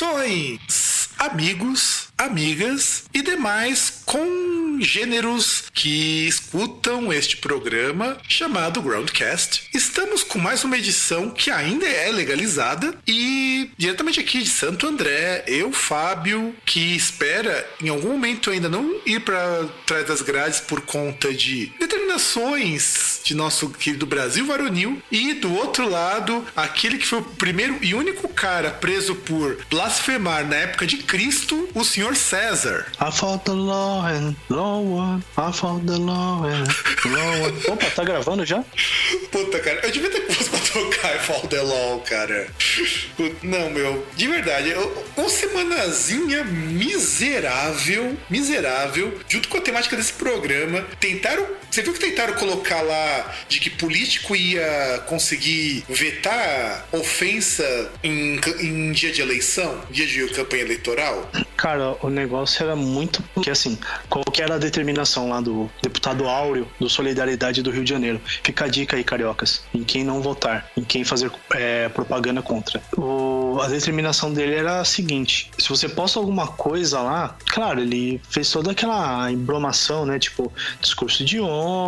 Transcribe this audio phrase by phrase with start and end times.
[0.00, 9.68] Saudações, amigos, amigas e demais congêneros que escutam este programa chamado Groundcast.
[9.74, 15.44] Estamos com mais uma edição que ainda é legalizada e diretamente aqui de Santo André,
[15.46, 20.80] eu, Fábio, que espera em algum momento ainda não ir para trás das grades por
[20.80, 21.70] conta de
[22.10, 27.78] determinações de nosso querido Brasil varonil e do outro lado, aquele que foi o primeiro
[27.80, 32.86] e único cara preso por blasfemar na época de Cristo, o senhor César.
[33.00, 35.20] I fought the law and law.
[35.38, 36.64] I fought the law and
[37.04, 37.72] law.
[37.74, 38.64] Opa, tá gravando já?
[39.30, 42.48] Puta, cara, eu devia ter posto pra tocar I fought the law, cara.
[43.42, 44.74] Não, meu, de verdade,
[45.16, 51.46] uma semanazinha miserável, miserável, junto com a temática desse programa, tentaram.
[51.70, 58.92] Você viu que tentaram colocar lá de que político ia conseguir vetar ofensa em, em
[58.92, 61.30] dia de eleição, dia de campanha eleitoral?
[61.56, 63.22] Cara, o negócio era muito.
[63.34, 63.78] Porque assim,
[64.08, 68.20] qual que era a determinação lá do deputado Áureo do Solidariedade do Rio de Janeiro?
[68.42, 72.82] Fica a dica aí, cariocas, em quem não votar, em quem fazer é, propaganda contra.
[72.96, 78.20] O- a determinação dele era a seguinte: se você posta alguma coisa lá, claro, ele
[78.30, 80.18] fez toda aquela embromação, né?
[80.18, 80.50] Tipo,
[80.80, 81.40] discurso de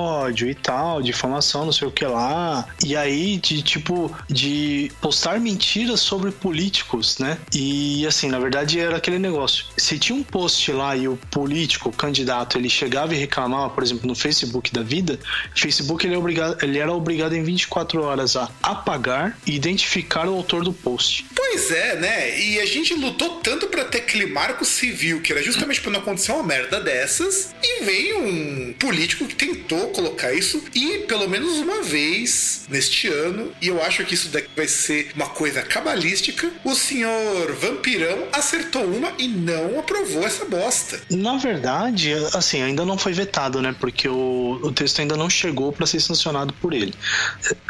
[0.03, 2.67] ódio e tal, difamação, não sei o que lá.
[2.85, 7.39] E aí, de tipo, de postar mentiras sobre políticos, né?
[7.55, 9.67] E assim, na verdade era aquele negócio.
[9.77, 13.83] Se tinha um post lá e o político, o candidato, ele chegava e reclamava, por
[13.83, 15.19] exemplo, no Facebook da vida,
[15.55, 20.35] Facebook ele, é obrigado, ele era obrigado em 24 horas a apagar e identificar o
[20.35, 21.27] autor do post.
[21.35, 22.41] Pois é, né?
[22.41, 26.01] E a gente lutou tanto pra ter aquele marco civil, que era justamente pra não
[26.01, 31.59] acontecer uma merda dessas, e veio um político que tentou colocar isso, e pelo menos
[31.59, 36.51] uma vez neste ano, e eu acho que isso daqui vai ser uma coisa cabalística,
[36.65, 41.01] o senhor Vampirão acertou uma e não aprovou essa bosta.
[41.11, 43.75] Na verdade, assim, ainda não foi vetado, né?
[43.79, 46.95] Porque o, o texto ainda não chegou para ser sancionado por ele.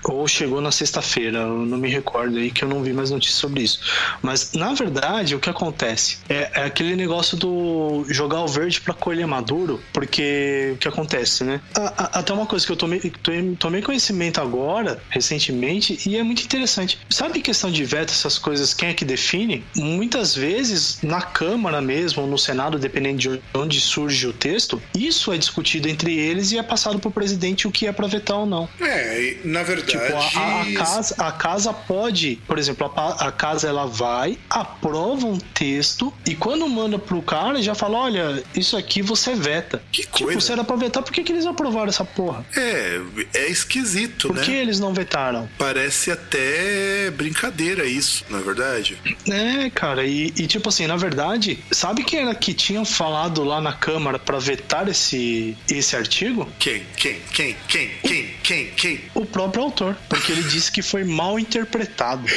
[0.05, 3.38] Ou chegou na sexta-feira, eu não me recordo aí que eu não vi mais notícias
[3.38, 3.81] sobre isso.
[4.21, 6.19] Mas, na verdade, o que acontece?
[6.28, 11.44] É, é aquele negócio do jogar o verde para colher maduro, porque o que acontece,
[11.44, 11.61] né?
[11.75, 13.00] A- a- até uma coisa que eu tomei,
[13.59, 16.99] tomei, conhecimento agora, recentemente, e é muito interessante.
[17.11, 19.65] Sabe questão de veto, essas coisas, quem é que define?
[19.77, 25.33] Muitas vezes, na Câmara mesmo, ou no Senado, dependendo de onde surge o texto, isso
[25.33, 28.47] é discutido entre eles e é passado pro presidente o que é pra vetar ou
[28.47, 28.69] não.
[28.81, 29.93] É, na verdade.
[29.93, 35.27] Tipo, a, a- casa, a casa pode, por exemplo, a, a casa ela vai, aprova
[35.27, 39.83] um texto e quando manda pro cara já fala: olha, isso aqui você veta.
[39.91, 40.41] Que Tipo, coisa.
[40.41, 42.45] se era pra vetar, por que, que eles aprovaram essa porra?
[42.57, 43.01] É,
[43.35, 44.43] é esquisito, Por né?
[44.43, 45.49] que eles não vetaram?
[45.59, 48.99] Parece até brincadeira isso, não é verdade?
[49.29, 53.61] É, cara, e, e tipo assim, na verdade, sabe quem era que tinha falado lá
[53.61, 56.49] na Câmara pra vetar esse, esse artigo?
[56.59, 56.83] Quem?
[56.97, 57.21] Quem?
[57.33, 57.57] Quem?
[57.69, 57.91] Quem?
[58.03, 58.27] Quem?
[58.43, 58.67] Quem?
[58.71, 59.01] Quem?
[59.15, 62.25] O próprio autor, porque ele disse que foi mal interpretado.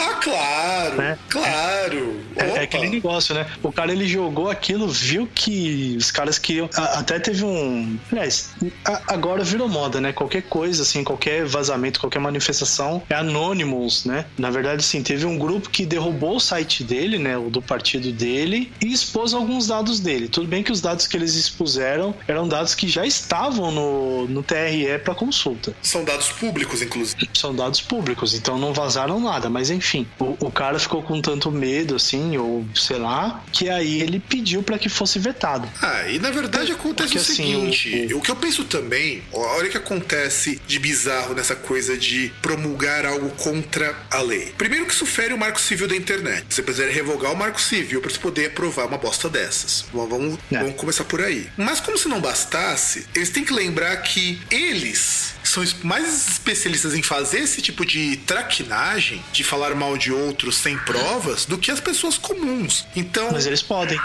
[0.00, 0.96] ah, claro!
[0.96, 1.18] Né?
[1.28, 2.20] Claro!
[2.36, 3.46] É, é aquele negócio, né?
[3.62, 6.68] O cara ele jogou aquilo, viu que os caras queriam.
[6.74, 7.98] a- até teve um.
[8.10, 8.50] Aliás,
[8.84, 10.12] a- agora virou moda, né?
[10.12, 14.24] Qualquer coisa, assim, qualquer vazamento, qualquer manifestação é Anonymous, né?
[14.38, 17.36] Na verdade, sim, teve um grupo que derrubou o site dele, né?
[17.36, 20.28] O do partido dele, e expôs alguns dados dele.
[20.28, 24.42] Tudo bem que os dados que eles expuseram eram dados que já estavam no, no
[24.42, 25.74] TRE para consulta.
[25.82, 27.28] São dados públicos, inclusive.
[27.34, 31.50] São dados públicos, então não vazaram nada, mas enfim, o, o cara ficou com tanto
[31.50, 35.68] medo, assim, ou sei lá, que aí ele pediu para que fosse vetado.
[35.82, 38.20] Ah, e na verdade acontece Porque, o assim, seguinte: o- o...
[38.20, 43.30] que eu penso também, olha o que acontece de bizarro nessa coisa de promulgar algo
[43.30, 44.52] contra a lei.
[44.56, 46.44] Primeiro que isso fere o marco civil da internet.
[46.48, 49.84] Você precisa revogar o marco civil para você poder aprovar uma bosta dessas.
[49.92, 50.58] Bom, Vamos, É.
[50.58, 51.46] vamos começar por aí.
[51.56, 57.02] Mas como se não bastasse, eles têm que lembrar que eles são mais especialistas em
[57.02, 61.80] fazer esse tipo de traquinagem, de falar mal de outros sem provas, do que as
[61.80, 62.86] pessoas comuns.
[62.94, 63.98] Então, Mas eles podem.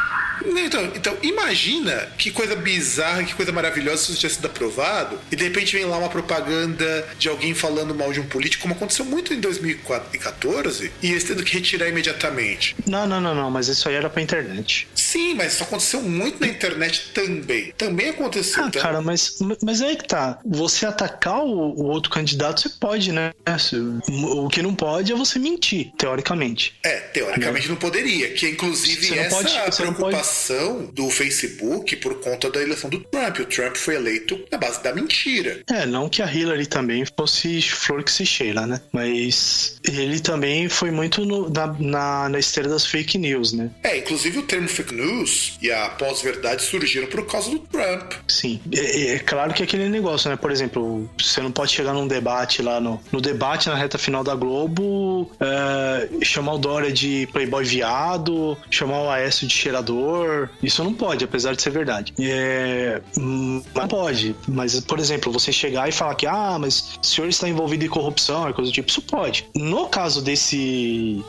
[0.46, 5.36] Então, então, imagina que coisa bizarra, que coisa maravilhosa se isso tivesse sido aprovado e
[5.36, 9.06] de repente vem lá uma propaganda de alguém falando mal de um político, como aconteceu
[9.06, 12.76] muito em 2014, e eles tendo que retirar imediatamente.
[12.86, 14.88] Não, não, não, não, mas isso aí era pra internet.
[15.16, 17.74] Sim, mas isso aconteceu muito na internet também.
[17.78, 18.62] Também aconteceu.
[18.62, 18.82] Ah, então...
[18.82, 20.40] cara, mas, mas aí que tá.
[20.46, 23.32] Você atacar o, o outro candidato, você pode, né?
[24.10, 26.76] O que não pode é você mentir, teoricamente.
[26.84, 28.34] É, teoricamente não, não poderia.
[28.34, 30.92] Que inclusive essa pode, preocupação pode...
[30.92, 33.40] do Facebook por conta da eleição do Trump.
[33.40, 35.62] O Trump foi eleito na base da mentira.
[35.70, 38.82] É, não que a Hillary também fosse flor que se cheira, né?
[38.92, 43.72] Mas ele também foi muito no, na, na, na esteira das fake news, né?
[43.82, 45.05] É, inclusive o termo fake news
[45.62, 48.14] e a pós-verdade surgiram por causa do Trump.
[48.28, 50.36] Sim, é, é, claro que é aquele negócio, né?
[50.36, 54.24] Por exemplo, você não pode chegar num debate lá no, no debate na reta final
[54.24, 60.50] da Globo, é, chamar o Dória de playboy viado, chamar o Aécio de cheirador.
[60.62, 62.14] Isso não pode, apesar de ser verdade.
[62.20, 64.36] É, hum, não pode.
[64.48, 67.90] Mas, por exemplo, você chegar e falar que, ah, mas o senhor está envolvido em
[67.90, 69.48] corrupção, coisa do tipo, isso pode.
[69.56, 71.24] No caso desse,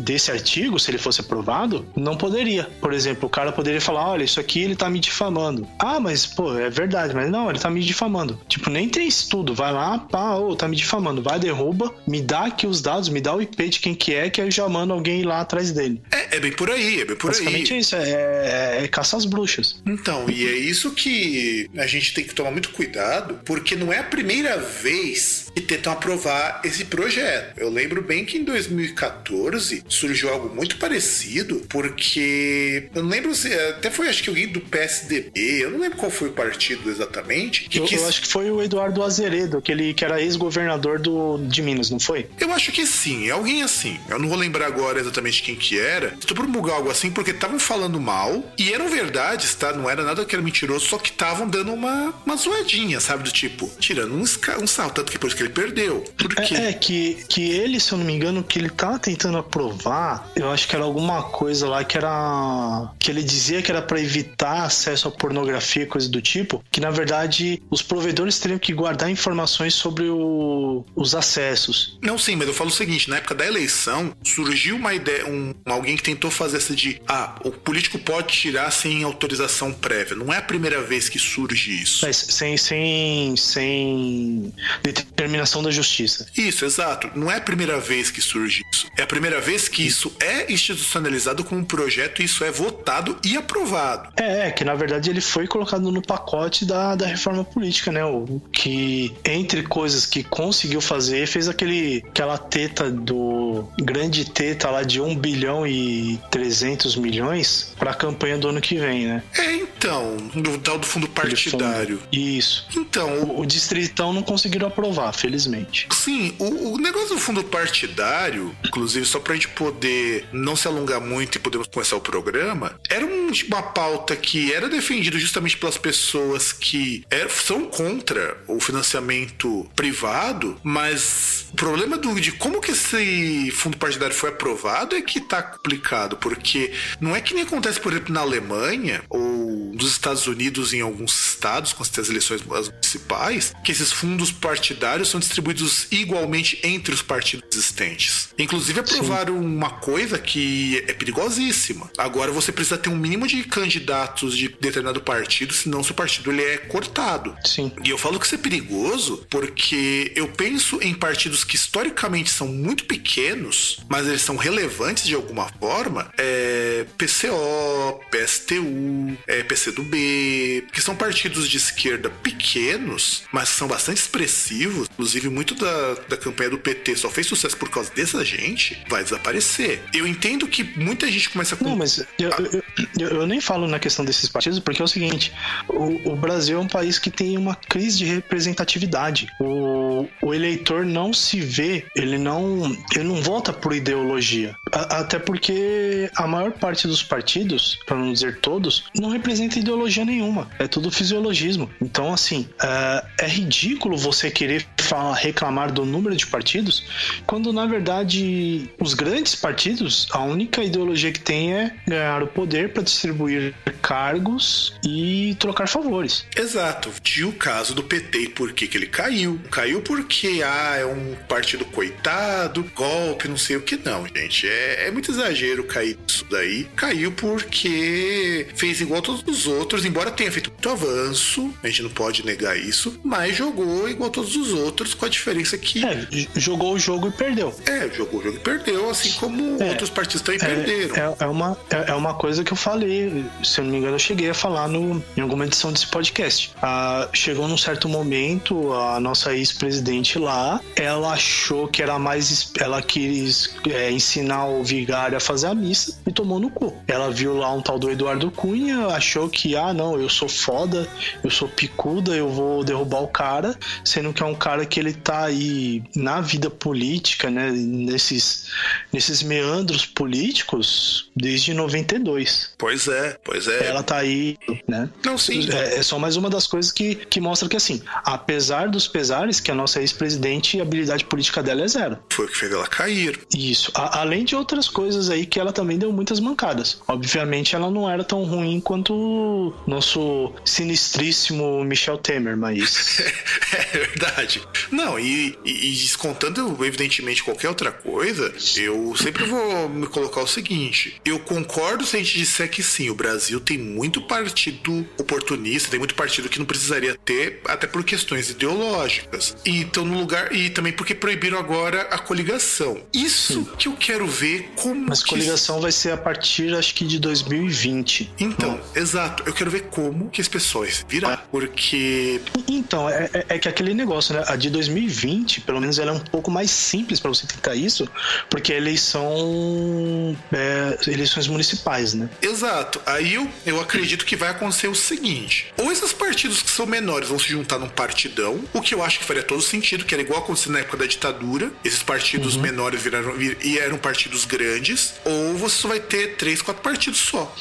[0.00, 2.68] desse artigo, se ele fosse aprovado, não poderia.
[2.80, 5.66] Por exemplo, o cara poderia falar: olha, isso aqui ele tá me difamando.
[5.78, 8.40] Ah, mas, pô, é verdade, mas não, ele tá me difamando.
[8.48, 9.54] Tipo, nem tem estudo.
[9.54, 11.22] Vai lá, pá, ô, tá me difamando.
[11.22, 14.30] Vai, derruba, me dá aqui os dados, me dá o IP de quem que é,
[14.30, 16.02] que eu já mando alguém lá atrás dele.
[16.10, 17.50] É, é bem por aí, é bem por Basicamente aí.
[17.50, 19.82] Basicamente é isso, é, é, é caça às bruxas.
[19.86, 23.98] Então, e é isso que a gente tem que tomar muito cuidado, porque não é
[23.98, 27.58] a primeira vez que tentam aprovar esse projeto.
[27.58, 33.52] Eu lembro bem que em 2014 surgiu algo muito parecido, porque eu não lembro se
[33.52, 37.68] até foi acho que alguém do PSDB, eu não lembro qual foi o partido exatamente.
[37.68, 38.00] Que eu, quis...
[38.00, 41.00] eu acho que foi o Eduardo Azeredo, aquele que era ex-governador
[41.48, 42.26] de Minas, não foi?
[42.38, 43.98] Eu acho que sim, é alguém assim.
[44.08, 46.14] Eu não vou lembrar agora exatamente quem que era.
[46.18, 49.72] Estou promulgar algo assim porque estavam falando mal e eram verdades, tá?
[49.72, 53.24] Não era nada que era mentiroso, só que estavam dando uma, uma zoadinha, sabe?
[53.24, 56.04] Do tipo, tirando um, um salto, tanto que depois que ele perdeu.
[56.18, 56.54] Por quê?
[56.54, 60.30] É, é, que, que ele, se eu não me engano, que ele tava tentando aprovar,
[60.36, 62.92] eu acho que era alguma coisa lá que era.
[62.98, 66.90] que ele dizia que era para evitar acesso à pornografia, coisa do tipo, que na
[66.90, 71.98] verdade os provedores teriam que guardar informações sobre o, os acessos.
[72.02, 75.54] Não, sim, mas eu falo o seguinte: na época da eleição, surgiu uma ideia, um,
[75.64, 80.16] alguém que tentou fazer essa de ah, o político pode tirar sem autorização prévia.
[80.16, 82.04] Não é a primeira vez que surge isso.
[82.04, 84.52] Mas sem, sem, sem
[84.82, 85.29] determinação
[85.62, 86.26] da justiça.
[86.36, 87.10] Isso, exato.
[87.14, 88.86] Não é a primeira vez que surge isso.
[88.96, 93.18] É a primeira vez que isso é institucionalizado como um projeto e isso é votado
[93.24, 94.10] e aprovado.
[94.16, 98.04] É, é que na verdade ele foi colocado no pacote da, da reforma política, né?
[98.04, 104.82] O que, entre coisas que conseguiu fazer, fez aquele, aquela teta do grande teta lá
[104.82, 109.22] de 1 bilhão e 300 milhões para a campanha do ano que vem, né?
[109.38, 111.98] É, então, do tal do fundo partidário.
[111.98, 112.08] Fundo.
[112.12, 112.66] Isso.
[112.76, 115.86] Então, o, o distritão não conseguiram aprovar, felizmente.
[115.92, 121.00] Sim, o, o negócio do fundo partidário, inclusive só pra gente poder não se alongar
[121.00, 125.56] muito e podermos começar o programa, era um, tipo, uma pauta que era defendida justamente
[125.56, 132.60] pelas pessoas que é, são contra o financiamento privado, mas o problema do, de como
[132.60, 137.42] que esse fundo partidário foi aprovado é que tá complicado, porque não é que nem
[137.42, 142.42] acontece, por exemplo, na Alemanha ou nos Estados Unidos, em alguns estados, com as eleições
[142.42, 148.28] municipais, que esses fundos partidários são distribuídos igualmente entre os partidos existentes.
[148.38, 149.44] Inclusive, aprovaram Sim.
[149.44, 151.90] uma coisa que é perigosíssima.
[151.98, 156.42] Agora você precisa ter um mínimo de candidatos de determinado partido, senão seu partido ele
[156.42, 157.34] é cortado.
[157.44, 157.72] Sim.
[157.84, 162.48] E eu falo que isso é perigoso porque eu penso em partidos que historicamente são
[162.48, 166.12] muito pequenos, mas eles são relevantes de alguma forma.
[166.18, 174.88] É PCO, PSTU, é PCdoB, que são partidos de esquerda pequenos, mas são bastante expressivos.
[175.00, 179.02] Inclusive, muito da, da campanha do PT só fez sucesso por causa dessa gente, vai
[179.02, 179.80] desaparecer.
[179.94, 181.64] Eu entendo que muita gente começa com.
[181.64, 182.62] Não, mas eu, eu,
[182.98, 185.32] eu, eu nem falo na questão desses partidos, porque é o seguinte:
[185.66, 189.26] o, o, Brasil é um país que tem uma crise de representatividade.
[189.40, 194.54] O, o eleitor não se vê, ele não, ele não vota por ideologia.
[194.70, 200.04] A, até porque a maior parte dos partidos, para não dizer todos, não representa ideologia
[200.04, 200.50] nenhuma.
[200.58, 201.70] É tudo fisiologismo.
[201.80, 206.84] Então, assim, é, é ridículo você querer fala, reclamar do número de partidos,
[207.26, 212.72] quando na verdade os grandes partidos, a única ideologia que tem é ganhar o poder
[212.72, 216.26] para distribuir cargos e trocar favores.
[216.36, 216.90] Exato.
[217.02, 219.40] Tinha o caso do PT e por que, que ele caiu.
[219.50, 224.46] Caiu porque, ah, é um partido coitado, golpe, não sei o que não, gente.
[224.46, 226.64] É, é muito exagero cair isso daí.
[226.76, 231.90] Caiu porque fez igual todos os outros, embora tenha feito muito avanço, a gente não
[231.90, 235.84] pode negar isso, mas jogou igual todos os outros, com a diferença que.
[235.84, 237.54] É, jogou o jogo e perdeu.
[237.66, 240.94] É, jogou o jogo e perdeu, assim como é, outros partidos também é, perderam.
[240.96, 243.94] É, é, uma, é, é, uma coisa que eu falei, se eu não me engano,
[243.94, 246.52] eu cheguei a falar no, em alguma edição desse podcast.
[246.62, 252.52] Ah, chegou num certo momento, a nossa ex-presidente lá, ela achou que era mais.
[252.58, 253.50] Ela quis
[253.90, 256.74] ensinar o vigário a fazer a missa e tomou no cu.
[256.86, 260.88] Ela viu lá um tal do Eduardo Cunha, achou que, ah, não, eu sou foda,
[261.22, 264.92] eu sou picuda, eu vou derrubar o cara, sendo que é um cara que ele
[264.94, 268.46] tá aí na vida política, né, nesses,
[268.92, 272.54] nesses meandros políticos desde 92.
[272.56, 273.66] Pois é, pois é.
[273.66, 274.88] Ela tá aí, né?
[275.04, 275.48] Não, sim.
[275.52, 279.40] É, é só mais uma das coisas que, que mostra que, assim, apesar dos pesares,
[279.40, 281.98] que a nossa ex-presidente, a habilidade política dela é zero.
[282.10, 283.20] Foi o que fez ela cair.
[283.36, 283.72] Isso.
[283.74, 286.80] A, além de outras coisas aí que ela também deu muitas mancadas.
[286.86, 293.00] Obviamente, ela não era tão ruim quanto o nosso sinistríssimo Michel Temer, mas.
[293.52, 294.42] é verdade.
[294.70, 300.26] Não, e, e, e descontando, evidentemente, qualquer outra coisa, eu sempre vou me colocar o
[300.26, 305.70] seguinte: eu concordo se a gente disser que sim, o Brasil tem muito partido oportunista,
[305.70, 309.36] tem muito partido que não precisaria ter, até por questões ideológicas.
[309.44, 310.32] E então, no lugar.
[310.34, 312.82] E também porque proibiram agora a coligação.
[312.92, 313.48] Isso sim.
[313.58, 314.86] que eu quero ver como.
[314.88, 318.12] Mas coligação vai ser a partir, acho que, de 2020.
[318.18, 318.82] Então, não.
[318.82, 319.22] exato.
[319.26, 321.28] Eu quero ver como que esse pessoal virar.
[321.30, 322.20] Porque.
[322.48, 324.24] Então, é, é, é, que aquele negócio, né?
[324.26, 327.88] A de 2020, pelo menos, ela é um pouco mais simples para você tentar isso,
[328.28, 330.16] porque é eleição.
[330.32, 332.08] É, eleições municipais, né?
[332.22, 332.80] Exato.
[332.86, 337.08] Aí eu, eu acredito que vai acontecer o seguinte: ou esses partidos que são menores
[337.08, 340.02] vão se juntar num partidão, o que eu acho que faria todo sentido, que era
[340.02, 341.50] igual aconteceu na época da ditadura.
[341.64, 342.42] Esses partidos uhum.
[342.42, 347.00] menores viraram vir, e eram partidos grandes, ou você só vai ter três, quatro partidos
[347.00, 347.34] só.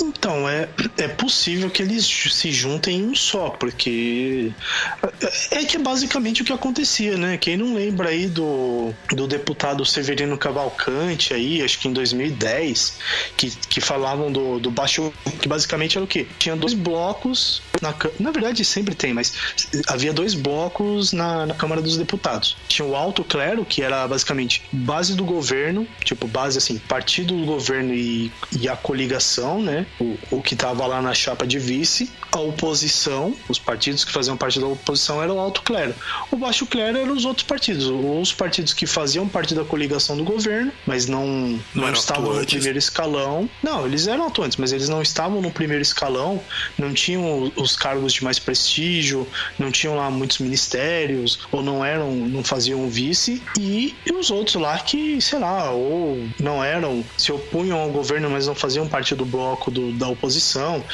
[0.00, 4.52] Então, é, é possível que eles se juntem em um só, porque
[5.50, 7.36] é, é que é basicamente o que acontecia, né?
[7.36, 12.98] Quem não lembra aí do, do deputado Severino Cavalcante aí, acho que em 2010,
[13.36, 16.26] que, que falavam do, do baixo, que basicamente era o quê?
[16.38, 19.32] Tinha dois blocos, na, na verdade sempre tem, mas
[19.86, 22.56] havia dois blocos na, na Câmara dos Deputados.
[22.68, 27.44] Tinha o alto clero, que era basicamente base do governo, tipo base assim, partido do
[27.44, 29.86] governo e, e a coligação, né?
[30.00, 34.36] O, o que tava lá na chapa de vice, a oposição, os partidos que faziam
[34.36, 35.94] parte da oposição eram o alto clero.
[36.30, 40.16] O baixo clero eram os outros partidos, ou os partidos que faziam parte da coligação
[40.16, 41.26] do governo, mas não,
[41.74, 42.44] não, não estavam atuantes.
[42.44, 43.50] no primeiro escalão.
[43.62, 46.40] Não, eles eram atuantes, mas eles não estavam no primeiro escalão,
[46.78, 49.26] não tinham os cargos de mais prestígio,
[49.58, 54.54] não tinham lá muitos ministérios, ou não eram, não faziam vice, e, e os outros
[54.54, 59.14] lá que, sei lá, ou não eram, se opunham ao governo, mas não faziam parte
[59.16, 60.84] do bloco do, da oposição.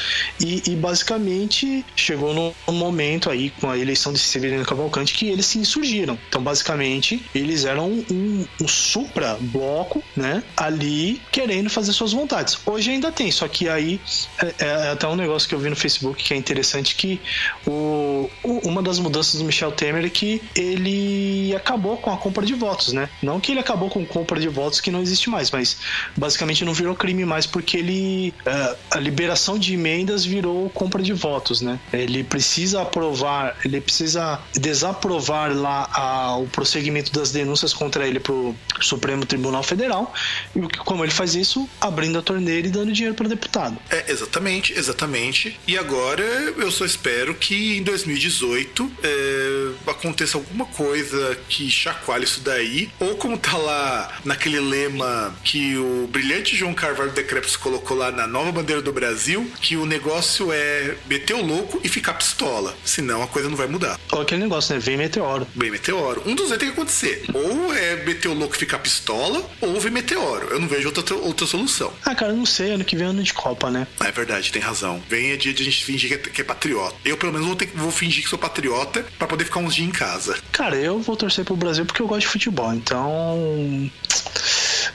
[0.40, 5.46] E, e basicamente chegou num momento aí com a eleição de Severino Cavalcante que eles
[5.46, 6.18] se insurgiram.
[6.28, 10.42] Então, basicamente, eles eram um, um supra bloco, né?
[10.56, 12.58] Ali querendo fazer suas vontades.
[12.66, 14.00] Hoje ainda tem, só que aí
[14.38, 17.20] é, é até um negócio que eu vi no Facebook que é interessante que
[17.66, 22.44] o, o, uma das mudanças do Michel Temer é que ele acabou com a compra
[22.44, 23.08] de votos, né?
[23.22, 25.76] Não que ele acabou com compra de votos que não existe mais, mas
[26.16, 31.12] basicamente não virou crime mais porque ele uh, a liberação de emendas virou compra de
[31.12, 31.78] votos, né?
[31.92, 38.54] Ele precisa aprovar, ele precisa desaprovar lá a, o prosseguimento das denúncias contra ele pro
[38.80, 40.12] Supremo Tribunal Federal
[40.54, 43.78] e como ele faz isso abrindo a torneira e dando dinheiro para deputado.
[43.90, 45.58] É exatamente, exatamente.
[45.66, 52.40] E agora eu só espero que em 2018 é, aconteça alguma coisa que chacoalhe isso
[52.40, 58.10] daí ou como tá lá naquele lema que o brilhante João Carvalho Decrépito colocou lá
[58.10, 62.76] na nova bandeira do Brasil, que o negócio é meter o louco e ficar pistola.
[62.84, 63.98] Senão a coisa não vai mudar.
[64.12, 64.80] Ou aquele negócio, né?
[64.80, 65.46] Vem meteoro.
[65.54, 66.22] Vem meteoro.
[66.26, 67.24] Um dos dois tem que acontecer.
[67.32, 70.48] Ou é meter o louco e ficar pistola, ou vem meteoro.
[70.50, 71.92] Eu não vejo outra, outra solução.
[72.04, 72.72] Ah, cara, eu não sei.
[72.72, 73.86] Ano que vem é ano de Copa, né?
[74.00, 75.02] É verdade, tem razão.
[75.08, 76.96] Vem é dia de a gente fingir que é, que é patriota.
[77.04, 79.88] Eu, pelo menos, vou, ter, vou fingir que sou patriota para poder ficar uns dias
[79.88, 80.36] em casa.
[80.52, 82.72] Cara, eu vou torcer pro Brasil porque eu gosto de futebol.
[82.74, 83.90] Então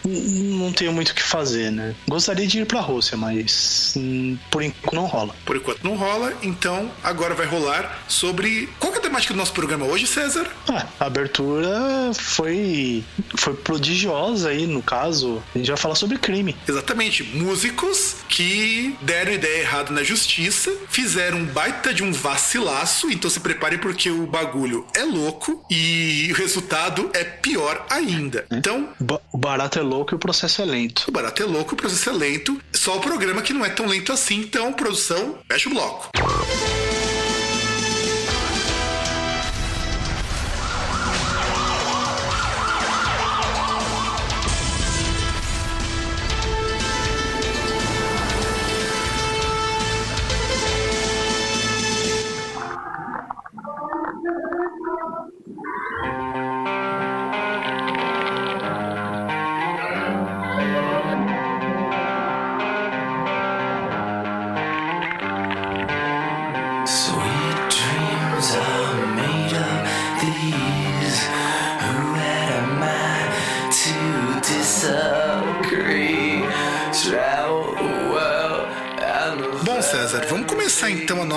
[0.07, 1.95] não tenho muito o que fazer, né?
[2.07, 5.35] Gostaria de ir pra Rússia, mas hum, por enquanto não rola.
[5.45, 8.69] Por enquanto não rola, então agora vai rolar sobre.
[8.79, 10.47] Qual é a temática do nosso programa hoje, César?
[10.67, 13.03] Ah, a abertura foi,
[13.37, 15.41] foi prodigiosa aí, no caso.
[15.53, 16.55] A gente vai falar sobre crime.
[16.67, 17.23] Exatamente.
[17.23, 23.39] Músicos que deram ideia errada na justiça, fizeram um baita de um vacilaço, então se
[23.39, 28.45] preparem porque o bagulho é louco e o resultado é pior ainda.
[28.51, 28.89] Então.
[29.31, 31.05] O barato é louco e o processo é lento.
[31.07, 32.59] O barato é louco, o processo é lento.
[32.73, 34.39] Só o programa que não é tão lento assim.
[34.39, 36.09] Então, produção, fecha o bloco.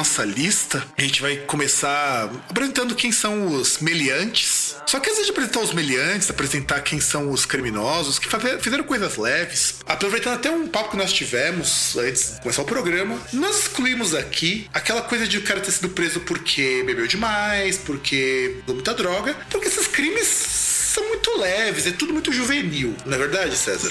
[0.05, 4.77] Nossa lista, a gente vai começar apresentando quem são os meliantes.
[4.87, 8.29] Só que antes de apresentar os meliantes, apresentar quem são os criminosos, que
[8.61, 13.19] fizeram coisas leves, aproveitando até um papo que nós tivemos antes de começar o programa,
[13.33, 18.59] nós excluímos aqui aquela coisa de o cara ter sido preso porque bebeu demais, porque
[18.65, 23.19] usou muita droga, porque esses crimes são muito leves, é tudo muito juvenil, não é
[23.19, 23.91] verdade, César?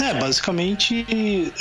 [0.00, 1.04] É, basicamente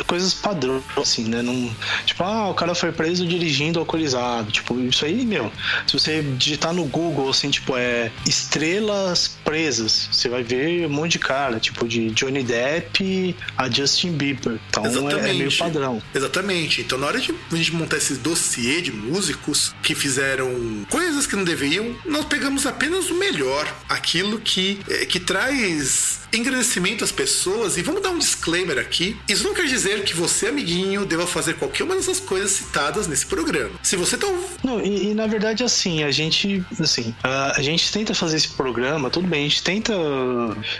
[0.06, 1.42] coisas padrão, assim, né?
[1.42, 1.76] Não,
[2.06, 4.52] tipo, ah, o cara foi preso dirigindo alcoolizado.
[4.52, 5.52] Tipo, isso aí, meu,
[5.88, 11.14] se você digitar no Google, assim, tipo, é estrelas presas, você vai ver um monte
[11.14, 14.60] de cara, tipo, de Johnny Depp a Justin Bieber.
[14.70, 16.02] Então é, é, meio padrão.
[16.14, 16.82] Exatamente.
[16.82, 21.36] Então, na hora de a gente montar esse dossiê de músicos que fizeram coisas que
[21.36, 27.78] não deveriam, nós pegamos apenas o melhor, aquilo que, é, que traz engrandecimento às pessoas.
[27.78, 31.56] E vamos dar um disclaimer aqui: isso não quer dizer que você, amiguinho, deva fazer
[31.56, 33.72] qualquer uma dessas coisas citadas nesse programa.
[33.84, 34.28] Se você tá.
[34.64, 38.50] Não, e, e na verdade, assim, a gente, assim, a, a, gente tenta fazer esse
[38.50, 39.94] programa, tudo bem, a gente tenta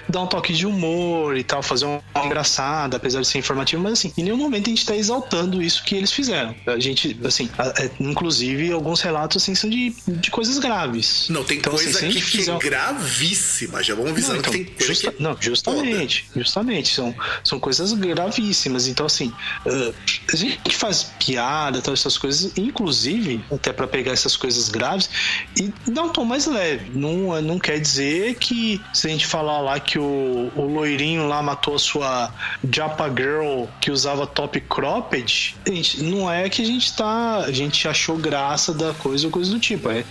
[0.08, 3.82] dar um toque de humor e tal, fazer um, um engraçado, apesar de ser informativo,
[3.82, 6.56] mas assim, em nenhum momento a gente tá exaltando isso que eles fizeram.
[6.66, 11.28] A gente, assim, a, é, inclusive alguns relatos, assim, são de, de coisas graves.
[11.30, 14.52] Não, tem então, assim, coisa assim, aqui que é gravíssima, já vamos avisando não, então,
[14.52, 15.24] que tem justa, que...
[15.24, 16.40] Não, justamente, Foda.
[16.40, 18.88] justamente, são, são coisas gravíssimas.
[18.88, 19.34] Então, assim,
[19.66, 19.94] uh,
[20.32, 25.10] a gente faz piada, todas essas coisas, inclusive, até para pegar essas coisas graves,
[25.56, 26.92] e dar um tom mais leve.
[26.94, 31.42] Não, não quer dizer que se a gente falar lá que o, o loirinho lá
[31.42, 32.34] matou a sua
[32.70, 37.38] Japa Girl que usava top cropped, gente, não é que a gente tá.
[37.38, 39.90] A gente achou graça da coisa ou coisa do tipo.
[39.90, 40.04] É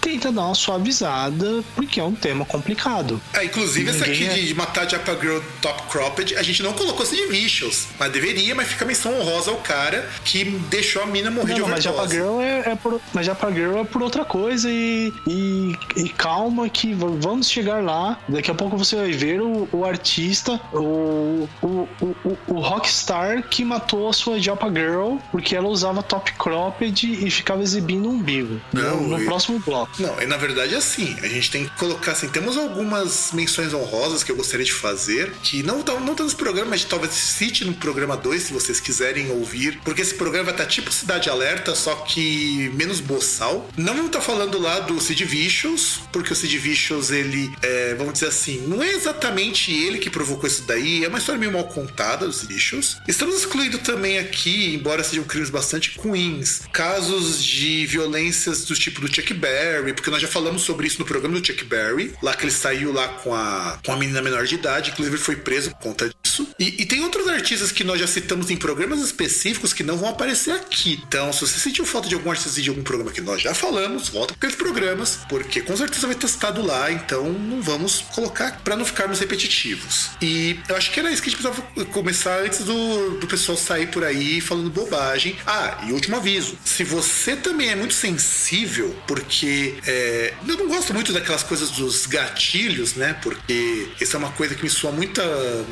[0.00, 3.17] tenta dar uma suavizada, porque é um tema complicado.
[3.32, 4.34] É, inclusive, essa aqui é...
[4.34, 8.68] de matar Japa Girl top cropped, a gente não colocou Sid Vicious, mas deveria, mas
[8.68, 11.88] fica menção honrosa ao cara que deixou a mina morrer não, de overdose.
[11.88, 15.76] Mas Japa Girl é, é por, mas Japa Girl é por outra coisa e, e,
[15.96, 18.18] e, calma que vamos chegar lá.
[18.28, 23.64] Daqui a pouco você vai ver o, o artista, o, o, o, o rockstar que
[23.64, 28.60] matou a sua Japa Girl porque ela usava top cropped e ficava exibindo um umbigo.
[28.72, 29.92] Não, no, no próximo bloco.
[29.98, 33.72] Não, e na verdade é assim, a gente tem que colocar assim, temos algumas menções
[33.72, 37.64] honrosas que eu gostaria de fazer, que não estão não nesse programa, mas talvez cite
[37.64, 41.94] no programa 2 se vocês quiserem ouvir, porque esse programa estar tipo Cidade Alerta, só
[41.96, 43.68] que menos boçal.
[43.76, 48.28] Não estar falando lá do Sid Vicious, porque o Sid Vicious, ele, é, vamos dizer
[48.28, 52.26] assim, não é exatamente ele que provocou isso daí, é uma história meio mal contada
[52.26, 52.98] do Sid Vicious.
[53.06, 59.14] Estamos excluindo também aqui, embora sejam crimes bastante ruins, casos de violências do tipo do
[59.14, 62.44] Chuck Berry, porque nós já falamos sobre isso no programa do Chuck Berry, lá que
[62.44, 65.78] ele saiu lá com a, com a menina menor de idade, inclusive foi preso por
[65.78, 66.46] conta disso.
[66.58, 70.08] E, e tem outros artistas que nós já citamos em programas específicos que não vão
[70.08, 71.00] aparecer aqui.
[71.06, 74.08] Então, se você sentiu falta de algum artista de algum programa que nós já falamos,
[74.08, 78.60] volta para aqueles programas, porque com certeza vai ter estado lá, então não vamos colocar
[78.62, 80.10] para não ficarmos repetitivos.
[80.20, 83.56] E eu acho que era isso que a gente precisava começar antes do, do pessoal
[83.56, 85.36] sair por aí falando bobagem.
[85.46, 90.92] Ah, e último aviso: se você também é muito sensível, porque é, eu não gosto
[90.92, 93.14] muito daquelas coisas dos gatilhos, né?
[93.22, 95.22] Porque isso é uma coisa que me soa muita,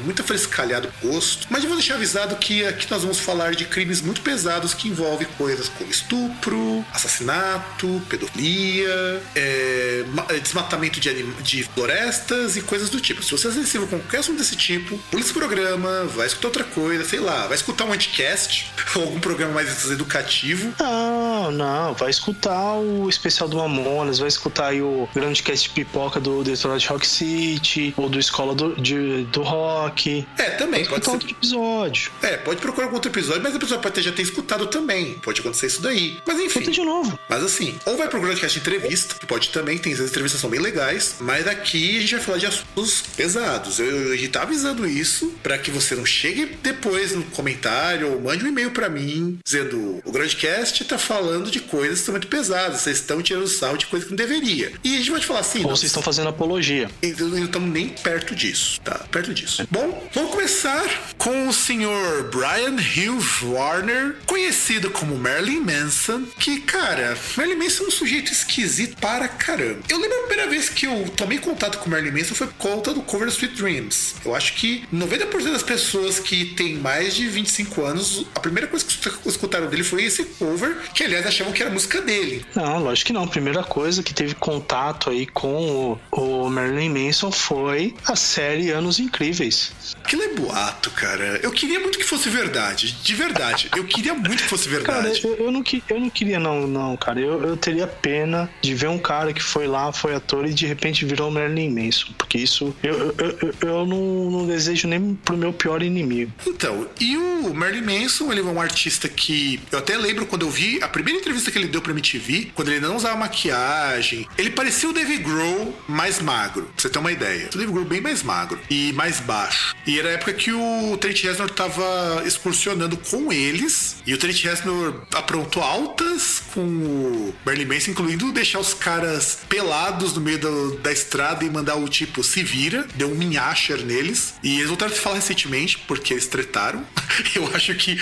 [0.05, 1.47] muita fresca calhado gosto.
[1.51, 4.88] Mas eu vou deixar avisado que aqui nós vamos falar de crimes muito pesados que
[4.88, 10.05] envolvem coisas como estupro, assassinato, pedofilia, é,
[10.42, 13.23] desmatamento de, de, florestas e coisas do tipo.
[13.23, 16.64] Se você é sensível com qualquer assunto desse tipo, pula esse programa, vai escutar outra
[16.64, 20.73] coisa, sei lá, vai escutar um anticast ou algum programa mais educativo.
[20.79, 26.42] Não, não, vai escutar o especial do Mamonas, vai escutar o grande cast pipoca do
[26.42, 30.27] Detroit Rock City ou do Escola do, de, do Rock.
[30.39, 31.11] É, também pode, pode ser.
[31.11, 32.11] outro episódio.
[32.23, 35.15] É, pode procurar algum outro episódio, mas a pessoa pode já ter escutado também.
[35.15, 36.17] Pode acontecer isso daí.
[36.27, 36.61] Mas enfim.
[36.61, 37.19] Escuta de novo.
[37.29, 40.61] Mas assim, ou vai pro Grandcast Entrevista, que pode também, tem as entrevistas são bem
[40.61, 43.79] legais, mas aqui a gente vai falar de assuntos pesados.
[43.79, 48.13] Eu, eu, a gente tá avisando isso para que você não chegue depois no comentário
[48.13, 52.13] ou mande um e-mail para mim dizendo o Grandcast tá falando de coisas que são
[52.13, 54.73] muito pesadas, vocês estão tirando sal de coisa que não deveria.
[54.83, 55.63] E a gente vai te falar assim.
[55.65, 56.86] Ou vocês estão fazendo apologia.
[57.03, 58.99] Então não estamos nem perto disso, tá?
[59.11, 59.66] Perto disso.
[59.70, 60.85] Bom, vamos começar
[61.18, 67.87] com o senhor Brian Hughes Warner, conhecido como Marilyn Manson, que, cara, Marilyn Manson é
[67.88, 69.81] um sujeito esquisito para caramba.
[69.88, 72.94] Eu lembro a primeira vez que eu tomei contato com Marilyn Manson foi por conta
[72.94, 74.16] do cover Sweet Dreams.
[74.25, 78.85] Eu acho que 90% das pessoas que têm mais de 25 anos, a primeira coisa
[78.85, 82.44] que escutaram dele foi esse cover, que aliás achavam que era música dele.
[82.55, 83.25] Não, lógico que não.
[83.25, 88.71] A primeira coisa que teve contato aí com o, o Marilyn Manson foi a série
[88.71, 89.73] Anos Incríveis.
[90.05, 91.41] Aquilo é boato, cara.
[91.43, 92.93] Eu queria muito que fosse verdade.
[93.03, 93.71] De verdade.
[93.75, 95.21] Eu queria muito que fosse verdade.
[95.21, 97.19] Cara, eu, eu, não, eu não queria, não, não, cara.
[97.19, 100.67] Eu, eu teria pena de ver um cara que foi lá, foi ator e de
[100.67, 102.12] repente virou Marilyn Manson.
[102.19, 106.31] Porque isso eu, eu, eu, eu não, não, desejo nem pro meu pior inimigo.
[106.47, 109.61] Então, e o Marilyn Manson, ele é um artista que.
[109.73, 112.71] Eu até lembro quando eu vi a primeira entrevista que ele deu pra MTV, quando
[112.71, 114.29] ele não usava maquiagem.
[114.37, 117.48] Ele parecia o David Grohl mais magro, pra você ter uma ideia.
[117.55, 119.74] O David Grohl bem mais magro e mais baixo.
[119.87, 123.96] E era a época que o Trent Reznor tava excursionando com eles.
[124.07, 130.14] E o Trent Reznor aprontou altas com o Marilyn Manson, incluindo deixar os caras pelados
[130.14, 132.87] no meio do, da estrada e mandar o tipo se vira.
[132.94, 134.35] Deu um minhacher neles.
[134.42, 136.85] E eles voltaram a falar recentemente, porque eles tretaram.
[137.35, 137.98] Eu acho que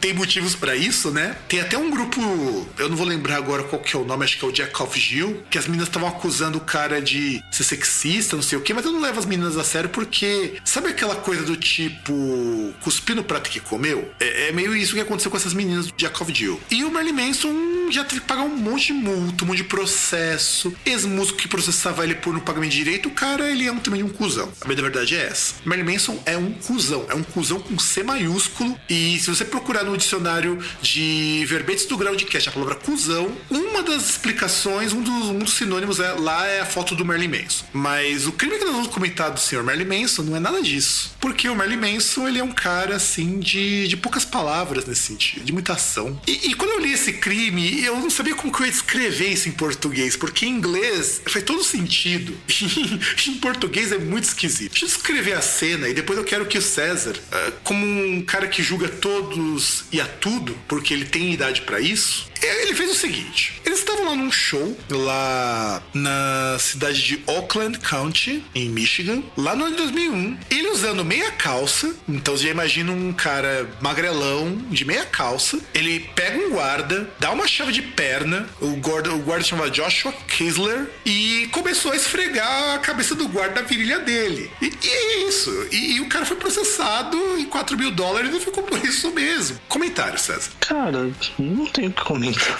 [0.00, 1.36] tem motivos para isso, né?
[1.48, 2.20] Tem até um grupo,
[2.78, 4.82] eu não vou lembrar agora qual que é o nome, acho que é o Jack
[4.82, 7.64] of Jill, que as meninas estavam acusando o cara de ser
[8.08, 10.88] sexista, não sei o quê, mas eu não levo as meninas a sério porque sabe
[10.88, 12.12] aquela coisa do tipo
[12.80, 14.10] cuspir no prato que comeu?
[14.18, 16.60] É, é meio isso que aconteceu com essas meninas do Jack of Jill.
[16.70, 19.64] E o Merlin Manson já teve que pagar um monte de multa, um monte de
[19.64, 20.72] processo.
[20.84, 24.02] Ex-músico que processava ele por não pagamento de direito, o cara, ele é um, também
[24.02, 24.50] um cuzão.
[24.60, 25.54] A verdade é essa.
[25.64, 27.06] Merlin Manson é um cuzão.
[27.08, 28.78] É um cuzão com C maiúsculo.
[28.88, 34.10] E se você procurar no dicionário de verbetes do Groundcast a palavra cuzão, uma das
[34.10, 37.64] explicações, um dos, um dos sinônimos é, lá é a foto do Merlin Manson.
[37.72, 41.14] Mas o crime que nós vamos comentar do senhor Merlin Manson não é nada disso.
[41.20, 45.44] Porque o Merlin Manson, ele é um cara, assim, de, de poucas palavras nesse sentido,
[45.44, 46.20] de muita ação.
[46.26, 49.32] E, e quando eu li esse crime, eu não sabia como que eu ia escrever
[49.32, 52.36] isso em português, porque em inglês faz todo sentido.
[53.28, 54.72] em português é muito esquisito.
[54.72, 58.22] Deixa eu escrever a cena e depois eu quero que o César, uh, como um
[58.22, 62.90] cara que julga todos e a tudo, porque ele tem idade para isso, ele fez
[62.90, 69.22] o seguinte: eles estavam lá num show, lá na cidade de Oakland County, em Michigan,
[69.36, 70.38] lá no ano de 2001.
[70.50, 75.58] Ele usando meia calça, então você já imagina um cara magrelão, de meia calça.
[75.74, 80.12] Ele pega um guarda, dá uma chave de perna, o guarda, o guarda chama Joshua
[80.28, 84.50] Kisler, e começou a esfregar a cabeça do guarda na virilha dele.
[84.60, 85.50] E, e é isso.
[85.70, 89.58] E, e, o cara foi processado em 4 mil dólares e ficou por isso mesmo.
[89.68, 90.50] Comentário, César.
[90.60, 92.58] Cara, não tenho o que comentar muito.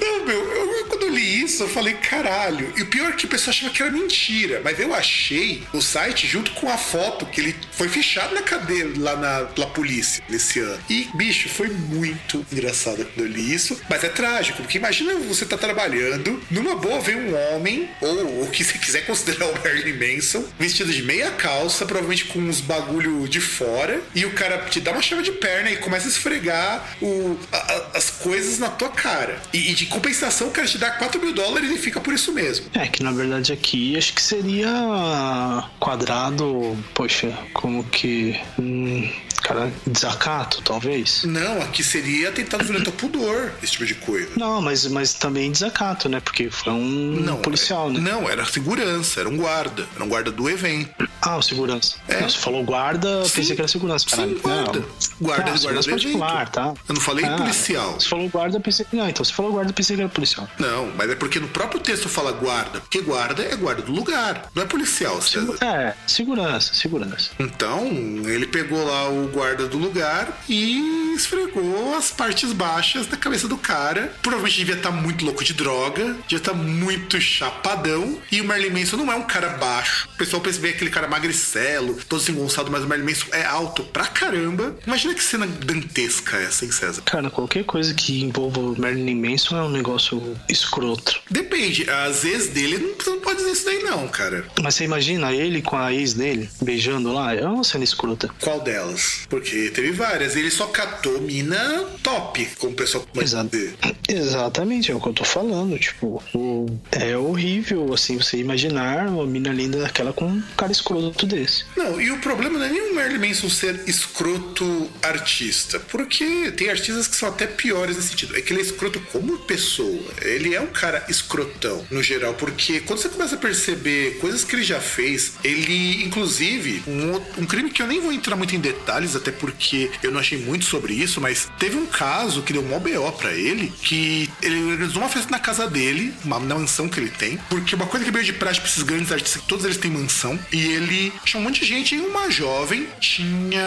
[0.00, 2.72] Não, meu, eu, quando eu li isso, eu falei, caralho.
[2.76, 5.80] E o pior é que o pessoal achava que era mentira, mas eu achei o
[5.80, 10.22] site junto com a foto que ele foi fechado na cadeia lá na, na polícia
[10.28, 10.78] nesse ano.
[10.88, 15.44] E, bicho, foi muito engraçado quando eu li isso, mas é trágico, porque imagina você
[15.44, 20.16] tá trabalhando, numa boa vem um homem, ou o que você quiser considerar o Marilyn
[20.16, 24.80] Manson, vestido de meia calça, provavelmente com uns bagulho de fora, e o cara te
[24.80, 28.88] dá uma chave de perna e começa a esfregar o, a, as coisas na tua
[28.88, 29.40] cara.
[29.52, 32.32] E, e de compensação, o cara te dá 4 mil dólares e fica por isso
[32.32, 32.66] mesmo.
[32.74, 38.38] É, que na verdade aqui acho que seria quadrado, poxa, como que.
[38.58, 39.08] Hum,
[39.42, 41.22] Cara, desacato, talvez?
[41.24, 44.30] Não, aqui seria atentado violento ao pudor, esse tipo de coisa.
[44.36, 46.20] Não, mas, mas também desacato, né?
[46.20, 48.00] Porque foi um Não, policial, é- né?
[48.00, 49.86] Não, era segurança, era um guarda.
[49.94, 51.08] Era um guarda do evento.
[51.20, 51.96] Ah, o segurança.
[52.08, 52.20] É.
[52.20, 53.32] Não, você falou guarda, eu Sim.
[53.36, 54.04] pensei que era segurança.
[54.08, 54.40] Sim, Caralho.
[54.40, 54.78] guarda.
[54.80, 54.86] Não.
[55.20, 56.74] Guarda, Ah, guarda particular, tá?
[56.88, 57.92] Eu não falei Ah, policial.
[58.00, 58.96] Você falou guarda, pensei que.
[58.96, 60.48] Não, então você falou guarda, eu pensei que era policial.
[60.58, 62.80] Não, mas é porque no próprio texto fala guarda.
[62.80, 65.56] Porque guarda é guarda do lugar, não é policial, César.
[65.60, 67.30] É, segurança, segurança.
[67.38, 67.86] Então,
[68.24, 73.56] ele pegou lá o guarda do lugar e esfregou as partes baixas da cabeça do
[73.56, 74.12] cara.
[74.22, 78.18] Provavelmente devia estar muito louco de droga, devia estar muito chapadão.
[78.30, 80.08] E o Merlin Manson não é um cara baixo.
[80.14, 83.82] O pessoal pensa bem aquele cara magricelo, todo desengonçado, mas o Merlin Manson é alto
[83.84, 84.76] pra caramba.
[84.86, 87.02] Imagina que cena dantesca essa, hein, César?
[87.02, 91.20] Cara, qualquer coisa que envolva o Marilyn Manson é um negócio escroto.
[91.30, 94.44] Depende, as ex dele não, você não pode dizer isso daí, não, cara.
[94.62, 97.34] Mas você imagina ele com a ex dele beijando lá?
[97.34, 98.30] É uma cena escrota.
[98.40, 99.21] Qual delas?
[99.28, 100.36] Porque teve várias.
[100.36, 103.50] Ele só catou mina top, como o pessoal pode Exato.
[103.50, 103.74] dizer.
[104.08, 105.78] Exatamente, é o que eu tô falando.
[105.78, 111.26] Tipo, o- é horrível, assim, você imaginar uma mina linda daquela com um cara escroto
[111.26, 111.64] desse.
[111.76, 116.68] Não, e o problema não é nem o Marilyn Manson ser escroto artista, porque tem
[116.70, 118.36] artistas que são até piores nesse sentido.
[118.36, 120.02] É que ele é escroto como pessoa.
[120.22, 124.54] Ele é um cara escrotão, no geral, porque quando você começa a perceber coisas que
[124.56, 128.60] ele já fez, ele, inclusive, um, um crime que eu nem vou entrar muito em
[128.60, 132.62] detalhes, até porque eu não achei muito sobre isso, mas teve um caso que deu
[132.62, 136.88] mó BO pra ele, que ele organizou uma festa na casa dele, uma na mansão
[136.88, 139.48] que ele tem, porque uma coisa que veio de prática pra esses grandes artistas, que
[139.48, 143.62] todos eles têm mansão, e ele chamou um monte de gente, e uma jovem tinha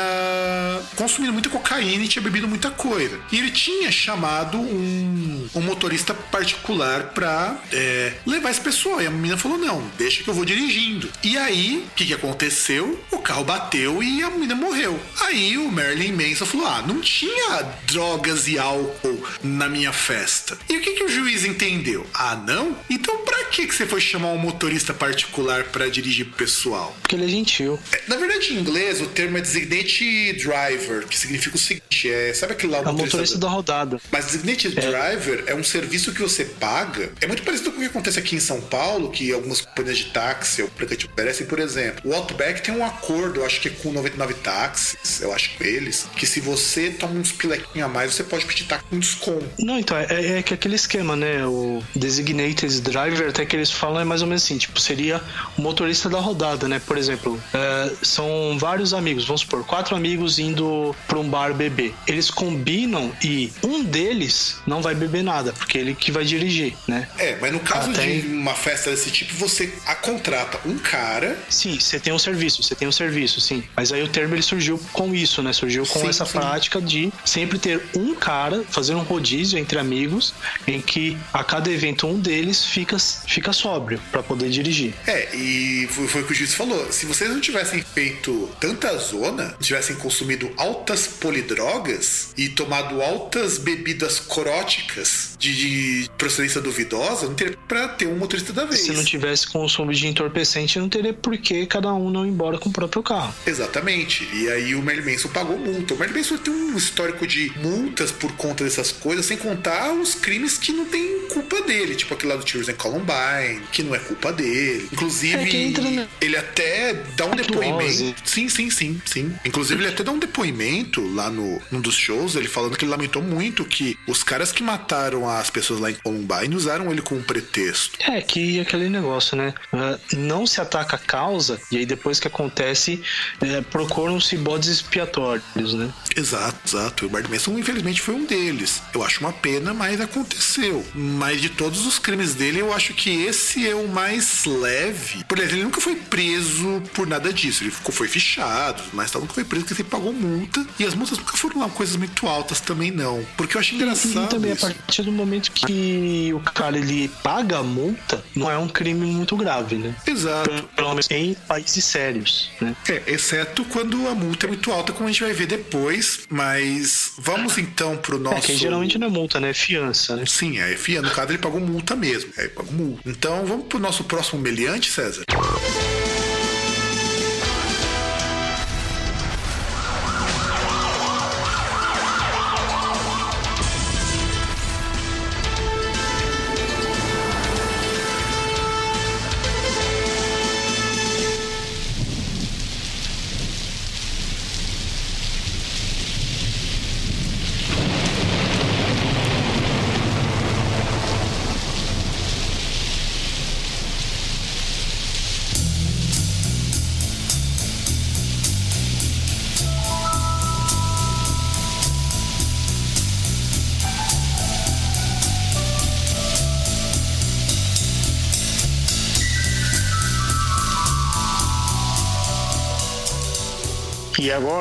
[0.95, 3.19] consumido muita cocaína e tinha bebido muita coisa.
[3.31, 9.01] E ele tinha chamado um, um motorista particular pra é, levar esse pessoal.
[9.01, 11.09] E a menina falou: não, deixa que eu vou dirigindo.
[11.23, 12.99] E aí, o que, que aconteceu?
[13.11, 14.99] O carro bateu e a menina morreu.
[15.21, 20.57] Aí o Marilyn Manson falou: ah, não tinha drogas e álcool na minha festa.
[20.69, 22.05] E o que, que o juiz entendeu?
[22.13, 22.77] Ah, não?
[22.89, 26.95] Então pra que, que você foi chamar um motorista particular pra dirigir pro pessoal?
[27.01, 27.79] Porque ele é gentil.
[27.91, 32.33] É, Na verdade, em inglês, o termo é designate driver, que significa o seguinte: é,
[32.33, 33.99] sabe aquele lá, o É o motorista da rodada.
[34.11, 37.13] mas Designated Driver é um serviço que você paga.
[37.21, 40.05] É muito parecido com o que acontece aqui em São Paulo, que algumas companhias de
[40.05, 42.01] táxi ou aplicativo oferecem, por exemplo.
[42.03, 45.63] O Outback tem um acordo, eu acho que é com 99 táxis, eu acho com
[45.63, 49.45] eles, que se você toma uns pilequinhos a mais, você pode pedir táxi com desconto.
[49.59, 51.45] Não, então, é, é que aquele esquema, né?
[51.45, 55.21] O designated driver, até que eles falam, é mais ou menos assim, tipo, seria
[55.57, 56.81] o motorista da rodada, né?
[56.85, 61.93] Por exemplo, é, são vários amigos, vamos supor, quatro amigos indo pra um bar beber.
[62.07, 67.07] Eles combinam e um deles não vai beber nada, porque ele que vai dirigir, né?
[67.17, 71.37] É, mas no caso Ah, de uma festa desse tipo, você a contrata um cara.
[71.49, 73.63] Sim, você tem um serviço, você tem um serviço, sim.
[73.75, 75.53] Mas aí o termo ele surgiu com isso, né?
[75.53, 76.33] Surgiu com Sim, essa sim.
[76.33, 80.33] prática de sempre ter um cara, fazer um rodízio entre amigos,
[80.67, 84.93] em que a cada evento um deles fica, fica sóbrio pra poder dirigir.
[85.05, 86.91] É, e foi, foi o que o juiz falou.
[86.91, 94.19] Se vocês não tivessem feito tanta zona, tivessem consumido altas polidrogas e tomado altas bebidas
[94.19, 98.81] coróticas de, de procedência duvidosa, não teria pra ter um motorista da vez.
[98.81, 102.57] Se não tivesse consumo de entorpecente, não teria por que cada um não ir embora
[102.57, 103.33] com o próprio carro.
[103.45, 104.27] Exatamente.
[104.33, 105.93] E aí o Merlin Manson pagou multa.
[105.93, 110.15] O Merlin Manson tem um histórico de multas por conta dessas coisas, sem contar os
[110.15, 113.93] crimes que não tem culpa dele, tipo aquele lá do Tears and Columbine, que não
[113.93, 114.87] é culpa dele.
[114.91, 117.83] Inclusive, É ele até dá um depoimento.
[117.83, 118.15] Hipnose.
[118.23, 119.33] Sim, sim, sim, sim.
[119.43, 122.91] Inclusive, ele até dá um depoimento lá no num dos shows, ele falando que ele
[122.91, 127.21] lamentou muito que os caras que mataram as pessoas lá em Columbine usaram ele como
[127.23, 127.97] pretexto.
[128.01, 129.53] É que aquele negócio, né?
[129.73, 133.01] Ah, Não se ataca a causa, e aí depois que acontece,
[133.41, 135.89] é, procuram-se bodes expiatórios, né?
[136.15, 137.05] Exato, exato.
[137.05, 138.81] O Bart Manson, infelizmente, foi um deles.
[138.93, 140.85] Eu acho uma pena, mas aconteceu.
[140.93, 145.23] Mas de todos os crimes dele, eu acho que esse é o mais leve.
[145.25, 147.63] Por exemplo, ele nunca foi preso por nada disso.
[147.63, 150.65] Ele ficou, foi fichado, mas tal, nunca foi preso porque ele pagou multa.
[150.79, 153.25] E as multas nunca foram lá coisas muito altas também, não.
[153.35, 154.29] Porque eu acho E engraçado.
[154.29, 154.65] também a isso.
[154.67, 159.35] partir do momento que o cara ele paga a multa, não é um crime muito
[159.35, 159.95] grave, né?
[160.07, 160.49] Exato.
[160.75, 162.75] Pelo menos em países sérios, né?
[162.87, 166.21] É, exceto quando a multa é muito alta, como a gente vai ver depois.
[166.29, 168.37] Mas vamos então pro nosso.
[168.37, 169.49] É que geralmente não é multa, né?
[169.49, 170.25] É fiança, né?
[170.25, 172.31] Sim, a FIA, no caso, ele pagou multa mesmo.
[172.37, 173.01] É, ele pagou multa.
[173.05, 175.23] Então, vamos pro nosso próximo meliante, César?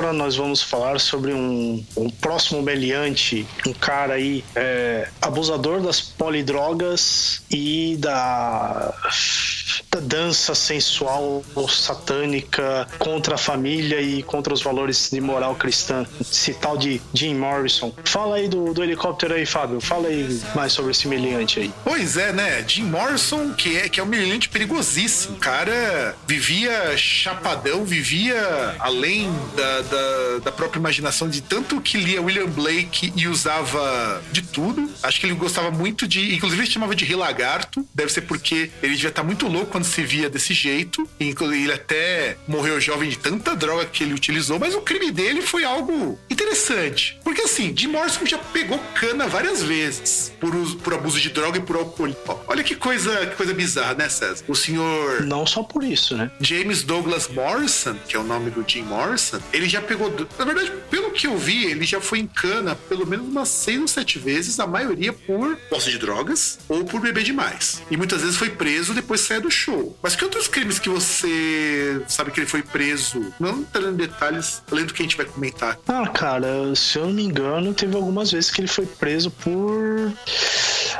[0.04, 6.00] Agora nós vamos falar sobre um, um próximo meliante, um cara aí é, abusador das
[6.00, 8.92] polidrogas e da da
[10.00, 16.06] dança sensual satânica contra a família e contra os valores de moral cristã.
[16.20, 17.92] Esse tal de Jim Morrison.
[18.04, 19.80] Fala aí do, do helicóptero aí, Fábio.
[19.80, 21.72] Fala aí mais sobre esse meliante aí.
[21.84, 22.64] Pois é, né?
[22.66, 25.36] Jim Morrison, que é, que é um meliante perigosíssimo.
[25.36, 32.22] O cara vivia chapadão, vivia além da, da, da própria imaginação de tanto que lia
[32.22, 34.90] William Blake e usava de tudo.
[35.02, 36.34] Acho que ele gostava muito de.
[36.34, 37.86] Inclusive, ele chamava de Rei Lagarto.
[37.94, 41.08] Deve ser porque ele devia estar muito louco quando se via desse jeito.
[41.20, 45.64] Ele até morreu jovem de tanta droga que ele utilizou, mas o crime dele foi
[45.64, 47.18] algo interessante.
[47.22, 51.58] Porque assim, Jim Morrison já pegou cana várias vezes por, uso, por abuso de droga
[51.58, 52.14] e por álcool.
[52.46, 54.44] Olha que coisa, que coisa bizarra, né, César?
[54.48, 55.22] O senhor.
[55.22, 56.30] Não só por isso, né?
[56.40, 60.14] James Douglas Morrison, que é o nome do Jim Morrison, ele já pegou.
[60.38, 63.80] Na verdade, pelo que eu vi, ele já foi em cana pelo menos umas seis
[63.80, 67.82] ou sete vezes, a maioria por posse de drogas ou por beber demais.
[67.90, 69.73] E muitas vezes foi preso depois saiu do show.
[70.02, 73.32] Mas que outros crimes que você sabe que ele foi preso?
[73.38, 75.78] Não entrando em detalhes, além do que a gente vai comentar.
[75.86, 80.12] Ah, cara, se eu não me engano, teve algumas vezes que ele foi preso por.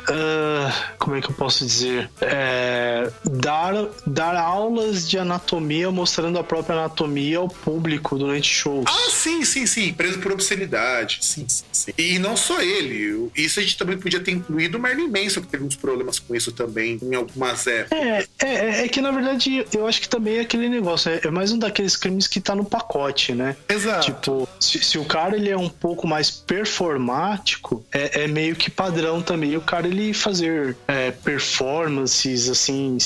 [0.04, 2.10] Uh, como é que eu posso dizer?
[2.20, 3.74] É, dar,
[4.06, 8.84] dar aulas de anatomia mostrando a própria anatomia ao público durante shows.
[8.88, 9.92] Ah, sim, sim, sim.
[9.92, 11.18] Preso por obscenidade.
[11.22, 11.92] Sim, sim, sim.
[11.96, 13.30] E não só ele.
[13.36, 16.34] Isso a gente também podia ter incluído o Marilyn Manson, que teve uns problemas com
[16.34, 17.98] isso também em algumas épocas.
[17.98, 21.10] É, é, é que na verdade eu acho que também é aquele negócio.
[21.10, 23.56] É, é mais um daqueles crimes que tá no pacote, né?
[23.68, 24.06] Exato.
[24.06, 28.70] Tipo, se, se o cara ele é um pouco mais performático, é, é meio que
[28.70, 32.98] padrão também o cara ele fazer é, performances assim,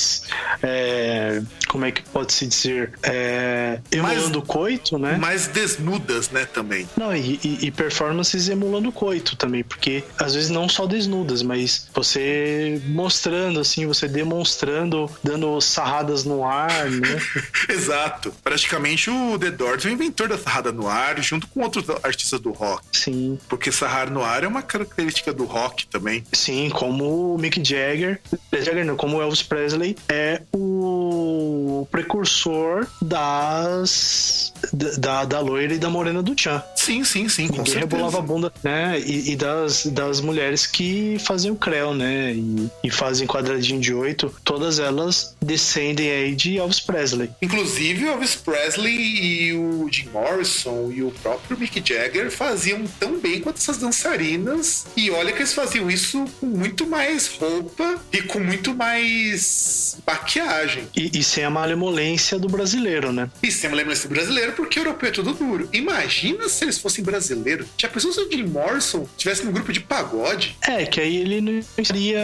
[0.62, 5.16] é, como é que pode se dizer, é, emulando mais, coito, né?
[5.16, 6.88] Mais desnudas, né, também.
[6.96, 11.88] Não, e, e, e performances emulando coito também, porque às vezes não só desnudas, mas
[11.94, 17.20] você mostrando assim, você demonstrando, dando sarradas no ar, né?
[17.68, 18.34] Exato.
[18.42, 22.40] Praticamente o The Doors é o inventor da sarrada no ar, junto com outros artistas
[22.40, 22.84] do rock.
[22.92, 23.38] Sim.
[23.48, 26.24] Porque sarrar no ar é uma característica do rock também.
[26.32, 28.20] Sim, como o Mick Jagger,
[28.52, 34.52] Jagger não, como o Elvis Presley é o precursor das
[34.98, 36.62] da, da loira e da morena do Chan.
[36.76, 37.96] Sim, sim, sim, com Ninguém certeza.
[37.96, 39.00] rebolava a bunda, né?
[39.00, 42.32] E, e, das, das mulheres que faziam creu, né?
[42.32, 47.30] E, e fazem quadradinho de oito, todas elas descendem aí de Elvis Presley.
[47.40, 53.18] Inclusive, o Elvis Presley e o Jim Morrison e o próprio Mick Jagger faziam tão
[53.18, 54.86] bem quanto essas dançarinas.
[54.96, 60.84] E olha que eles faziam isso com muito mais roupa e com muito mais maquiagem.
[60.94, 63.30] E, e sem a malemolência do brasileiro, né?
[63.42, 65.68] E sem a malemolência do brasileiro, porque o europeu é tudo duro.
[65.72, 67.66] Imagina se eles fossem brasileiros.
[67.76, 70.56] Já pensou se o Jim Morrison tivesse no grupo de pagode?
[70.62, 72.20] É, que aí ele não estaria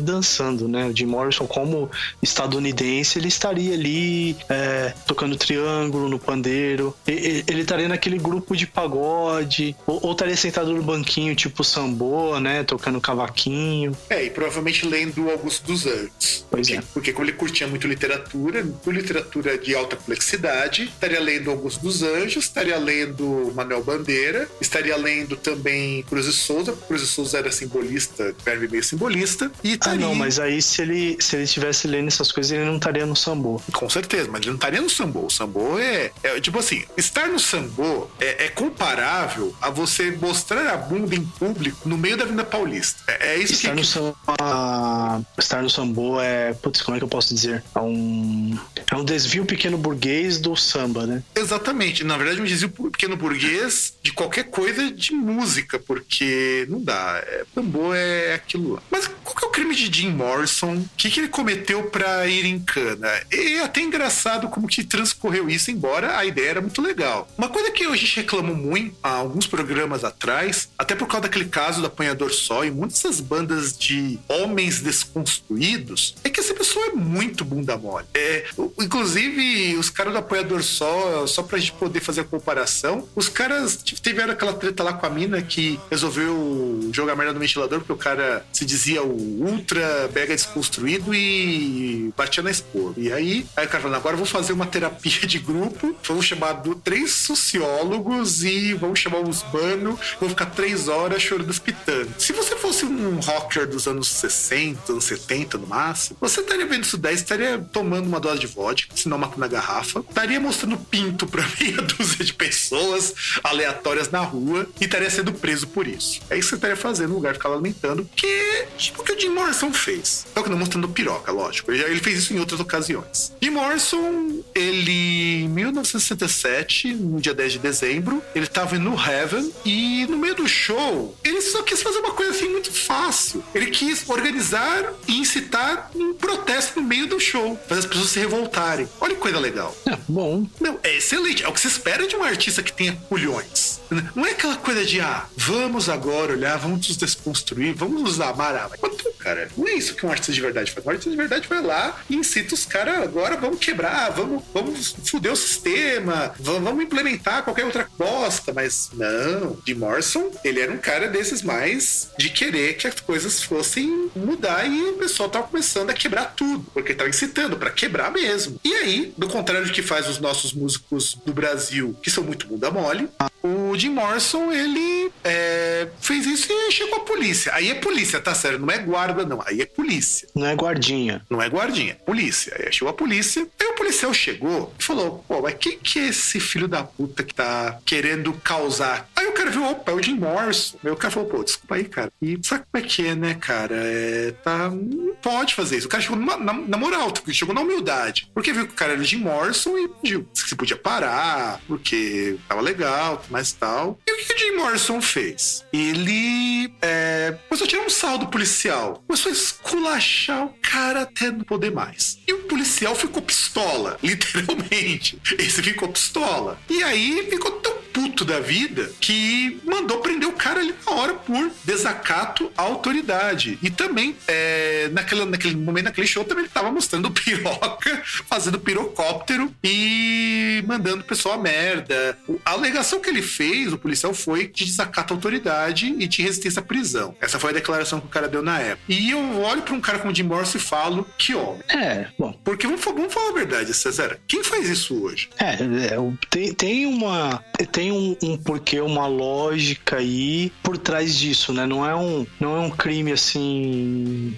[0.00, 0.86] dançando, né?
[0.86, 1.90] O Jim Morrison, como
[2.22, 6.94] estadunidense, ele estaria ali é, tocando triângulo no pandeiro.
[7.06, 12.38] Ele, ele estaria naquele grupo de pagode, ou, ou, estaria sentado no banquinho, tipo sambô,
[12.38, 12.64] né?
[12.64, 13.96] Tocando cavaquinho.
[14.10, 16.46] É, e provavelmente lendo Augusto dos Anjos.
[16.50, 16.82] Pois porque, é.
[16.94, 22.44] Porque como ele curtia muito literatura, literatura de alta complexidade, estaria lendo Augusto dos Anjos,
[22.44, 28.34] estaria lendo Manuel Bandeira, estaria lendo também Cruz e Souza, Cruz e Souza era simbolista,
[28.44, 29.98] verbo meio simbolista, e estaria...
[29.98, 33.04] Ah, não, mas aí se ele, se ele estivesse lendo essas coisas, ele não estaria
[33.04, 33.60] no sambô.
[33.72, 35.26] Com certeza, mas ele não estaria no sambô.
[35.26, 40.72] O sambô é, é tipo assim, estar no sambô é, é, comparável a você mostrar
[40.72, 43.02] a bunda em público no meio da Avenida Paulista.
[43.06, 43.76] É, é isso estar que...
[43.76, 46.52] No samba, estar no sambô é...
[46.54, 47.62] Putz, como é que eu posso dizer?
[47.74, 48.58] É um,
[48.90, 51.22] é um desvio pequeno burguês do samba, né?
[51.34, 52.04] Exatamente.
[52.04, 57.22] Na verdade, um desvio pequeno burguês de qualquer coisa de música, porque não dá.
[57.26, 58.82] É, sambô é aquilo lá.
[58.90, 60.74] Mas qual que é o crime de Jim Morrison?
[60.74, 63.08] O que, que ele cometeu para ir em cana?
[63.32, 67.28] E é até engraçado como que transcorreu isso, embora a ideia era muito legal.
[67.36, 71.46] Uma coisa que a gente reclamou muito há alguns programas atrás, até por causa daquele
[71.46, 76.86] caso do apanhador só e muitas dessas bandas de homens desconstruídos, é que essa pessoa
[76.86, 78.06] é muito bunda mole.
[78.14, 78.44] É,
[78.80, 83.78] inclusive, os caras do apoiador só, só pra gente poder fazer a comparação, os caras
[83.82, 87.96] tiveram aquela treta lá com a mina que resolveu jogar merda no ventilador porque o
[87.96, 91.77] cara se dizia o ultra mega desconstruído e
[92.16, 92.94] batia na esposa.
[92.96, 96.24] E aí, aí o cara falou: agora eu vou fazer uma terapia de grupo, vamos
[96.24, 102.14] chamar do, três sociólogos e vamos chamar os bano, vou ficar três horas chorando pitando.
[102.18, 106.84] Se você fosse um rocker dos anos 60, anos 70 no máximo, você estaria vendo
[106.84, 110.76] isso daí, estaria tomando uma dose de vodka, se não matando na garrafa, estaria mostrando
[110.76, 116.20] pinto pra meia dúzia de pessoas aleatórias na rua e estaria sendo preso por isso.
[116.30, 119.20] É isso que você estaria fazendo no lugar de ficar lamentando, que tipo que o
[119.20, 120.26] Jim Morrison fez.
[120.34, 121.67] Só que não mostrando piroca, lógico.
[121.68, 123.32] Ele, fez isso em outras ocasiões.
[123.42, 130.06] Jim Morrison, ele em 1967, no dia 10 de dezembro, ele estava no Heaven e
[130.06, 133.42] no meio do show, ele só quis fazer uma coisa assim muito fácil.
[133.54, 138.18] Ele quis organizar e incitar um protesto no meio do show, fazer as pessoas se
[138.18, 138.88] revoltarem.
[139.00, 139.76] Olha que coisa legal.
[139.86, 140.46] É, bom.
[140.60, 141.42] Não, é excelente.
[141.44, 143.80] É o que se espera de um artista que tenha culhões.
[144.14, 148.54] Não é aquela coisa de, ah, vamos agora olhar, vamos nos desconstruir, vamos nos amar.
[148.54, 148.80] Ah, mas,
[149.18, 150.86] cara, não é isso que um artista de verdade faz.
[150.86, 154.96] Um artista de verdade vai lá e incita os caras, agora vamos quebrar, vamos, vamos
[155.04, 158.52] fuder o sistema, vamos implementar qualquer outra bosta.
[158.52, 163.42] Mas não, de Morrison, ele era um cara desses mais de querer que as coisas
[163.42, 168.10] fossem mudar e o pessoal tava começando a quebrar tudo, porque tava incitando para quebrar
[168.12, 168.58] mesmo.
[168.64, 172.46] E aí, do contrário do que faz os nossos músicos do Brasil, que são muito
[172.46, 173.08] bunda mole,
[173.42, 177.52] o Jim Morrison, ele é, fez isso e chegou a polícia.
[177.54, 178.58] Aí é polícia, tá sério?
[178.58, 179.42] Não é guarda, não.
[179.46, 180.28] Aí é polícia.
[180.34, 181.24] Não é guardinha.
[181.28, 181.96] Não é guardinha.
[182.06, 182.54] Polícia.
[182.58, 183.46] Aí chegou a polícia.
[183.60, 187.22] Aí o policial chegou e falou: pô, mas quem que é esse filho da puta
[187.22, 189.08] que tá querendo causar?
[189.14, 190.78] Aí o cara viu, opa, é o Jim Morrison.
[190.84, 192.12] Aí o cara falou: pô, desculpa aí, cara.
[192.20, 193.74] E sabe como é que é, né, cara?
[193.76, 194.70] É, tá.
[194.70, 195.86] Não pode fazer isso.
[195.86, 198.30] O cara chegou numa, na, na moral, chegou na humildade.
[198.34, 202.36] Porque viu que o cara era o Jim Morrison e pediu se podia parar, porque
[202.48, 203.98] tava legal, mais tal.
[204.06, 205.64] E o que o Jim Morrison fez?
[205.72, 209.02] Ele é, começou a tirar um saldo policial.
[209.08, 212.18] Começou a esculachar o cara até não poder mais.
[212.28, 215.18] E o policial ficou pistola, literalmente.
[215.38, 216.60] Esse ficou pistola.
[216.68, 221.14] E aí ficou tão puto da vida que mandou prender o cara ali na hora
[221.14, 223.58] por desacato à autoridade.
[223.62, 229.52] E também, é, naquele, naquele momento, naquele show, também ele tava mostrando piroca, fazendo pirocóptero
[229.64, 232.18] e mandando o pessoal a merda.
[232.44, 236.60] A alegação que ele fez, o policial, foi de desacato à autoridade e de resistência
[236.60, 237.16] à prisão.
[237.20, 238.92] Essa foi a declaração que o cara deu na época.
[238.92, 241.62] E eu olho para um cara como Jim Morrison e falo, que homem.
[241.68, 242.32] É, bom.
[242.44, 244.18] Porque vamos, vamos falar a verdade, César.
[244.26, 245.28] Quem faz isso hoje?
[245.38, 245.96] É, é
[246.30, 247.42] tem, tem uma.
[247.70, 251.66] Tem um, um porquê, uma lógica aí por trás disso, né?
[251.66, 254.36] Não é um, não é um crime assim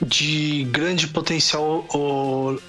[0.00, 1.86] de grande potencial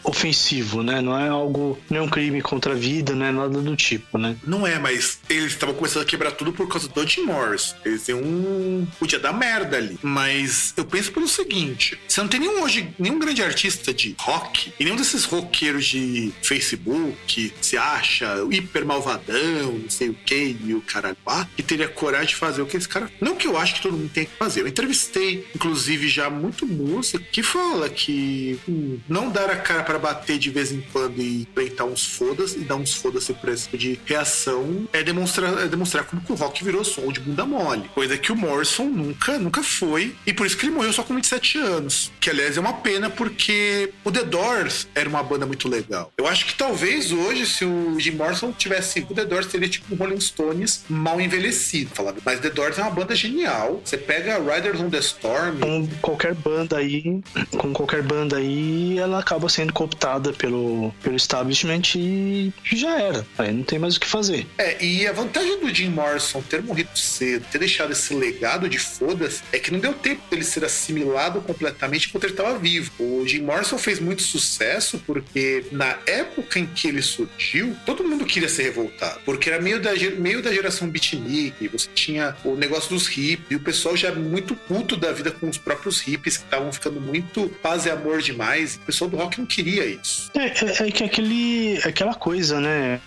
[0.04, 1.02] ofensivo, né?
[1.02, 4.36] Não é algo, não é crime contra a vida, não é nada do tipo, né?
[4.46, 7.76] Não é, mas eles estavam começando a quebrar tudo por causa do Jim Morris.
[7.84, 8.88] Eles têm um.
[9.00, 9.98] Podia dar merda ali.
[10.02, 14.74] Mas eu penso pelo seguinte: você não tem nenhum hoje, nenhum grande artista de rock,
[14.80, 20.58] e nenhum desses roqueiros de Facebook que se acha hiper malvadão, não sei o que,
[20.64, 23.10] e o caralho lá, que teria coragem de fazer o que esse cara.
[23.20, 24.62] Não que eu acho que todo mundo tem que fazer.
[24.62, 30.00] Eu entrevistei, inclusive, já muito músico que fala que hum, não dar a cara para
[30.00, 33.64] bater de vez em quando e enfrentar uns fodas e dar uns foda-se por esse
[33.64, 37.46] tipo de reação é demonstrar, é demonstrar como que o rock virou som de bunda
[37.46, 37.90] mole.
[37.94, 40.16] Coisa que o Morrison nunca, nunca foi.
[40.26, 42.12] E por isso que ele morreu só com 27 anos.
[42.20, 46.12] Que aliás é uma pena porque o The Doors era uma banda muito legal.
[46.18, 49.06] Eu acho que talvez hoje, se o Jim Morrison tivesse.
[49.10, 52.22] O The Doors seria tipo um Rolling Stones mal envelhecido, falando.
[52.26, 53.82] Mas The Doors é uma banda genial.
[53.84, 55.60] Você pega Riders on the Storm.
[55.60, 57.22] Com qualquer banda aí,
[57.58, 63.26] com qualquer banda aí, ela acaba sendo cooptada pelo, pelo establishment e já era.
[63.38, 64.46] Aí não tem mais o que fazer.
[64.58, 68.80] É, e a vantagem do Jim Morrison ter morrido cedo, ter deixado esse legado de
[68.80, 72.92] foda-se, é que não deu tempo dele ser assimilado completamente enquanto ele estava vivo.
[73.00, 78.26] O Jim Morrison fez muito sucesso porque na época em que ele surgiu, todo mundo
[78.26, 82.90] queria ser revoltado, porque era meio da, meio da geração beatnik, você tinha o negócio
[82.90, 86.72] dos hippies, e o pessoal já muito puto da vida com os próprios hippies estavam
[86.72, 88.76] ficando muito paz e amor demais.
[88.76, 90.32] O pessoal do rock não queria isso.
[90.36, 93.00] É, é, é que aquele, aquela coisa, né?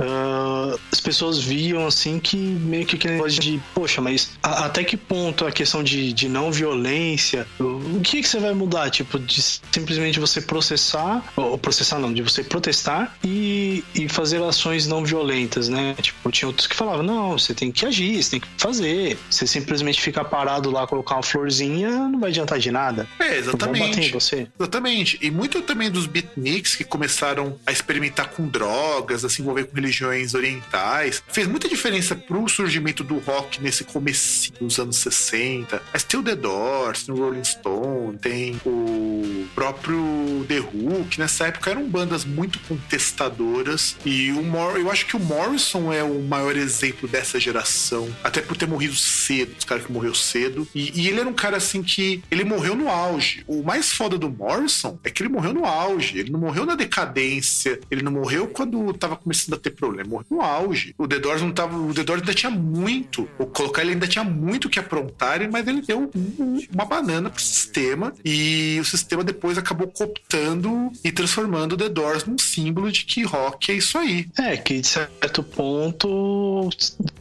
[0.00, 4.82] Uh, as pessoas viam assim que meio que aquele negócio de, poxa, mas a, até
[4.84, 8.90] que ponto a questão de, de não violência, o que, que você vai mudar?
[8.90, 14.86] Tipo, de simplesmente você processar, ou processar não, de você protestar e, e fazer ações
[14.86, 15.94] não violentas, né?
[16.00, 19.18] Tipo, tinha outros que falavam, não, você tem que agir, você tem que fazer.
[19.30, 22.85] Você simplesmente ficar parado lá, colocar uma florzinha, não vai adiantar de nada.
[23.18, 24.12] É, exatamente.
[24.12, 24.48] você.
[24.58, 25.18] Exatamente.
[25.20, 29.74] E muito também dos beatniks que começaram a experimentar com drogas, a se envolver com
[29.74, 35.82] religiões orientais, fez muita diferença pro surgimento do rock nesse começo dos anos 60.
[35.92, 41.18] Mas tem o The Doors, tem o Rolling Stone, tem o próprio The Who, que
[41.18, 43.96] nessa época eram bandas muito contestadoras.
[44.04, 48.40] E o Mor eu acho que o Morrison é o maior exemplo dessa geração, até
[48.40, 50.66] por ter morrido cedo, os caras que morreu cedo.
[50.74, 53.44] E, e ele era um cara assim que ele morreu no auge.
[53.46, 56.18] O mais foda do Morrison é que ele morreu no auge.
[56.18, 57.80] Ele não morreu na decadência.
[57.90, 60.08] Ele não morreu quando tava começando a ter problema.
[60.08, 60.94] Morreu no auge.
[60.98, 61.76] O The Doors não tava.
[61.76, 63.28] O The Doors ainda tinha muito.
[63.38, 67.42] O colocar ele ainda tinha muito que aprontar, mas ele deu um, uma banana pro
[67.42, 68.12] sistema.
[68.24, 73.22] E o sistema depois acabou cooptando e transformando o The Doors num símbolo de que
[73.22, 74.28] rock é isso aí.
[74.38, 76.70] É, que de certo ponto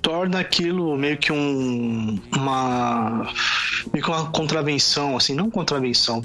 [0.02, 2.20] torna aquilo meio que um.
[2.34, 3.34] uma.
[3.92, 6.22] meio que uma contravenção, assim, não contravenção,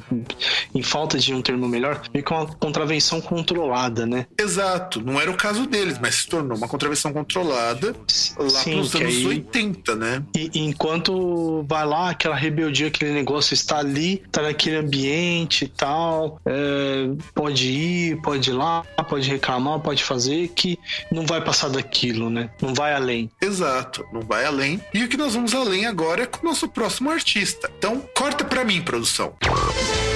[0.74, 4.26] em falta de um termo melhor, meio que uma contravenção controlada, né?
[4.38, 7.94] Exato, não era o caso deles, mas se tornou uma contravenção controlada
[8.38, 10.22] lá Sim, que anos aí- 80, né?
[10.36, 16.40] E enquanto vai lá, aquela rebeldia, aquele negócio está ali, tá naquele ambiente e tal,
[16.46, 20.78] é, pode ir, pode ir lá, pode reclamar, pode fazer, que
[21.10, 22.50] não vai passar daquilo, né?
[22.60, 23.30] Não vai além.
[23.40, 24.80] Exato, não vai além.
[24.94, 27.70] E o que nós vamos além agora é com o nosso próximo artista.
[27.78, 29.09] Então, corta pra mim, produção.
[29.18, 30.09] An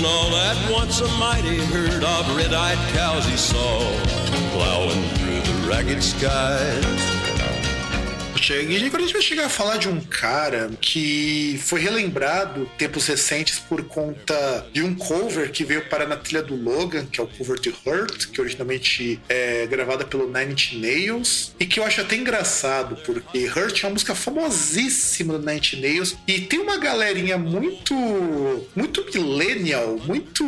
[0.00, 3.80] When all at once a mighty herd of red-eyed cows he saw
[4.50, 7.19] plowing through the ragged skies.
[8.40, 12.68] Chega- E agora a gente vai chegar a falar de um cara que foi relembrado
[12.78, 17.20] tempos recentes por conta de um cover que veio parar na trilha do Logan, que
[17.20, 21.78] é o cover de Hurt, que originalmente é gravada pelo Nine Inch Nails, e que
[21.78, 26.40] eu acho até engraçado, porque Hurt é uma música famosíssima do Nine Inch Nails, e
[26.40, 27.94] tem uma galerinha muito,
[28.74, 30.44] muito millennial, muito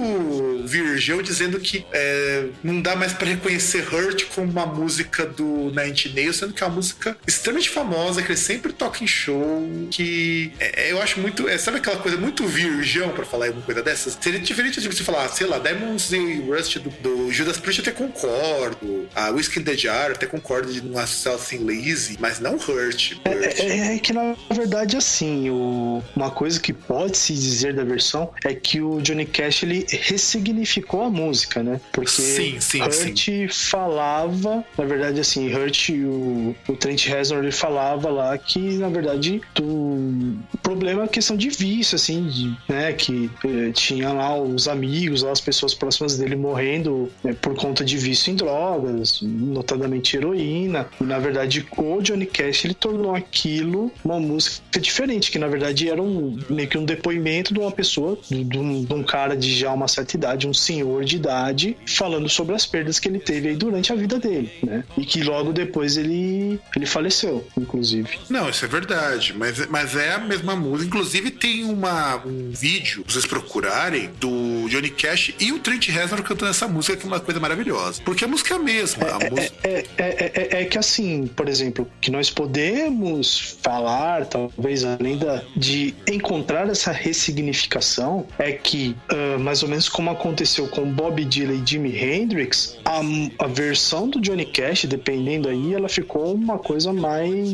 [0.64, 5.90] virgão, dizendo que é, não dá mais pra reconhecer Hurt como uma música do Nine
[5.90, 7.81] Inch Nails, sendo que é uma música extremamente famosa,
[8.22, 11.48] que ele sempre toca em show, que é, eu acho muito.
[11.48, 14.16] É, sabe aquela coisa muito virgão pra falar alguma coisa dessas?
[14.20, 17.92] Seria diferente de você falar, sei lá, Diamonds e Rust do, do Judas Priest eu
[17.92, 22.16] até concordo, a Whiskey in the Jar eu até concordo de não associar assim lazy,
[22.20, 23.12] mas não Hurt.
[23.12, 23.58] Hurt.
[23.58, 28.32] É, é que na verdade assim, o- uma coisa que pode se dizer da versão
[28.44, 31.80] é que o Johnny Cash ele ressignificou a música, né?
[31.92, 37.71] Porque Sim, sim, Hurt falava, na verdade assim, Hurt o, o Trent Reznor ele falava
[37.72, 43.72] lá que na verdade o problema é questão de vício assim, de, né, que eh,
[43.72, 48.32] tinha lá os amigos, lá as pessoas próximas dele morrendo né, por conta de vício
[48.32, 50.86] em drogas, notadamente heroína.
[51.00, 55.88] E na verdade o Johnny Cash ele tornou aquilo uma música diferente, que na verdade
[55.88, 59.36] era um meio que um depoimento de uma pessoa, de, de um, de um cara
[59.36, 63.18] de já uma certa idade, um senhor de idade, falando sobre as perdas que ele
[63.18, 64.84] teve aí durante a vida dele, né?
[64.96, 68.18] E que logo depois ele ele faleceu, inclusive.
[68.28, 70.86] Não, isso é verdade, mas, mas é a mesma música.
[70.88, 76.50] Inclusive tem uma, um vídeo, vocês procurarem, do Johnny Cash e o Trent Reznor cantando
[76.50, 78.02] essa música, que é uma coisa maravilhosa.
[78.04, 79.06] Porque a música é a mesma.
[79.06, 79.54] A música...
[79.64, 85.16] É, é, é, é- é que assim, por exemplo, que nós podemos falar, talvez além
[85.18, 91.24] da, de encontrar essa ressignificação, é que, ah, mais ou menos como aconteceu com Bob
[91.24, 93.00] Dylan e Jimi Hendrix, a,
[93.44, 97.51] a versão do Johnny Cash, dependendo aí, ela ficou uma coisa mais.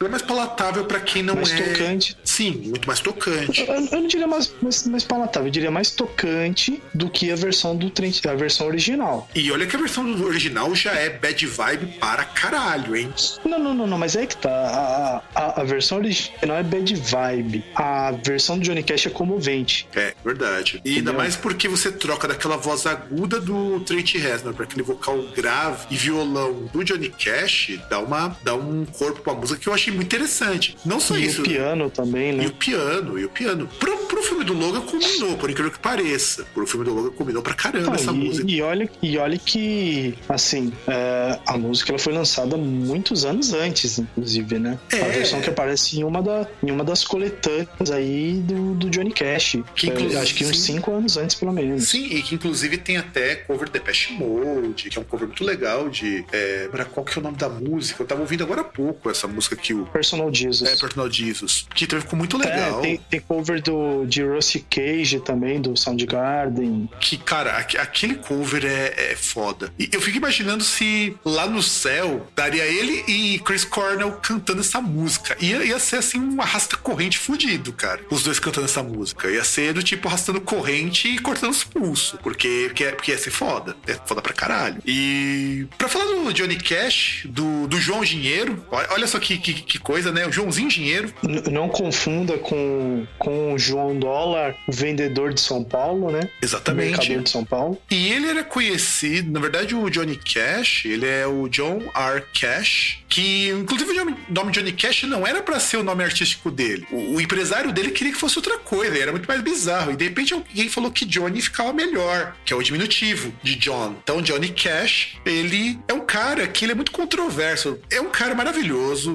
[0.00, 1.62] É mais palatável pra quem não Mais é.
[1.62, 2.16] tocante.
[2.24, 3.60] Sim, muito mais tocante.
[3.60, 7.36] Eu, eu não diria mais, mais, mais palatável, eu diria mais tocante do que a
[7.36, 9.28] versão do Trent, a versão original.
[9.34, 13.12] E olha que a versão do original já é bad vibe para caralho, hein?
[13.44, 15.22] Não, não, não, não, mas é que tá.
[15.34, 17.64] A, a, a versão original é bad vibe.
[17.74, 19.86] A versão do Johnny Cash é comovente.
[19.94, 20.80] É, verdade.
[20.84, 21.14] E ainda Entendeu?
[21.14, 25.96] mais porque você troca daquela voz aguda do Trent Reznor para aquele vocal grave e
[25.96, 29.92] violão do Johnny Cash, dá uma dá um um corpo pra música que eu achei
[29.92, 30.76] muito interessante.
[30.84, 31.42] Não só e isso.
[31.42, 32.44] o piano também, né?
[32.44, 33.68] E o piano, e o piano.
[33.78, 36.44] Pro, pro filme do Logan combinou, por incrível que pareça.
[36.54, 38.50] Pro filme do Logan combinou pra caramba Ah, essa e, música.
[38.50, 43.98] e olha, e olha que, assim, é, a música ela foi lançada muitos anos antes,
[43.98, 44.78] inclusive, né?
[44.92, 45.00] É.
[45.00, 49.12] A versão que aparece em uma, da, em uma das coletâneas aí do, do Johnny
[49.12, 49.56] Cash.
[49.74, 50.74] Que É, acho que uns sim.
[50.74, 51.88] cinco anos antes, pelo menos.
[51.88, 55.44] Sim, e que inclusive tem até cover de Depeche Mode, que é um cover muito
[55.44, 56.24] legal de.
[56.32, 58.02] É, qual que é o nome da música?
[58.02, 59.86] Eu tava ouvindo agora há pouco essa música que o.
[59.86, 60.70] Personal Jesus.
[60.70, 61.66] É, Personal Jesus.
[61.74, 62.80] Que também ficou muito É, legal.
[62.80, 66.88] tem, tem cover do, de Rusty Cage também, do Soundgarden.
[67.00, 69.72] Que, cara, aqu- aquele cover é, é foda.
[69.78, 74.80] E eu fico imaginando se lá no céu daria ele e Chris Cornell cantando essa
[74.80, 75.36] música.
[75.40, 78.00] Ia, ia ser assim um arrasta corrente fudido, cara.
[78.10, 79.30] Os dois cantando essa música.
[79.30, 82.18] Ia ser do tipo arrastando corrente e cortando os pulsos.
[82.22, 83.76] Porque, porque, porque ia ser foda.
[83.86, 84.80] É foda pra caralho.
[84.86, 89.78] E pra falar do Johnny Cash, do, do João Dinheiro, olha só que, que, que
[89.78, 90.26] coisa, né?
[90.26, 91.12] O Joãozinho Dinheiro.
[91.22, 96.28] N- não confunda com, com o João Dólar, o vendedor de São Paulo, né?
[96.42, 96.90] Exatamente.
[96.98, 97.80] Mercador de São Paulo.
[97.90, 102.22] E ele era conhecido, na verdade, o Johnny Cash, ele é o John R.
[102.38, 106.86] Cash, que inclusive o nome Johnny Cash não era pra ser o nome artístico dele.
[106.90, 109.92] O, o empresário dele queria que fosse outra coisa, era muito mais bizarro.
[109.92, 113.96] E de repente alguém falou que Johnny ficava melhor, que é o diminutivo de John.
[114.02, 117.78] Então Johnny Cash, ele é um cara que ele é muito controverso.
[117.90, 118.49] É um cara maravilhoso.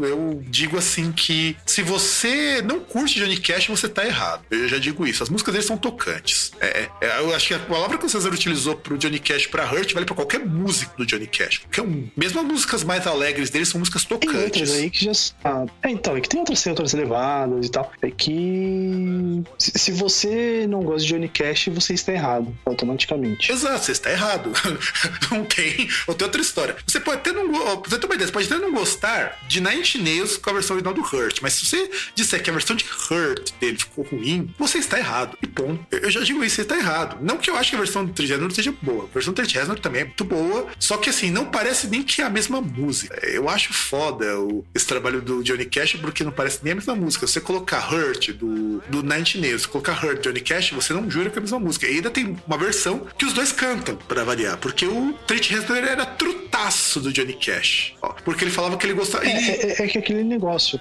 [0.04, 4.44] Eu digo assim que se você não curte Johnny Cash, você tá errado.
[4.50, 5.24] Eu já digo isso.
[5.24, 6.52] As músicas dele são tocantes.
[6.60, 9.66] É, é, eu acho que a palavra que o César utilizou pro Johnny Cash pra
[9.72, 11.60] Hurt vale pra qualquer músico do Johnny Cash.
[11.60, 12.10] Qualquer um.
[12.16, 14.72] Mesmo as músicas mais alegres dele são músicas Tem outras tocantes.
[14.72, 15.12] aí que já.
[15.44, 17.92] Ah, é, então, é que tem outras, tem outras elevadas e tal.
[18.02, 19.44] É que.
[19.58, 23.52] Se, você não gosta de Johnny Cash, você está errado, automaticamente.
[23.52, 24.52] Exato, você está errado.
[25.32, 25.88] não tem.
[26.08, 26.76] Ou tem outra história.
[26.86, 27.52] Você pode até não.
[27.82, 30.76] você ter uma ideia, você pode até não gostar de Nine Nails com a versão
[30.76, 31.40] original do Hurt.
[31.42, 35.38] Mas se você disser que a versão de Hurt dele ficou ruim, você está errado.
[35.42, 35.86] E ponto.
[35.92, 37.18] Eu já digo isso, você está errado.
[37.22, 39.06] Não que eu acho que a versão do Trigésimo seja boa.
[39.06, 40.68] A versão do Trigésimo também é muito boa.
[40.80, 43.20] Só que assim, não parece nem que é a mesma música.
[43.28, 46.96] Eu acho foda o- esse trabalho do Johnny Cash porque não parece nem a mesma
[46.96, 47.28] música.
[47.28, 51.38] Você colocar Hurt do, do Nine Nails, colocar Hurt Johnny Cash, você não jura que
[51.38, 51.88] é a mesma música.
[51.88, 54.58] E ainda tem uma versão que os dois cantam, pra variar.
[54.58, 57.94] Porque o Trent Reznor era trutaço do Johnny Cash.
[58.02, 59.15] Ó, porque ele falava que ele gostava.
[59.24, 60.80] É, ele- é- é que aquele negócio.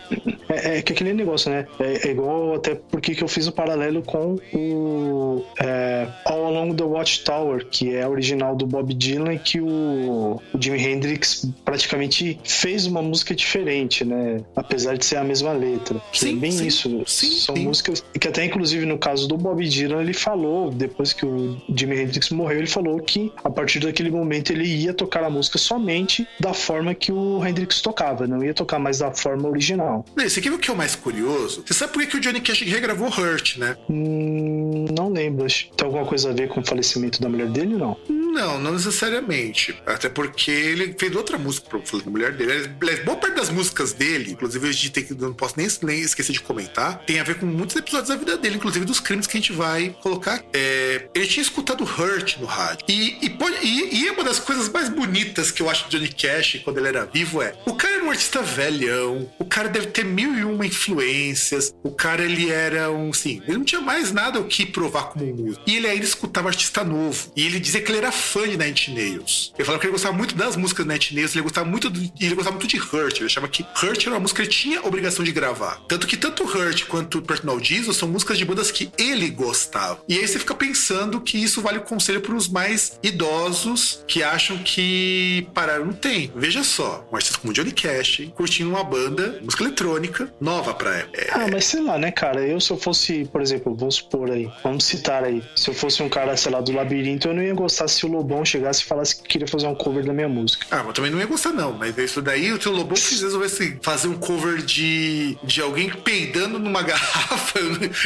[0.48, 1.66] É, é que aquele negócio, né?
[1.78, 6.74] É, é igual até porque que eu fiz o paralelo com o é, All Along
[6.74, 12.86] the Watchtower, que é original do Bob Dylan, que o, o Jimi Hendrix praticamente fez
[12.86, 14.40] uma música diferente, né?
[14.56, 16.00] Apesar de ser a mesma letra.
[16.12, 17.02] Sim, é bem sim, isso.
[17.06, 17.64] sim, São sim.
[17.64, 21.98] músicas que até inclusive no caso do Bob Dylan ele falou depois que o Jimi
[22.00, 26.26] Hendrix morreu ele falou que a partir daquele momento ele ia tocar a música somente
[26.40, 30.04] da forma que o Hendrix tocava, não ia tocar mais da forma original.
[30.16, 31.62] Esse aqui é o que é o mais curioso.
[31.66, 33.76] Você sabe por que, que o Johnny Cash regravou Hurt, né?
[33.88, 35.46] Hum, não lembro.
[35.76, 37.74] Tem alguma coisa a ver com o falecimento da mulher dele?
[37.76, 37.96] Não.
[38.08, 39.76] Não, não necessariamente.
[39.86, 42.52] Até porque ele fez outra música pra falar da mulher dele.
[42.80, 46.98] Aliás, Boa parte das músicas dele, inclusive que, não posso nem, nem esquecer de comentar,
[47.04, 49.52] tem a ver com muitos episódios da vida dele, inclusive dos crimes que a gente
[49.52, 50.42] vai colocar.
[50.52, 52.84] É, ele tinha escutado Hurt no rádio.
[52.88, 56.08] E, e, pode- e- e uma das coisas mais bonitas que eu acho de Johnny
[56.12, 59.88] Cash quando ele era vivo é: o cara era um artista velhão, o cara deve
[59.88, 64.12] ter mil e uma influências, o cara ele era um, assim, ele não tinha mais
[64.12, 65.62] nada o que provar como músico.
[65.66, 67.32] E ele ainda escutava artista novo.
[67.36, 69.52] E ele dizia que ele era fã de Inch Nails.
[69.56, 72.34] Ele falava que ele gostava muito das músicas do Nine Nails, ele gostava muito ele
[72.34, 73.16] gostava muito de Hurt.
[73.16, 75.80] Ele achava que Hurt era uma música que ele tinha obrigação de gravar.
[75.88, 80.00] Tanto que tanto Hurt quanto Personal Jesus são músicas de bandas que ele gostava.
[80.08, 84.22] E aí você fica pensando que isso vale o conselho para os mais idosos que
[84.22, 86.38] acham que pararam no tempo.
[86.38, 87.93] Veja só, um artista como Johnny Cash
[88.34, 91.20] curtindo uma banda, música eletrônica, nova pra época.
[91.20, 92.40] É, Ah, mas sei lá, né, cara?
[92.46, 96.02] Eu, se eu fosse, por exemplo, vamos supor aí, vamos citar aí, se eu fosse
[96.02, 98.84] um cara, sei lá, do labirinto, eu não ia gostar se o Lobão chegasse e
[98.84, 100.66] falasse que queria fazer um cover da minha música.
[100.70, 101.72] Ah, mas também não ia gostar, não.
[101.72, 106.58] Mas isso daí, o teu Lobão se resolvesse fazer um cover de, de alguém peidando
[106.58, 107.58] numa garrafa,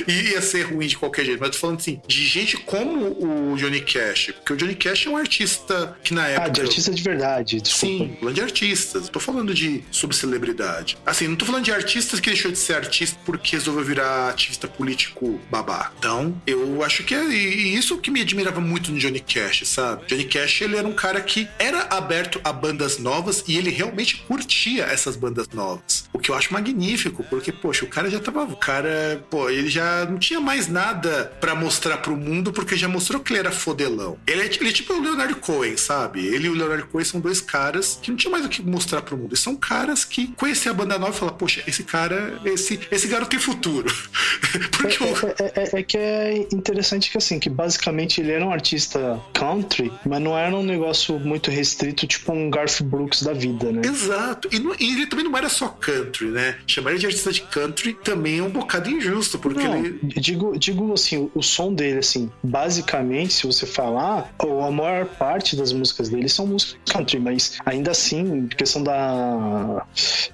[0.07, 1.39] ia ser ruim de qualquer jeito.
[1.41, 4.33] Mas eu tô falando assim, de gente como o Johnny Cash.
[4.37, 6.47] Porque o Johnny Cash é um artista que na época.
[6.47, 8.05] Ah, de artista de verdade, desculpa.
[8.05, 9.09] Sim, falando de artistas.
[9.09, 10.99] Tô falando de subcelebridade.
[11.05, 14.69] Assim, não tô falando de artistas que deixou de ser artista porque resolveu virar ativista
[14.69, 15.93] político babá.
[15.99, 20.07] Então, eu acho que é e isso que me admirava muito no Johnny Cash, sabe?
[20.07, 24.17] Johnny Cash, ele era um cara que era aberto a bandas novas e ele realmente
[24.27, 26.09] curtia essas bandas novas.
[26.13, 28.45] O que eu acho magnífico, porque, poxa, o cara já tava.
[28.45, 32.89] O cara, pô, ele já não tinha mais nada para mostrar pro mundo, porque já
[32.89, 34.19] mostrou que ele era fodelão.
[34.27, 36.27] Ele é, ele é tipo o Leonardo Cohen, sabe?
[36.27, 39.03] Ele e o Leonardo Cohen são dois caras que não tinha mais o que mostrar
[39.03, 39.31] pro mundo.
[39.31, 43.07] Eles são caras que conhecem a banda nova e falam, poxa, esse cara, esse, esse
[43.07, 43.93] garoto tem futuro.
[44.73, 45.29] porque é, o...
[45.29, 49.93] é, é, é, que é interessante que assim, que basicamente ele era um artista country,
[50.07, 53.83] mas não era um negócio muito restrito, tipo um Garth Brooks da vida, né?
[53.85, 54.49] Exato.
[54.51, 56.57] E, não, e ele também não era só country, né?
[56.67, 59.99] Chamar ele de artista de country também é um bocado injusto, porque não, ele.
[60.03, 65.73] Digo, digo assim, o som dele, assim, basicamente, se você falar, a maior parte das
[65.75, 69.58] músicas dele são músicas country, mas ainda assim, questão da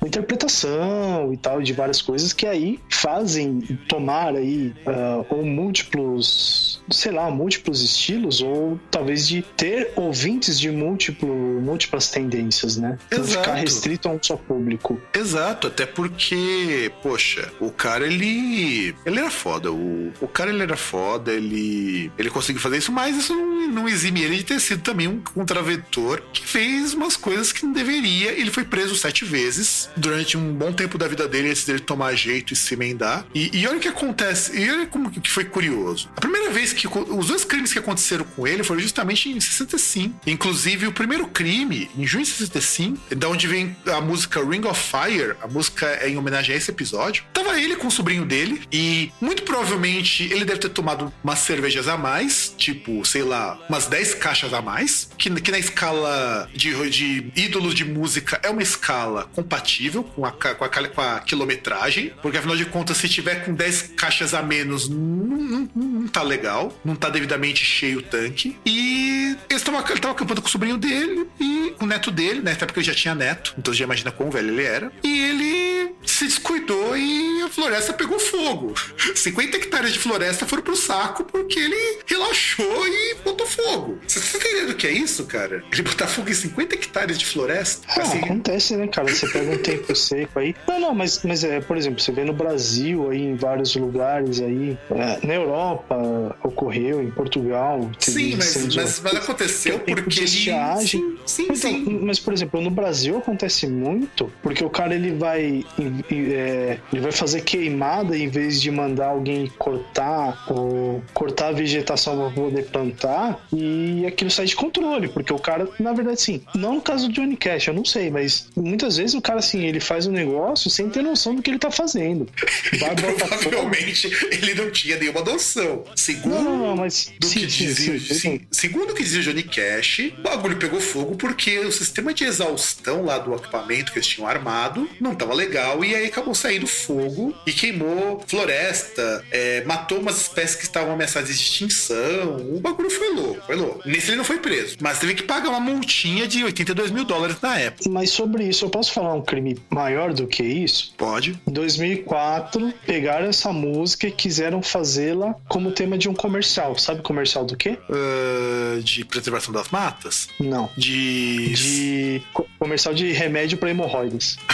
[0.04, 7.12] interpretação e tal, de várias coisas que aí fazem tomar aí uh, ou múltiplos, sei
[7.12, 12.98] lá, múltiplos estilos ou talvez de ter ouvintes de múltiplo, múltiplas tendências, né?
[13.10, 15.00] Não ficar restrito a um só público.
[15.14, 20.76] Exato, até porque, poxa, o cara ele ele era foda, o, o cara ele era
[20.76, 24.82] foda, ele ele conseguiu fazer isso, mas isso não, não exime ele de ter sido
[24.82, 28.32] também um contraventor que fez umas coisas que não deveria.
[28.32, 32.14] Ele foi preso sete vezes durante um bom tempo da vida dele antes dele tomar
[32.14, 33.26] jeito e se emendar.
[33.34, 36.08] E, e olha o que acontece, e olha como que foi curioso.
[36.16, 40.20] A primeira vez que os dois crimes que aconteceram com ele foram justamente em 65.
[40.26, 44.80] Inclusive, o primeiro crime, em junho de 65, da onde vem a música Ring of
[44.80, 47.24] Fire, a música é em homenagem a esse episódio.
[47.32, 51.88] Tava ele com o sobrinho dele e muito provavelmente ele deve ter tomado umas cervejas
[51.88, 56.90] a mais, tipo, sei lá, umas 10 caixas a mais, que, que na escala de,
[56.90, 59.03] de ídolos de música é uma escala
[59.34, 63.54] compatível com a, com a, com a quilometragem, porque afinal de contas, se tiver com
[63.54, 68.56] 10 caixas a menos, não, não, não tá legal, não tá devidamente cheio o tanque.
[68.64, 72.52] E ele estava acampando com o sobrinho dele e o neto dele, né?
[72.52, 74.92] Até porque ele já tinha neto, então você já imagina quão velho ele era.
[75.02, 78.74] E ele se descuidou e a floresta pegou fogo.
[79.14, 83.98] 50 hectares de floresta foram pro saco porque ele relaxou e botou fogo.
[84.06, 85.64] Você tá entendendo o que é isso, cara?
[85.72, 87.86] Ele botar fogo em 50 hectares de floresta?
[87.88, 88.18] Ah, assim...
[88.18, 89.08] Acontece, né, cara?
[89.08, 90.54] Você pega um tempo seco aí.
[90.66, 94.40] Não, não, mas, mas é, por exemplo, você vê no Brasil aí, em vários lugares
[94.40, 97.90] aí, é, na Europa ocorreu, em Portugal.
[97.98, 100.28] Sim, mas, mas, mas, aconteceu porque ele...
[100.28, 105.12] Sim, sim, então, sim, Mas, por exemplo, no Brasil acontece muito porque o cara ele
[105.12, 105.64] vai
[106.10, 112.16] é, ele vai fazer queimada em vez de mandar alguém cortar ou cortar a vegetação
[112.16, 116.74] para poder plantar e aquilo sai de controle, porque o cara, na verdade, sim, não
[116.74, 119.80] no caso do Johnny Cash, eu não sei, mas muitas vezes o cara, assim, ele
[119.80, 122.28] faz um negócio sem ter noção do que ele tá fazendo.
[122.78, 125.84] Vai Provavelmente ele não tinha nenhuma noção.
[125.96, 127.12] Segundo não, não, mas...
[127.18, 130.80] do sim, que sim, dizia, sim, segundo o que dizia Johnny Cash, o bagulho pegou
[130.80, 135.34] fogo porque o sistema de exaustão lá do equipamento que eles tinham armado não tava
[135.34, 140.92] legal e aí acabou saindo fogo e queimou floresta, é, matou umas espécies que estavam
[140.92, 142.36] ameaçadas de extinção.
[142.54, 143.88] O bagulho foi louco, foi louco.
[143.88, 147.36] Nesse ele não foi preso, mas teve que pagar uma multinha de 82 mil dólares
[147.40, 147.88] na época.
[147.88, 150.94] Mas sobre isso, eu posso falar um crime maior do que isso?
[150.96, 151.38] Pode.
[151.46, 156.76] Em 2004, pegaram essa música e quiseram fazê-la como tema de um comercial.
[156.78, 157.78] Sabe comercial do quê?
[157.88, 160.28] Uh, de preservação das matas?
[160.40, 160.70] Não.
[160.76, 161.52] De.
[161.54, 162.22] De.
[162.58, 164.38] Comercial de remédio para hemorroidas.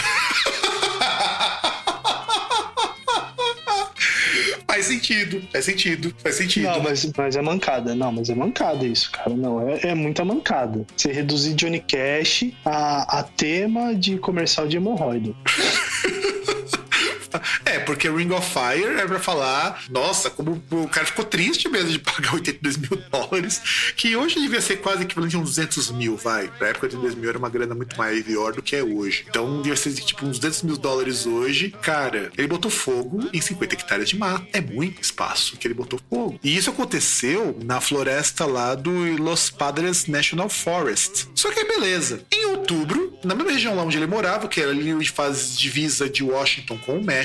[4.67, 6.63] Faz sentido, faz sentido, faz sentido.
[6.63, 7.95] Não, mas, mas é mancada.
[7.95, 9.29] Não, mas é mancada isso, cara.
[9.29, 10.85] Não, é, é muita mancada.
[10.95, 15.33] Você reduzir Johnny Cash a, a tema de comercial de hemorroida.
[17.65, 21.91] É, porque Ring of Fire é pra falar, nossa, como o cara ficou triste mesmo
[21.91, 23.61] de pagar 82 mil dólares,
[23.95, 26.51] que hoje devia ser quase equivalente a uns 200 mil, vai.
[26.59, 29.25] Na época, 82 mil era uma grana muito maior do que é hoje.
[29.29, 31.73] Então, devia ser tipo uns 200 mil dólares hoje.
[31.81, 34.45] Cara, ele botou fogo em 50 hectares de mato.
[34.53, 36.39] É muito espaço que ele botou fogo.
[36.43, 41.27] E isso aconteceu na floresta lá do Los Padres National Forest.
[41.35, 42.23] Só que beleza.
[42.31, 46.09] Em outubro, na mesma região lá onde ele morava, que era ali onde faz divisa
[46.09, 47.20] de Washington com o México,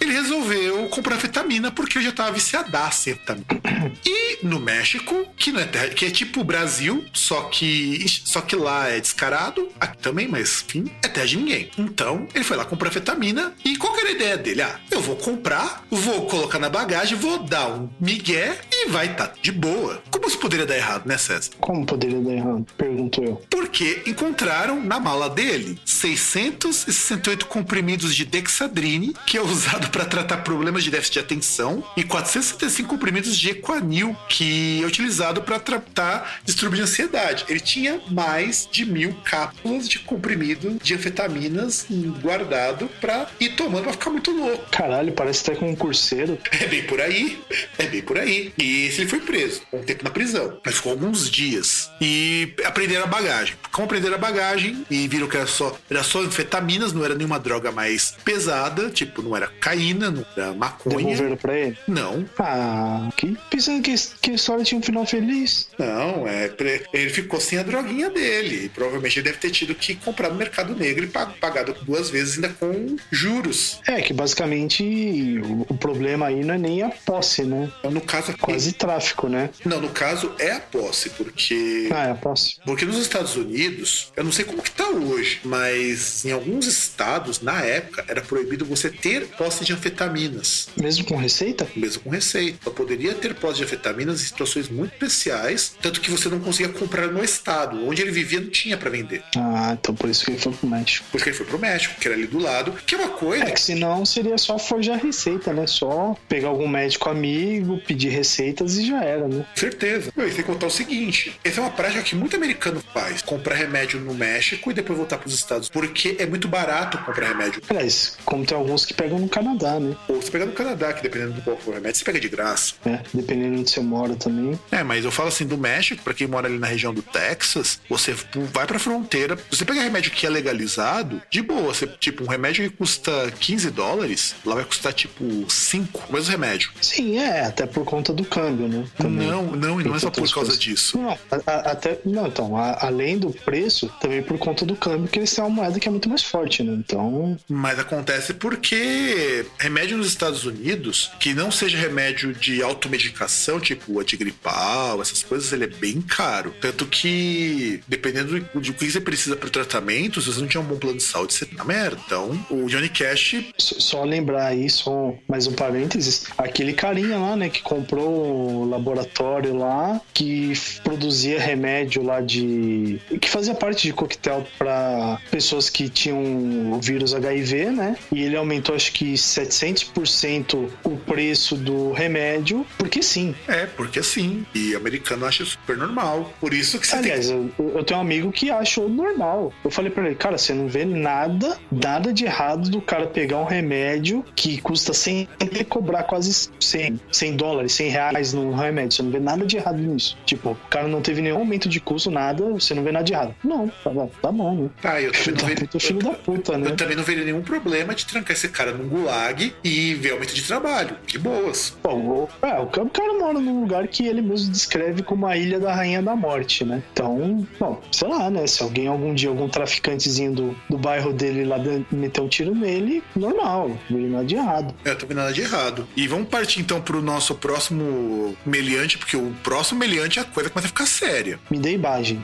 [0.00, 3.46] ele resolveu comprar vitamina porque já tava viciadaço em vitamina.
[4.04, 8.40] E no México, que, não é terra, que é tipo o Brasil, só que, só
[8.40, 11.70] que lá é descarado, aqui também, mas enfim, é terra de ninguém.
[11.78, 14.62] Então, ele foi lá comprar vitamina e qual que era a ideia dele?
[14.62, 19.28] Ah, eu vou comprar, vou colocar na bagagem, vou dar um migué e vai estar
[19.28, 20.02] tá de boa.
[20.10, 21.50] Como isso poderia dar errado, né, César?
[21.60, 22.66] Como poderia dar errado?
[22.76, 23.42] Pergunto eu.
[23.50, 30.84] Porque encontraram na mala dele 668 comprimidos de Dexadrine, que é usado para tratar problemas
[30.84, 36.76] de déficit de atenção, e 475 comprimidos de Equanil, que é utilizado para tratar distúrbio
[36.76, 37.44] de ansiedade.
[37.48, 41.86] Ele tinha mais de mil cápsulas de comprimido de anfetaminas
[42.20, 44.64] guardado para ir tomando pra ficar muito louco.
[44.70, 46.38] Caralho, parece até com um curseiro.
[46.50, 47.38] É bem por aí.
[47.78, 48.52] É bem por aí.
[48.58, 49.62] E esse ele foi preso.
[49.72, 50.58] Um tempo na prisão.
[50.64, 51.90] Mas ficou alguns dias.
[52.00, 53.56] E aprenderam a bagagem.
[53.72, 57.38] Como aprenderam a bagagem e viram que era só, era só anfetaminas, não era nenhuma
[57.38, 60.96] droga mais pesada, tipo, não era caína, não era maconha.
[60.96, 61.78] Devolveram pra ele?
[61.86, 62.24] Não.
[62.38, 65.68] Ah, que pensando que, que a história tinha um final feliz.
[65.78, 66.50] Não, é.
[66.92, 68.66] Ele ficou sem a droguinha dele.
[68.66, 72.36] E provavelmente ele deve ter tido que comprar no mercado negro e pagado duas vezes
[72.36, 73.80] ainda com juros.
[73.86, 77.70] É, que basicamente o, problema aí não é nem a posse, né?
[77.78, 79.50] Então, no caso aqui, Quase tráfico, né?
[79.64, 81.88] Não, no caso é a posse, porque.
[81.92, 82.56] Ah, é a posse.
[82.64, 87.40] Porque nos Estados Unidos, eu não sei como que tá hoje, mas em alguns estados,
[87.40, 90.68] na época, era proibido você ter posse de anfetaminas.
[90.76, 91.66] Mesmo com receita?
[91.76, 92.58] Mesmo com receita.
[92.64, 96.72] Só poderia ter posse de anfetaminas em situações muito especiais, tanto que você não conseguia
[96.72, 97.86] comprar no estado.
[97.86, 99.22] Onde ele vivia não tinha para vender.
[99.36, 101.06] Ah, então por isso que ele foi pro México.
[101.10, 103.08] Por isso que ele foi pro México, que era ali do lado, que é uma
[103.08, 103.44] coisa.
[103.44, 105.66] É que senão seria só forjar receita, né?
[105.66, 108.08] Só pegar algum médico amigo, pedir
[108.46, 109.44] receitas e já era, né?
[109.54, 110.12] Certeza.
[110.16, 113.54] E tem que contar o seguinte: essa é uma prática que muito americano faz: comprar
[113.54, 115.68] remédio no México e depois voltar pros Estados.
[115.68, 117.62] Porque é muito barato comprar remédio.
[117.68, 119.96] Aliás, como tem alguns que pegam no Canadá, né?
[120.08, 122.28] Ou você pega no Canadá, que dependendo do qual for o remédio, você pega de
[122.28, 122.74] graça.
[122.84, 124.58] É, dependendo de onde você mora também.
[124.70, 127.80] É, mas eu falo assim do México, para quem mora ali na região do Texas,
[127.88, 128.14] você
[128.52, 131.74] vai pra fronteira, você pega remédio que é legalizado, de boa.
[131.74, 136.30] Você, tipo, um remédio que custa 15 dólares, lá vai custar tipo 5, o mesmo
[136.30, 136.70] remédio.
[136.80, 138.84] Sim, é, até por conta do câmbio, né?
[138.98, 139.26] Também.
[139.26, 140.98] Não, não, e não é só por causa disso.
[140.98, 141.98] Não, a, a, até.
[142.04, 145.50] Não, então, a, além do preço, também por conta do câmbio, que eles têm uma
[145.50, 146.72] moeda que é muito mais forte, né?
[146.74, 147.38] Então.
[147.48, 155.00] Mas acontece porque remédio nos Estados Unidos, que não seja remédio de automedicação, tipo antigripal,
[155.00, 156.54] essas coisas, ele é bem caro.
[156.60, 160.62] Tanto que, dependendo de o que você precisa para o tratamento, se você não tiver
[160.62, 161.98] um bom plano de saúde, você tá merda.
[162.04, 163.36] Então, o Johnny Cash.
[163.56, 168.25] Só, só lembrar aí, só mais um parênteses, aquele carinha lá, né, que comprou
[168.64, 170.52] laboratório lá, que
[170.82, 173.00] produzia remédio lá de.
[173.20, 177.96] que fazia parte de coquetel para pessoas que tinham o vírus HIV, né?
[178.12, 183.34] E ele aumentou acho que 700% o preço do remédio, porque sim.
[183.48, 184.44] É, porque sim.
[184.54, 186.32] E americano acha super normal.
[186.40, 187.52] Por isso que você Aliás, tem.
[187.58, 189.52] eu, eu tenho um amigo que achou normal.
[189.64, 193.38] Eu falei pra ele, cara, você não vê nada, nada de errado do cara pegar
[193.38, 198.92] um remédio que custa 100 e cobrar quase 100, 100 dólares, 100 reais no remédio.
[198.92, 200.16] Você não vê nada de errado nisso.
[200.24, 203.12] Tipo, o cara não teve nenhum aumento de custo, nada, você não vê nada de
[203.12, 203.34] errado.
[203.44, 203.90] Não, tá,
[204.22, 204.70] tá bom, né?
[204.84, 205.66] Ah, eu também não veria.
[205.66, 206.70] puta, filho da puta, né?
[206.70, 210.34] Eu também não veria nenhum problema de trancar esse cara num gulag e ver aumento
[210.34, 210.96] de trabalho.
[211.06, 211.76] De boas.
[211.84, 215.36] O, é, o ca- o cara mora num lugar que ele mesmo descreve como a
[215.36, 216.82] Ilha da Rainha da Morte, né?
[216.92, 218.46] Então, bom, sei lá, né?
[218.46, 221.56] Se alguém algum dia, algum traficantezinho do, do bairro dele lá
[221.90, 224.74] meter um tiro nele, normal, não tem nada de errado.
[224.84, 225.86] É, Eu também nada de errado.
[225.96, 228.05] E vamos partir então pro nosso próximo
[228.44, 231.38] meliante, porque o próximo meliante a coisa começa a ficar séria.
[231.50, 232.20] Me dê imagem.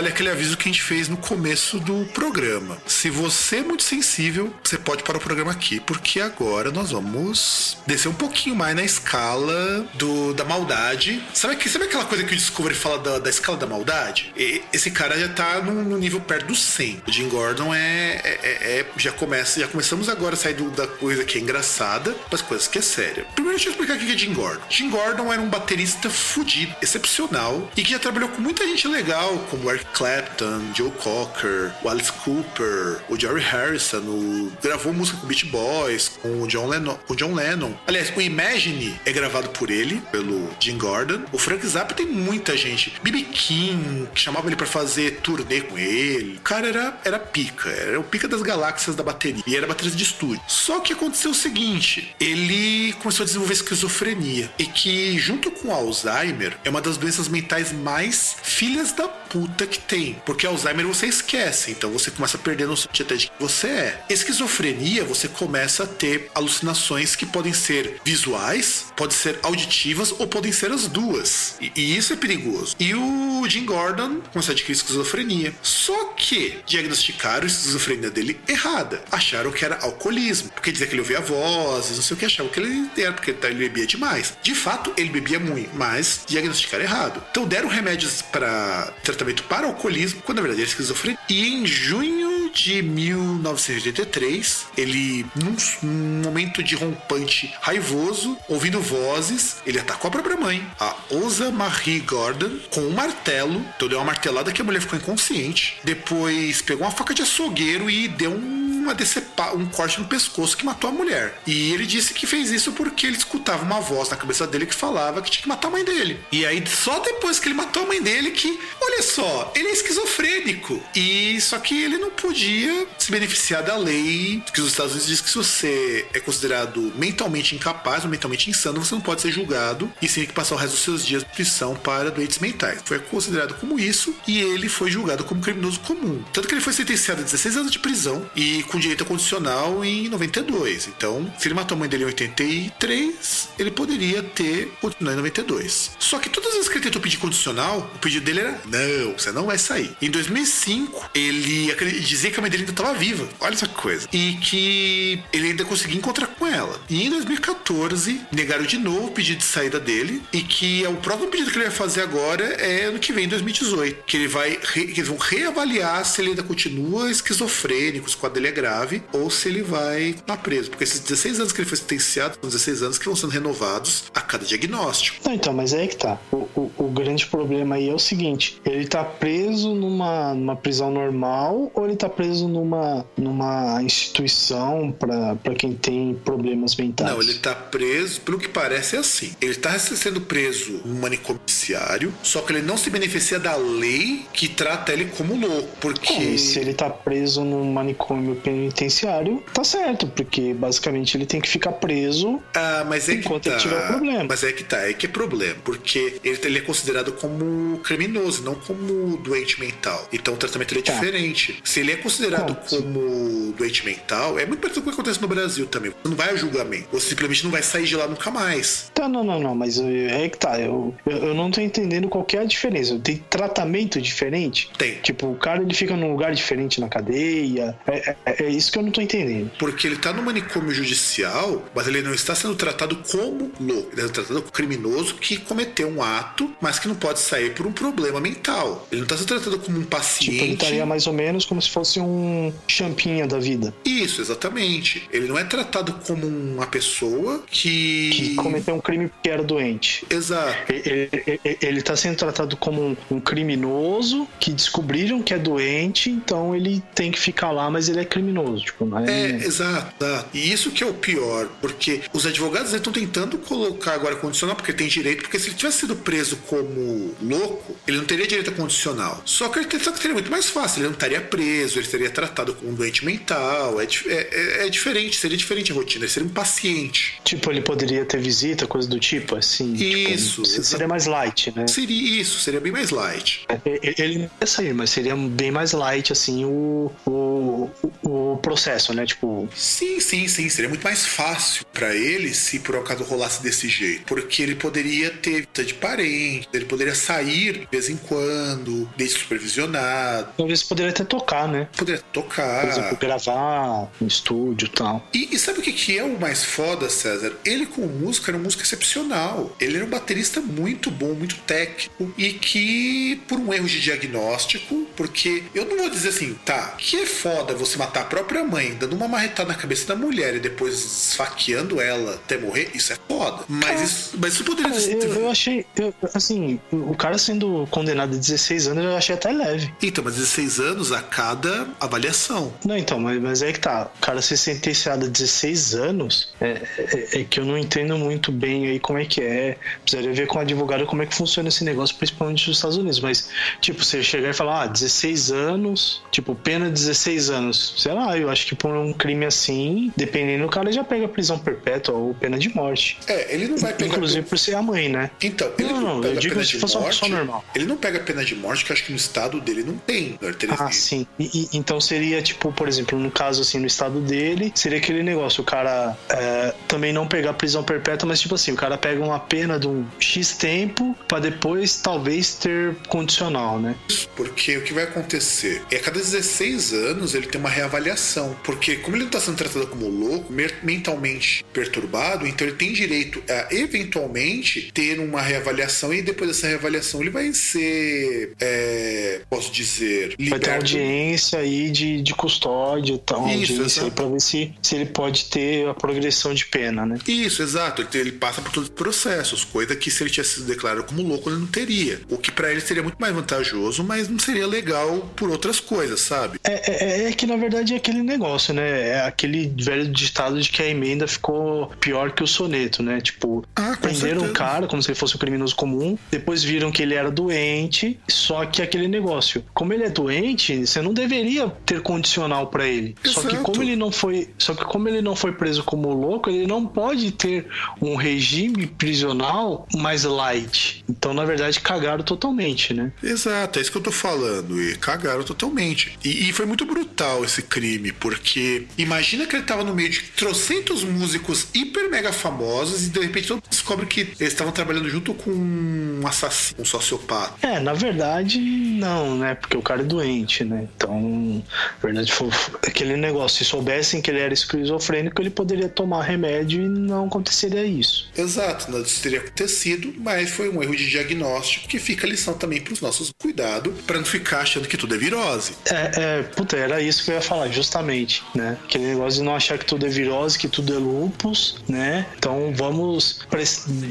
[0.00, 2.78] Vale aquele aviso que a gente fez no começo do programa.
[2.86, 7.76] Se você é muito sensível, você pode parar o programa aqui, porque agora nós vamos
[7.86, 11.22] descer um pouquinho mais na escala do, da maldade.
[11.34, 14.32] Sabe, que, sabe aquela coisa que o Discovery fala da, da escala da maldade?
[14.38, 17.02] E- esse cara já tá no, no nível perto do 100.
[17.06, 20.70] O Jim Gordon é, é- é- é- já começa, já começamos agora a sair do-
[20.70, 23.26] da coisa que é engraçada para as coisas que é séria.
[23.34, 24.62] Primeiro deixa eu explicar o que é Jim Gordon.
[24.70, 29.36] Jim Gordon era um baterista fudido, excepcional e que já trabalhou com muita gente legal,
[29.50, 34.52] como Eric Clapton, Joe Cocker, o Alice Cooper, o Jerry Harrison, o...
[34.62, 37.74] gravou música com Beach Boys, com o John Lennon, com John Lennon.
[37.86, 41.22] Aliás, o Imagine é gravado por ele, pelo Jim Gordon.
[41.32, 42.94] O Frank Zappa tem muita gente.
[43.02, 43.22] B.B.
[43.24, 46.36] King, que chamava ele para fazer turnê com ele.
[46.36, 49.42] O cara era, era pica, era o pica das galáxias da bateria.
[49.46, 50.40] E era baterista de estúdio.
[50.46, 54.50] Só que aconteceu o seguinte: ele começou a desenvolver esquizofrenia.
[54.58, 59.79] E que, junto com Alzheimer, é uma das doenças mentais mais filhas da puta que
[59.80, 60.20] tem.
[60.24, 63.66] Porque Alzheimer você esquece, então você começa a perder noção de até de que você
[63.66, 64.04] é.
[64.08, 70.52] Esquizofrenia, você começa a ter alucinações que podem ser visuais, podem ser auditivas ou podem
[70.52, 71.56] ser as duas.
[71.60, 72.76] E, e isso é perigoso.
[72.78, 75.54] E o Jim Gordon começou a adquirir esquizofrenia.
[75.62, 79.02] Só que diagnosticaram a esquizofrenia dele errada.
[79.10, 82.52] Acharam que era alcoolismo, porque dizia que ele ouvia vozes, não sei o que, achavam
[82.52, 84.36] que ele era porque ele bebia demais.
[84.42, 87.22] De fato, ele bebia muito, mas diagnosticaram errado.
[87.30, 91.18] Então deram remédios para tratamento para alcoolismo, quando na verdade era esquizofrenia.
[91.28, 99.78] E em junho de 1983, ele, num, num momento de rompante raivoso, ouvindo vozes, ele
[99.78, 103.64] atacou a própria mãe, a Osa Marie Gordon, com um martelo.
[103.76, 105.78] Então deu uma martelada que a mulher ficou inconsciente.
[105.84, 110.64] Depois pegou uma faca de açougueiro e deu uma decepa, um corte no pescoço que
[110.64, 111.40] matou a mulher.
[111.46, 114.74] E ele disse que fez isso porque ele escutava uma voz na cabeça dele que
[114.74, 116.18] falava que tinha que matar a mãe dele.
[116.32, 119.72] E aí, só depois que ele matou a mãe dele, que, olha só, ele é
[119.72, 120.82] esquizofrênico.
[120.94, 125.20] E só que ele não podia se beneficiar da lei que os Estados Unidos diz
[125.20, 129.90] que se você é considerado mentalmente incapaz ou mentalmente insano, você não pode ser julgado
[130.00, 132.80] e sim que passar o resto dos seus dias de prisão para doentes mentais.
[132.84, 136.22] Foi considerado como isso e ele foi julgado como criminoso comum.
[136.32, 139.84] Tanto que ele foi sentenciado a 16 anos de prisão e com direito a condicional
[139.84, 140.88] em 92.
[140.88, 145.92] Então, se ele matou a mãe dele em 83, ele poderia ter continuado em 92.
[145.98, 149.12] Só que todas as vezes que ele tentou pedir condicional, o pedido dele era: não,
[149.12, 149.94] você não vai sair.
[150.00, 153.28] Em 2005, ele dizia que a mãe dele ainda estava viva.
[153.40, 154.08] Olha essa coisa.
[154.12, 156.80] E que ele ainda conseguia encontrar com ela.
[156.88, 161.28] E em 2014, negaram de novo o pedido de saída dele e que o próximo
[161.30, 164.04] pedido que ele vai fazer agora é ano que vem, em 2018.
[164.04, 168.18] Que ele vai re, que eles vão reavaliar se ele ainda continua esquizofrênico, se o
[168.18, 170.70] quadro dele é grave, ou se ele vai estar preso.
[170.70, 174.04] Porque esses 16 anos que ele foi sentenciado são 16 anos que vão sendo renovados
[174.14, 175.18] a cada diagnóstico.
[175.24, 176.18] Não, então, mas é aí que tá.
[176.30, 180.90] O, o, o grande problema aí é o seguinte: ele tá preso numa, numa prisão
[180.90, 187.10] normal ou ele tá preso numa, numa instituição para quem tem problemas mentais?
[187.10, 189.32] Não, ele tá preso, pelo que parece, é assim.
[189.40, 194.24] Ele tá sendo preso num manicômio judiciário, só que ele não se beneficia da lei
[194.32, 195.68] que trata ele como louco.
[195.80, 196.14] Porque.
[196.14, 201.48] Bom, se ele tá preso num manicômio penitenciário, tá certo, porque basicamente ele tem que
[201.48, 203.56] ficar preso ah, mas é enquanto que tá.
[203.56, 204.24] ele tiver problema.
[204.28, 208.42] Mas é que tá, é que é problema, porque ele, ele é considerado como criminoso,
[208.42, 210.08] não como doente mental.
[210.12, 210.92] Então o tratamento é Tá.
[210.94, 211.60] diferente.
[211.64, 212.82] Se ele é considerado Ponto.
[212.82, 215.90] como doente mental, é muito parecido com o que acontece no Brasil também.
[215.90, 218.90] Você não vai a julgamento, você simplesmente não vai sair de lá nunca mais.
[218.94, 220.58] Tá, não, não, não, mas é que tá.
[220.60, 222.98] Eu, eu, eu não tô entendendo qual é a diferença.
[222.98, 224.70] Tem tratamento diferente?
[224.78, 224.94] Tem.
[225.02, 227.76] Tipo, o cara ele fica num lugar diferente na cadeia.
[227.86, 229.50] É, é, é isso que eu não tô entendendo.
[229.58, 233.90] Porque ele tá no manicômio judicial, mas ele não está sendo tratado como louco.
[233.92, 236.29] Ele é tratado como criminoso que cometeu um ato,
[236.60, 238.86] mas que não pode sair por um problema mental.
[238.90, 240.52] Ele não está sendo tratado como um Tipo, ele paciente.
[240.52, 243.74] estaria mais ou menos como se fosse um champinha da vida.
[243.84, 245.08] Isso, exatamente.
[245.12, 248.10] Ele não é tratado como uma pessoa que.
[248.10, 250.04] Que cometeu um crime porque era doente.
[250.10, 250.72] Exato.
[250.72, 256.10] Ele, ele- ele tá sendo tratado como um, um criminoso que descobriram que é doente,
[256.10, 258.64] então ele tem que ficar lá, mas ele é criminoso.
[258.64, 259.34] Tipo, não É, é.
[259.36, 260.28] exato, exato.
[260.34, 264.72] E isso que é o pior, porque os advogados estão tentando colocar agora condicional, porque
[264.72, 268.52] tem direito, porque se ele tivesse sido preso como louco, ele não teria direito a
[268.54, 269.22] condicional.
[269.24, 271.86] Só que ele tem- só que seria muito mais fácil, ele não estaria preso, ele
[271.88, 273.80] seria tratado como um doente mental.
[273.80, 274.28] É, é,
[274.62, 277.20] é- é diferente, seria diferente a rotina, ele seria um paciente.
[277.24, 279.72] Tipo, ele poderia ter visita, coisa do tipo, assim.
[279.74, 281.66] Isso, Tipo, seria mais light, né?
[281.66, 283.46] Seria isso, seria bem mais light.
[283.66, 287.70] E- Ele não ia sair, mas seria bem mais light, assim, o, o,
[288.02, 289.04] o processo, né?
[289.06, 290.48] Tipo, Sim, sim, sim.
[290.48, 294.04] Seria muito mais fácil pra ele se por acaso rolasse desse jeito.
[294.06, 296.09] Porque ele poderia ter de parente,
[296.52, 301.68] ele poderia sair de vez em quando, desde supervisionado, talvez poderia até tocar, né?
[301.76, 302.60] poderia tocar.
[302.60, 305.08] Por exemplo, gravar no estúdio e tal.
[305.12, 307.32] E, sabe o que, que é o mais foda, César?
[307.44, 309.54] Ele, como músico, era um músico excepcional.
[309.60, 312.12] Ele era um baterista muito bom, muito técnico.
[312.16, 316.96] E que, por um erro de diagnóstico, porque eu não vou dizer assim, tá, que
[316.96, 320.40] é foda você matar a própria mãe, dando uma marretada na cabeça da mulher e
[320.40, 323.44] depois esfaqueando ela até morrer, isso é foda.
[323.48, 325.02] Mas, isso, mas isso poderia ser.
[325.02, 329.30] eu, eu achei, eu, assim, o cara sendo condenado a 16 anos eu achei até
[329.30, 329.72] leve.
[329.82, 332.52] Então, mas 16 anos a cada avaliação.
[332.64, 333.90] Não, então, mas, mas é que tá.
[333.96, 338.32] O cara ser sentenciado a 16 anos é, é, é, que eu não entendo muito
[338.32, 339.56] bem aí como é que é.
[339.82, 343.00] Precisaria ver com o advogado como é que funciona esse negócio, principalmente nos Estados Unidos.
[343.00, 343.28] Mas,
[343.60, 347.74] tipo, você chegar e falar, ah, 16 anos, tipo, pena 16 anos.
[347.78, 351.38] Sei lá, eu acho que por um crime assim, dependendo, o cara já pega prisão
[351.38, 352.98] perpétua ou pena de morte.
[353.06, 353.94] É, ele não vai pegar.
[353.94, 355.10] Inclusive por ser a mãe, né?
[355.22, 357.00] Então, ele Não, não, não, eu digo pena se fosse uma morte.
[357.00, 357.44] pessoa normal.
[357.54, 360.18] Ele não pega pena de morte, que acho que no estado dele não tem.
[360.22, 360.74] arteria Ah, dele.
[360.74, 361.06] sim.
[361.18, 365.02] E- e- então seria, tipo, por exemplo, no caso, assim, no estado dele, seria aquele
[365.02, 369.02] negócio, o cara é, também não pegar prisão perpétua, mas, tipo assim, o cara pega
[369.02, 373.74] uma pena de um X tempo pra depois, talvez, ter condicional, né?
[374.16, 375.62] Porque o que vai acontecer?
[375.70, 378.36] É a cada 16 anos ele tem uma reavaliação.
[378.44, 380.32] Porque, como ele não está sendo tratado como louco,
[380.62, 387.00] mentalmente perturbado, então ele tem direito a eventualmente ter uma reavaliação e depois dessa reavaliação
[387.00, 393.26] ele vai ser, é, posso dizer, Vai ter audiência aí de, de custódia e tal,
[393.28, 396.98] Isso, audiência aí pra ver se, se ele pode ter a progressão de pena, né?
[397.06, 397.82] Isso, exato.
[397.82, 400.84] Ele, tem- ele passa por todos os processos, coisa que se ele tivesse sido declarado
[400.84, 402.00] como louco, ele não teria.
[402.08, 406.00] O que pra ele seria muito mais vantajoso, mas não seria legal por outras coisas,
[406.00, 406.38] sabe?
[406.44, 408.88] É, é, é que na verdade é aquele negócio, né?
[408.88, 413.00] É aquele velho ditado de que a emenda ficou pior que o soneto, né?
[413.00, 414.32] Tipo, Ah, prenderam o certeza.
[414.32, 418.44] cara como se ele fosse um criminoso comum, depois viram que ele era doente, só
[418.44, 422.96] que aquele negócio, como ele é doente, você não deveria ter condicional pra ele.
[423.04, 423.44] Só que Exato.
[423.44, 426.66] como ele não foi, só que como ele não foi preso como louco, ele não
[426.66, 427.46] pode ter
[427.80, 430.84] um regime prisional mais light.
[430.88, 432.92] Então, na verdade, cagaram totalmente, né?
[433.02, 434.60] Exato, é isso que eu tô falando.
[434.60, 435.96] E cagaram totalmente.
[436.04, 440.02] E, e foi muito brutal esse crime, porque imagina que ele tava no meio de
[440.16, 444.88] trocentos músicos hiper mega famosos e de repente todo mundo descobre que eles estavam trabalhando
[444.88, 445.30] junto com
[445.60, 447.46] um assassino, um sociopata.
[447.46, 449.34] É, na verdade, não, né?
[449.34, 450.66] Porque o cara é doente, né?
[450.76, 452.28] Então, na verdade, foi
[452.66, 453.38] aquele negócio.
[453.38, 458.08] Se soubessem que ele era esquizofrênico, ele poderia tomar remédio e não aconteceria isso.
[458.16, 462.34] Exato, nada disso teria acontecido, mas foi um erro de diagnóstico que fica a lição
[462.34, 465.52] também para os nossos cuidado, para não ficar achando que tudo é virose.
[465.66, 468.56] É, é, puta, era isso que eu ia falar, justamente, né?
[468.64, 472.06] Aquele negócio de não achar que tudo é virose, que tudo é lupus, né?
[472.18, 473.20] Então vamos,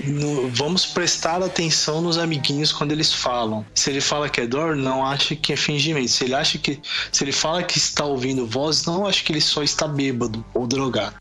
[0.07, 3.65] no- vamos prestar atenção nos amiguinhos quando eles falam.
[3.75, 6.09] Se ele fala que é dor, não ache que é fingimento.
[6.09, 6.79] Se ele acha que.
[7.11, 10.65] Se ele fala que está ouvindo voz, não ache que ele só está bêbado ou
[10.65, 11.15] drogado.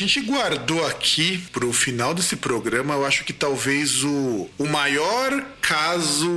[0.00, 6.30] Gente guardou aqui pro final desse programa, eu acho que talvez o, o maior caso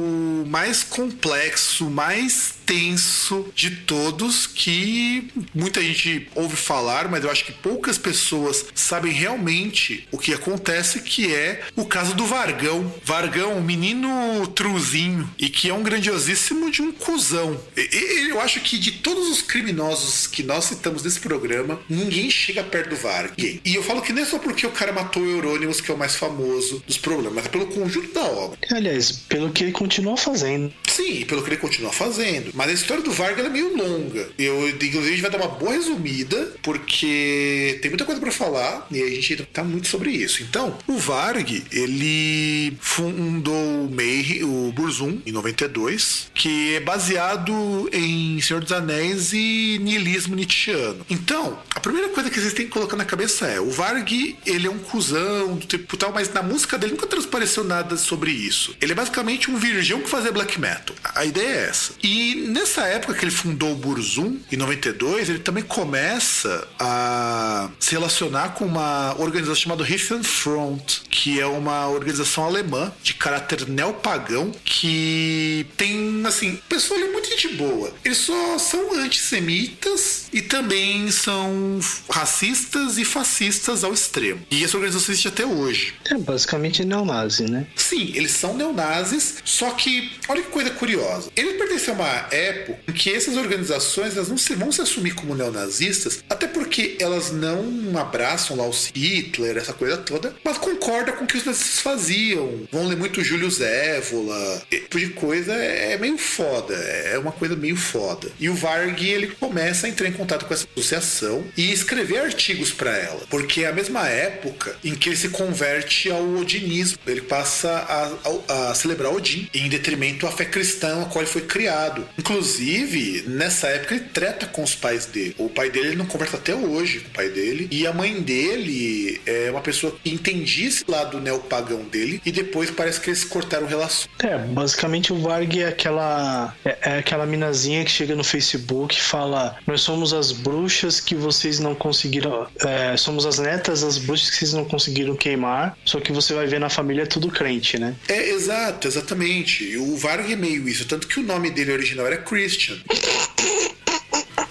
[0.48, 7.52] mais complexo, mais tenso de todos, que muita gente ouve falar, mas eu acho que
[7.52, 12.94] poucas pessoas sabem realmente o que acontece, que é o caso do Vargão.
[13.04, 17.60] Vargão, um menino truzinho, e que é um grandiosíssimo de um cuzão.
[17.78, 22.64] E- Eu acho que de todos os criminosos que nós citamos nesse programa, ninguém chega
[22.64, 23.34] perto do Varg.
[23.38, 25.94] E eu falo que não é só porque o cara matou o Eurônimos, que é
[25.94, 28.58] o mais famoso dos problemas, mas é pelo conjunto da obra.
[28.72, 30.74] Aliás, pelo que ele continua fazendo.
[30.88, 32.52] Sim, pelo que ele continua fazendo.
[32.54, 34.30] Mas a história do Varg é meio longa.
[34.38, 38.88] Eu, inclusive, a gente vai dar uma boa resumida, porque tem muita coisa pra falar
[38.92, 40.44] e a gente tá muito sobre isso.
[40.44, 48.40] Então, o Varg, ele fundou o Mayhem, o Burzum, em 92, que é baseado em
[48.42, 51.06] Senhor dos Anéis e niilismo nietzscheano.
[51.10, 54.68] Então, a primeira coisa que vocês têm que colocar na cabeça é: o Varg, ele
[54.68, 58.76] é um cuzão do tipo tal, mas na música dele nunca transpareceu nada sobre isso.
[58.82, 60.96] Ele é basicamente um virgão que fazia black metal.
[61.16, 61.94] A ideia é essa.
[62.04, 67.92] E nessa época que ele fundou o Burzum, em 92, ele também começa a se
[67.92, 74.52] relacionar com uma organização chamada Riffen Front, que é uma organização alemã de caráter neopagão
[74.64, 77.94] que tem, assim, pessoal ali muito gente boa.
[78.04, 81.80] Eles só são antissemitas e também são
[82.10, 84.42] racistas e fascistas ao extremo.
[84.52, 85.94] E essa organização existe até hoje.
[86.06, 87.68] É basicamente neonazi, né?
[87.76, 91.32] Sim, eles são neonazis, só que olha que coisa curiosa.
[91.36, 95.14] Eles pertencem a uma época em que essas organizações elas não se, vão se assumir
[95.14, 101.16] como neonazistas, até porque elas não abraçam lá o Hitler, essa coisa toda, mas concordam
[101.16, 102.68] com o que os nazistas faziam.
[102.72, 107.76] Vão ler muito Júlio Zévola, tipo de coisa é meio foda, é uma coisa meio
[107.76, 108.32] foda.
[108.40, 112.72] E o Varg ele começa a entrar em contato com essa associação e escrever artigos
[112.72, 116.98] para ela, porque é a mesma época em que ele se converte ao odinismo.
[117.06, 121.32] Ele passa a, a, a celebrar Odin em detrimento à fé cristã a qual ele
[121.32, 122.08] foi criado.
[122.24, 125.36] Inclusive, nessa época ele treta com os pais dele.
[125.38, 127.68] O pai dele ele não conversa até hoje com o pai dele.
[127.70, 132.72] E a mãe dele é uma pessoa que entendia esse lado neopagão dele e depois
[132.72, 134.08] parece que eles cortaram relação.
[134.20, 139.02] É, basicamente o Varg é aquela é, é aquela minazinha que chega no Facebook e
[139.02, 144.30] fala: "Nós somos as bruxas que vocês não conseguiram, é, somos as netas das bruxas
[144.30, 147.78] que vocês não conseguiram queimar, só que você vai ver na família é tudo crente,
[147.78, 149.76] né?" É, exato, exatamente.
[149.76, 152.78] O Varg é meio isso, tanto que o nome dele original era Christian.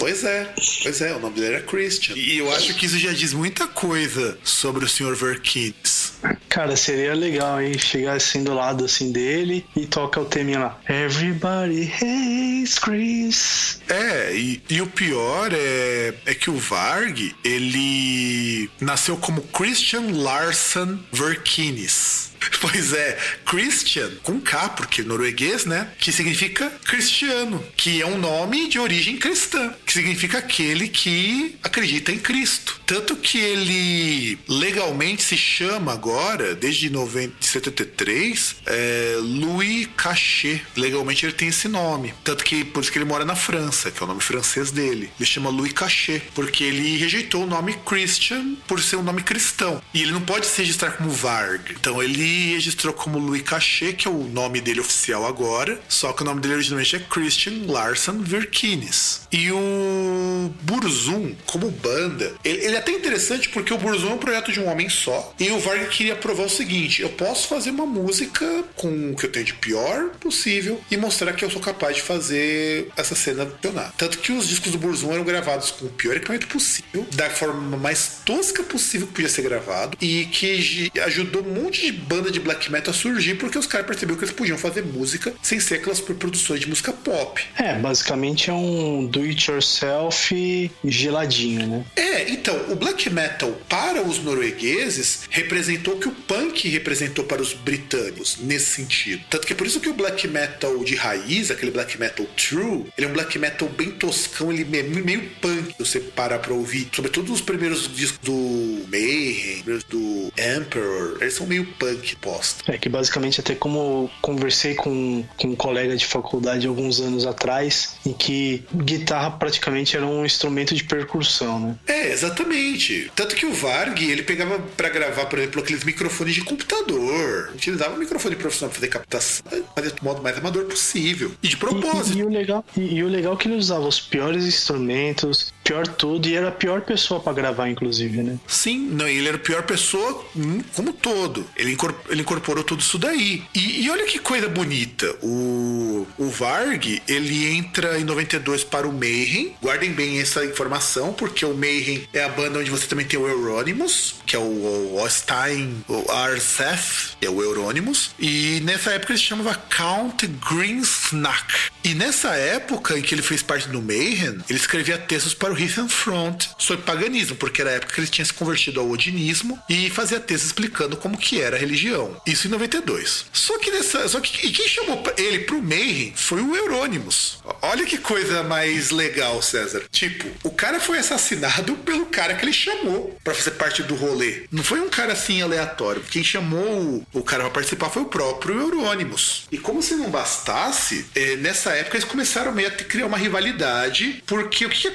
[0.03, 0.53] Pois é,
[0.83, 2.17] pois é, o nome dele era Christian.
[2.17, 5.15] E eu acho que isso já diz muita coisa sobre o Sr.
[5.15, 6.15] Verkins.
[6.49, 7.79] Cara, seria legal, hein?
[7.79, 10.81] Chegar assim do lado assim dele e toca o teminha lá.
[10.89, 13.81] Everybody hates Chris.
[13.89, 20.99] É, e, e o pior é, é que o Varg, ele nasceu como Christian Larsen
[21.13, 22.32] Verkines.
[22.61, 25.89] Pois é, Christian, com K, porque norueguês, né?
[25.99, 32.13] Que significa cristiano, que é um nome de origem cristã, que significa aquele que acredita
[32.13, 32.81] em Cristo.
[32.87, 40.63] Tanto que ele legalmente se chama agora, desde 90, 73, é, Louis Cachet.
[40.77, 42.15] Legalmente ele tem esse nome.
[42.25, 45.11] Tanto que por isso que ele mora na França, que é o nome francês dele.
[45.19, 49.83] Ele chama Louis Cachet, porque ele rejeitou o nome Christian por ser um nome cristão.
[49.93, 51.73] E ele não pode se registrar como Varg.
[51.73, 56.23] Então ele registrou como Louis Cachet, que é o nome dele oficial agora, só que
[56.23, 59.23] o nome dele originalmente é Christian Larson Verkines.
[59.33, 64.19] E o Burzum, como banda, ele, ele, é até interessante porque o Burzum é um
[64.19, 67.71] projeto de um homem só, e o Varg queria provar o seguinte: eu posso fazer
[67.71, 71.61] uma música com o que eu tenho de pior possível e mostrar que eu sou
[71.61, 73.93] capaz de fazer essa cena funcionar.
[73.97, 77.77] Tanto que os discos do Burzum eram gravados com o pior equipamento possível, da forma
[77.77, 82.41] mais tosca possível que podia ser gravado, e que ajudou um monte de banda de
[82.41, 86.01] black metal surgir porque os caras perceberam que eles podiam fazer música sem ser aquelas
[86.01, 87.43] produções de música pop.
[87.59, 91.85] É, basicamente é um do it yourself geladinho, né?
[91.97, 97.43] É, então, o black metal para os noruegueses representou o que o punk representou para
[97.43, 99.23] os britânicos nesse sentido.
[99.31, 102.87] Tanto que é por isso que o black metal de raiz, aquele black metal true,
[102.97, 106.89] ele é um black metal bem toscão, ele é meio punk, você para pra ouvir.
[106.93, 112.73] Sobretudo os primeiros discos do Mayhem, do Emperor, eles são meio punk posta.
[112.73, 117.97] É que basicamente até como conversei com, com um colega de faculdade alguns anos atrás,
[118.05, 121.77] em que guitarra praticamente era um instrumento de percussão, né?
[121.87, 123.11] É, exatamente.
[123.15, 127.51] Tanto que o Varg, ele pegava para gravar, por exemplo, aqueles microfones de computador.
[127.55, 129.45] Utilizava o microfone profissional para fazer captação,
[129.75, 131.33] fazer do modo mais amador possível.
[131.43, 132.17] E de propósito.
[132.17, 134.45] E, e, e o legal, e, e, o legal é que ele usava os piores
[134.45, 138.39] instrumentos, pior tudo, e era a pior pessoa para gravar, inclusive, né?
[138.47, 141.47] Sim, não, ele era a pior pessoa hum, como todo.
[141.57, 141.77] Ele,
[142.09, 143.43] ele incorporou tudo isso daí.
[143.55, 145.15] E, e, olha que coisa bonita.
[145.23, 149.55] O, o Varg, ele entra em 92 para o Mayhem.
[149.63, 153.29] Guardem bem essa informação, porque o Mayhem é a banda onde você também tem o
[153.29, 158.11] Euronymous, que é o, o Ostein, o Arseth, que é o Euronymous.
[158.19, 161.71] E nessa época ele se chamava Count Greensnack.
[161.85, 165.89] E nessa época em que ele fez parte do Mayhem, ele escrevia textos para o
[165.89, 169.91] Front sobre paganismo, porque era a época que ele tinha se convertido ao odinismo e
[169.91, 172.21] fazia textos explicando como que era a religião.
[172.27, 173.27] Isso em 92.
[173.33, 177.39] Só que nessa, só que e quem chamou ele pro Mayhem foi o Euronymous.
[177.61, 179.83] Olha que coisa mais legal, César.
[179.91, 184.45] Tipo, o cara foi assassinado pelo cara que ele chamou para fazer parte do rolê.
[184.51, 186.03] Não foi um cara assim aleatório.
[186.11, 189.47] Quem chamou o cara para participar foi o próprio Euronymous.
[189.51, 194.23] E como se não bastasse, é, nessa época eles começaram meio a criar uma rivalidade,
[194.27, 194.89] porque o que, que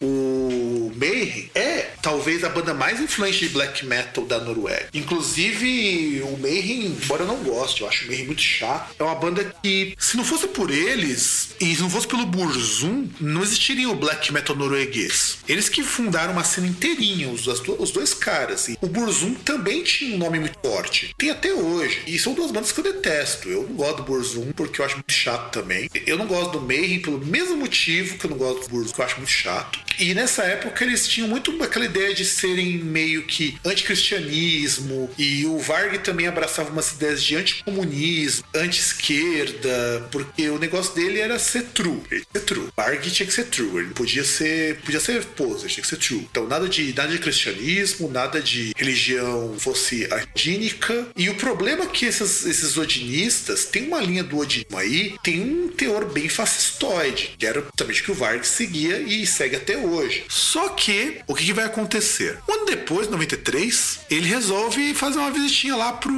[0.00, 4.88] O Mayhem é talvez talvez a banda mais influente de black metal da Noruega.
[4.92, 9.14] Inclusive, o Mayhem, embora eu não goste, eu acho o Mayhem muito chato, é uma
[9.14, 13.88] banda que, se não fosse por eles, e se não fosse pelo Burzum, não existiria
[13.88, 15.38] o black metal norueguês.
[15.48, 18.68] Eles que fundaram uma cena inteirinha, os, os dois caras.
[18.68, 21.14] E o Burzum também tinha um nome muito forte.
[21.16, 22.02] Tem até hoje.
[22.06, 23.48] E são duas bandas que eu detesto.
[23.48, 25.88] Eu não gosto do Burzum porque eu acho muito chato também.
[26.06, 29.00] Eu não gosto do Mayhem pelo mesmo motivo que eu não gosto do Burzum, que
[29.00, 29.67] eu acho muito chato.
[29.98, 35.10] E nessa época eles tinham muito aquela ideia de serem meio que anticristianismo.
[35.18, 41.38] E o Varg também abraçava umas ideias de anticomunismo, anti-esquerda, porque o negócio dele era
[41.38, 42.00] ser true.
[42.10, 42.68] Ele ser true.
[42.76, 43.82] Varg tinha que ser true.
[43.82, 46.26] Ele podia ser, podia ser poser, tinha que ser true.
[46.30, 51.08] Então nada de nada de cristianismo, nada de religião fosse adínica.
[51.16, 55.40] E o problema é que esses, esses odinistas tem uma linha do odinismo aí, tem
[55.40, 60.24] um teor bem fascistoide, que era justamente que o Varg seguia e segue até hoje.
[60.28, 62.38] Só que o que, que vai acontecer?
[62.48, 66.12] Um ano depois, 93, ele resolve fazer uma visitinha lá pro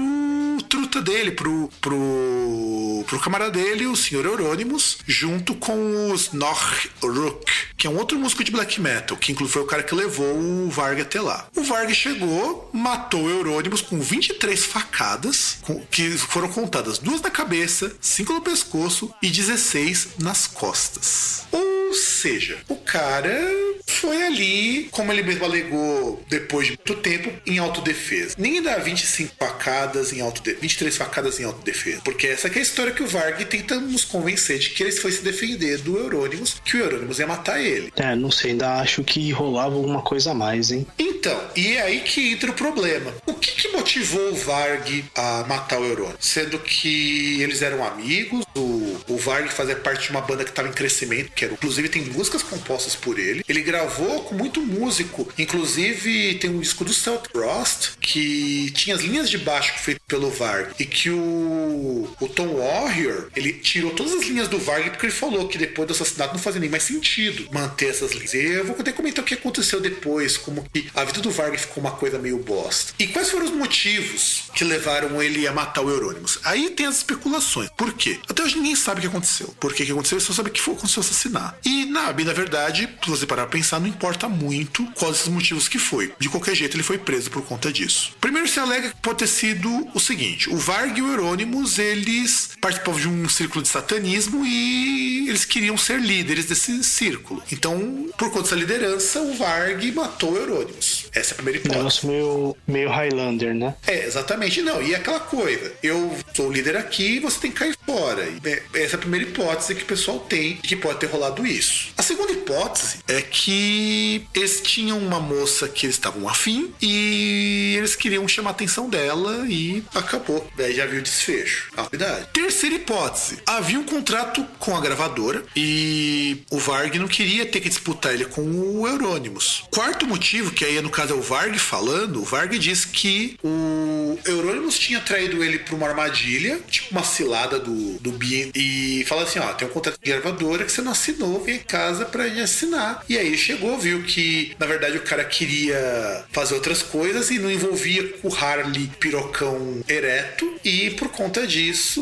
[0.62, 4.24] truta dele, pro, pro, pro camarada dele, o Sr.
[4.24, 7.44] Eurônimos, junto com os Norruk,
[7.76, 10.36] que é um outro músico de black metal, que inclusive foi o cara que levou
[10.36, 11.48] o Varg até lá.
[11.56, 17.30] O Varg chegou, matou o Eurônimos com 23 facadas, com, que foram contadas duas na
[17.30, 21.44] cabeça, cinco no pescoço e 16 nas costas.
[21.50, 23.40] Ou seja, o cara
[23.86, 28.36] foi ali, como ele mesmo alegou depois de muito tempo, em autodefesa.
[28.38, 32.00] Ninguém dá 25 facadas em autodefesa, 23 facadas em autodefesa.
[32.04, 35.12] Porque essa é a história que o Varg tenta nos convencer de que ele foi
[35.12, 37.92] se defender do Eurônimos, que o Eurônimos ia matar ele.
[37.96, 40.86] É, não sei, ainda acho que rolava alguma coisa a mais, hein?
[40.98, 43.12] Então, e é aí que entra o problema.
[43.26, 46.16] O que, que motivou o Varg a matar o Eurônimos?
[46.20, 50.68] Sendo que eles eram amigos, o, o Varg fazia parte de uma banda que estava
[50.68, 53.44] em crescimento, que era, inclusive tem músicas compostas por ele.
[53.48, 59.02] Ele gravou com muito músico, inclusive tem um disco do South Frost que tinha as
[59.02, 64.14] linhas de baixo feito pelo Varg e que o, o Tom Warrior ele tirou todas
[64.14, 66.82] as linhas do Varg porque ele falou que depois do assassinato não fazia nem mais
[66.82, 68.32] sentido manter essas linhas.
[68.32, 71.56] E eu vou até comentar o que aconteceu depois, como que a vida do Varg
[71.58, 72.92] ficou uma coisa meio bosta.
[72.98, 76.38] E quais foram os motivos que levaram ele a matar o Eurônimos?
[76.44, 77.70] Aí tem as especulações.
[77.76, 78.18] Por quê?
[78.28, 79.54] Até hoje ninguém sabe o que aconteceu.
[79.60, 80.18] Por que, que aconteceu?
[80.20, 81.58] Só sabe que foi aconteceu assassinar.
[81.64, 85.68] E na, na verdade, se você parar pra pensar, não importa muito quais esses motivos
[85.68, 86.12] que foi.
[86.18, 88.12] De qualquer jeito, ele foi preso por conta disso.
[88.20, 92.50] Primeiro se alega que pode ter sido o seguinte: o Varg e o Eurônimos, eles
[92.60, 97.42] participavam de um círculo de satanismo e eles queriam ser líderes desse círculo.
[97.52, 101.06] Então, por conta dessa liderança, o Varg matou o Eurônimos.
[101.12, 101.78] Essa é a primeira hipótese.
[101.78, 103.74] Negócio meio, meio Highlander, né?
[103.86, 104.62] É, exatamente.
[104.62, 108.22] Não, e aquela coisa, eu sou o líder aqui você tem que cair fora.
[108.44, 111.46] É, essa é a primeira hipótese que o pessoal tem de que pode ter rolado
[111.46, 111.92] isso.
[111.96, 117.94] A segunda hipótese é que eles tinham uma moça que eles estavam afim e eles
[117.94, 120.46] queriam chamar a atenção dela e acabou.
[120.56, 121.70] Daí já viu o desfecho.
[121.76, 121.88] A.
[122.32, 127.68] Terceira hipótese: havia um contrato com a gravadora e o Varg não queria ter que
[127.68, 129.64] disputar ele com o Eurônimos.
[129.70, 134.18] Quarto motivo, que aí no caso é o Varg falando, o Varg diz que o
[134.24, 139.22] Eurônimos tinha traído ele para uma armadilha, tipo uma cilada do, do Bien, e fala
[139.22, 142.28] assim: ó, tem um contrato de gravadora que você não assinou, vem em casa pra
[142.28, 143.04] gente assinar.
[143.08, 147.50] E aí chegou, viu que na verdade o cara queria fazer outras coisas e não
[147.50, 152.00] envolvia o Harley pirocão ereto, e por conta disso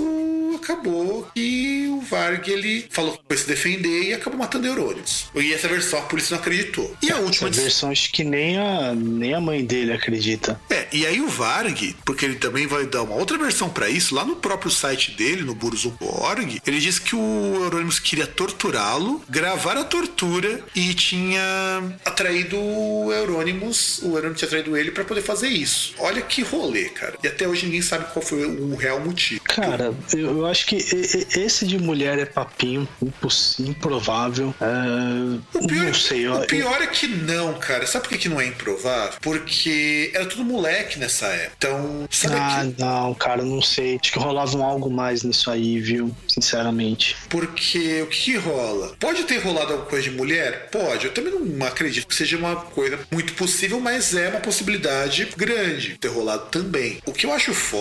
[0.57, 5.29] acabou que o Varg ele falou que foi se defender e acabou matando Eurônimos.
[5.35, 6.97] E essa versão a polícia não acreditou.
[7.03, 10.61] E a última Essa versão acho que nem a, nem a mãe dele acredita.
[10.71, 14.15] É, e aí o Varg, porque ele também vai dar uma outra versão pra isso,
[14.15, 19.77] lá no próprio site dele, no Burzum.org, ele diz que o Eurônimos queria torturá-lo, gravar
[19.77, 25.49] a tortura e tinha atraído o Eurônimos, o Eurônimos tinha atraído ele pra poder fazer
[25.49, 25.95] isso.
[25.99, 27.15] Olha que rolê, cara.
[27.23, 29.41] E até hoje ninguém sabe qual foi o real motivo.
[29.45, 34.55] Cara, eu, eu acho que esse de mulher é papinho, imposs- improvável.
[34.61, 37.87] É, O pior, não sei, eu, o pior é que não, cara.
[37.87, 39.19] Sabe por que, não é improvável?
[39.21, 41.53] Porque era tudo moleque nessa época.
[41.59, 42.83] Então, sabe Ah, que...
[42.83, 43.99] não, cara, não sei.
[44.01, 46.15] Acho que rolava um algo mais nisso aí, viu?
[46.29, 47.17] Sinceramente.
[47.29, 48.95] Porque o que, que rola?
[49.01, 50.69] Pode ter rolado alguma coisa de mulher?
[50.71, 51.07] Pode.
[51.07, 55.97] Eu também não acredito que seja uma coisa muito possível, mas é uma possibilidade grande
[56.01, 56.99] ter rolado também.
[57.07, 57.78] O que eu acho foda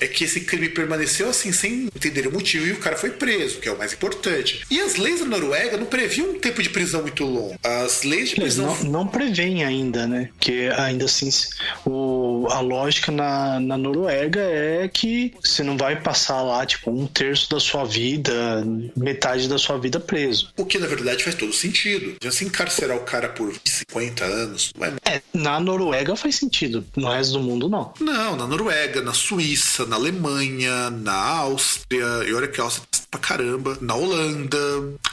[0.00, 3.58] é que esse crime permaneceu assim, sem entender o motivo, e o cara foi preso,
[3.58, 4.64] que é o mais importante.
[4.70, 7.56] E as leis da Noruega não previam um tempo de prisão muito longo.
[7.62, 8.66] As leis de prisão.
[8.66, 10.30] não, não prevêem ainda, né?
[10.38, 11.28] Que ainda assim,
[11.84, 17.06] o a lógica na, na Noruega é que você não vai passar lá, tipo, um
[17.06, 18.64] terço da sua vida,
[18.96, 20.52] metade da sua vida preso.
[20.56, 22.16] O que na verdade faz todo sentido.
[22.22, 26.84] Já se encarcerar o cara por 50 anos, não é É, na Noruega faz sentido,
[26.96, 27.92] no resto do mundo não.
[28.00, 33.00] Não, na Noruega, na Suíça, na Alemanha, na Áustria, e olha que a Áustria tá
[33.10, 34.58] pra caramba, na Holanda.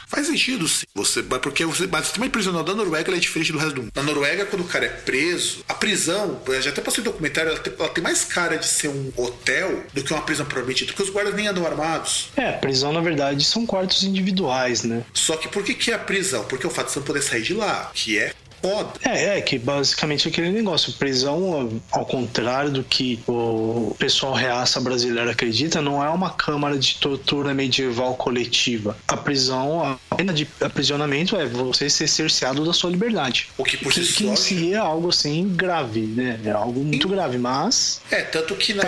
[0.05, 0.85] Faz sentido, sim.
[0.93, 3.83] Você, mas porque você, mas o sistema prisional da Noruega é diferente do resto do
[3.83, 3.91] mundo.
[3.95, 7.59] Na Noruega, quando o cara é preso, a prisão, já até passei no documentário, ela
[7.59, 10.91] tem, ela tem mais cara de ser um hotel do que uma prisão propriamente dita,
[10.91, 12.29] porque os guardas nem andam armados.
[12.35, 15.03] É, prisão na verdade são quartos individuais, né?
[15.13, 16.43] Só que por que, que é a prisão?
[16.43, 18.33] Porque o fato de você não poder sair de lá, que é
[18.69, 18.89] foda.
[19.03, 20.93] É, é que basicamente é aquele negócio.
[20.93, 26.95] Prisão, ao contrário do que o pessoal reaça brasileiro acredita, não é uma câmara de
[26.95, 28.97] tortura medieval coletiva.
[29.07, 33.49] A prisão, a pena de aprisionamento é você ser cerceado da sua liberdade.
[33.57, 34.31] O que por Que, si que só.
[34.31, 36.39] em si é algo assim grave, né?
[36.45, 38.83] É algo muito grave, mas É, tanto que, na,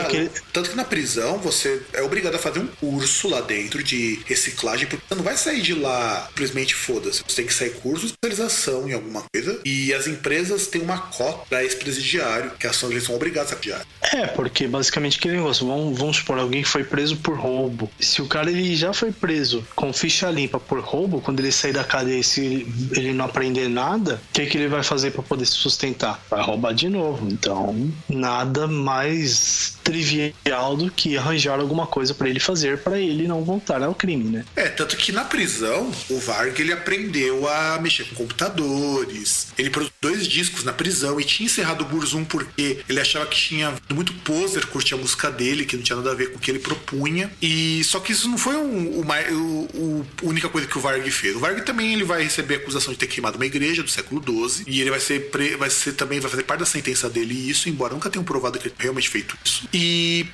[0.54, 4.88] tanto que na prisão você é obrigado a fazer um curso lá dentro de reciclagem,
[4.88, 7.24] porque você não vai sair de lá simplesmente foda-se.
[7.28, 9.60] Você tem que sair curso de especialização em alguma coisa.
[9.70, 13.86] E as empresas têm uma cota para ex-presidiário, que são, eles são obrigados a presidiário.
[14.02, 17.90] É, porque basicamente aquele negócio, vamos, vamos supor, alguém que foi preso por roubo.
[18.00, 21.74] Se o cara ele já foi preso com ficha limpa por roubo, quando ele sair
[21.74, 25.22] da cadeia, se ele, ele não aprender nada, o que, que ele vai fazer para
[25.22, 26.24] poder se sustentar?
[26.30, 27.28] Vai roubar de novo.
[27.30, 33.44] Então, nada mais trivial do que arranjar alguma coisa para ele fazer para ele não
[33.44, 34.46] voltar ao crime, né?
[34.56, 39.48] É, tanto que na prisão, o Varg ele aprendeu a mexer com computadores.
[39.58, 43.38] Ele produziu dois discos na prisão e tinha encerrado o Burzum porque ele achava que
[43.38, 46.40] tinha muito poser, curtia a música dele, que não tinha nada a ver com o
[46.40, 47.30] que ele propunha.
[47.42, 50.78] E só que isso não foi um- o mai- o- o- a única coisa que
[50.78, 51.36] o Varg fez.
[51.36, 54.22] O Varg também ele vai receber a acusação de ter queimado uma igreja do século
[54.22, 57.34] XII e ele vai ser, pre- vai ser também vai fazer parte da sentença dele
[57.50, 59.68] isso, embora nunca tenham provado que ele realmente feito isso.
[59.74, 59.79] E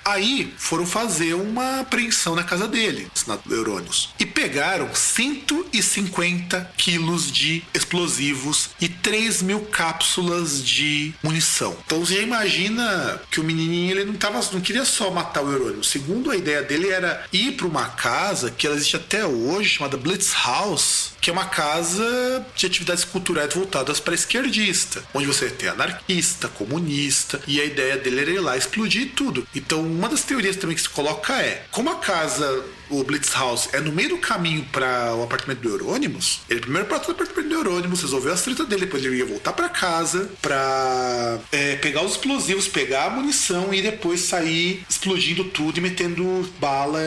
[0.04, 4.14] aí foram fazer uma apreensão na casa dele, na Eurônios.
[4.20, 11.76] E pegaram 150 quilos de explosivos e 3 mil cápsulas de munição.
[11.86, 15.84] Então você imagina que o menininho ele não, tava, não queria só matar o Eurônio.
[15.84, 19.98] Segundo a ideia dele era ir para uma casa que ela existe até hoje, chamada
[19.98, 25.70] Blitz House, que é uma casa de atividades culturais voltadas para esquerdista, onde você tem
[25.70, 29.35] anarquista, comunista, e a ideia dele era ir lá explodir tudo.
[29.56, 33.70] Então, uma das teorias também que se coloca é: como a casa o Blitz House
[33.74, 37.50] é no meio do caminho para o apartamento do Eurônimos, ele primeiro partiu do apartamento
[37.50, 41.40] do Eurônimos, resolveu as tretas dele, depois ele ia voltar para casa para
[41.82, 47.00] pegar os explosivos, pegar a munição e depois sair explodindo tudo e metendo bala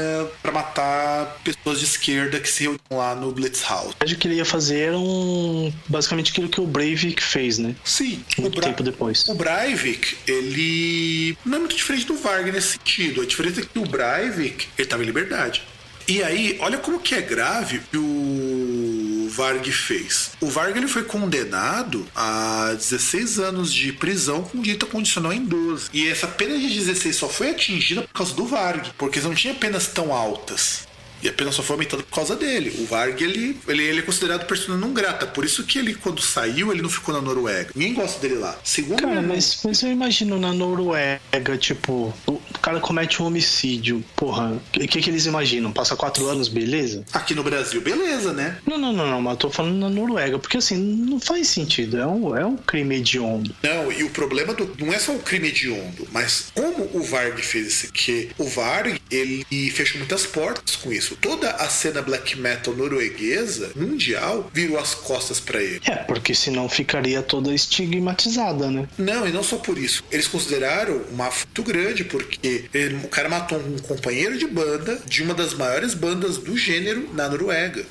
[0.43, 3.95] para matar pessoas de esquerda que se reuniam lá no Blitz House.
[4.01, 7.75] O que ele ia fazer era um, basicamente aquilo que o Breivik fez, né?
[7.85, 9.27] Sim, o, Muito tempo depois.
[9.29, 13.21] o Breivik, ele não é muito diferente do Varg nesse sentido.
[13.23, 15.63] A diferença é que o Breivik, ele estava em liberdade.
[16.09, 20.31] E aí, olha como que é grave o Varg fez.
[20.41, 25.91] O Varg ele foi condenado a 16 anos de prisão com direito condicional em 12.
[25.93, 29.53] E essa pena de 16 só foi atingida por causa do Varg, porque não tinha
[29.55, 30.88] penas tão altas.
[31.23, 32.75] E a pena só foi aumentada por causa dele.
[32.79, 35.27] O Varg, ele, ele, ele é considerado persona não grata.
[35.27, 37.71] Por isso que ele, quando saiu, ele não ficou na Noruega.
[37.75, 38.59] Ninguém gosta dele lá.
[38.65, 44.05] Segundo Cara, irmão- mas, mas eu imagino na Noruega, tipo, o cara comete um homicídio.
[44.17, 45.73] Porra, o que, que eles imaginam?
[45.73, 47.05] Passa quatro anos, beleza?
[47.13, 48.59] Aqui no Brasil, beleza, né?
[48.67, 51.99] Não, não, não, não, mas eu tô falando na Noruega, porque assim, não faz sentido.
[51.99, 53.55] É um, é um crime hediondo.
[53.63, 57.41] Não, e o problema do, não é só o crime hediondo, mas como o Varg
[57.43, 58.31] fez isso aqui.
[58.39, 61.08] O Varg, ele fechou muitas portas com isso.
[61.17, 65.81] Toda a cena black metal norueguesa, mundial, virou as costas pra ele.
[65.87, 68.89] É, porque senão ficaria toda estigmatizada, né?
[68.99, 70.03] Não, e não só por isso.
[70.11, 75.23] Eles consideraram uma muito grande, porque ele- o cara matou um companheiro de banda de
[75.23, 77.85] uma das maiores bandas do gênero na Noruega.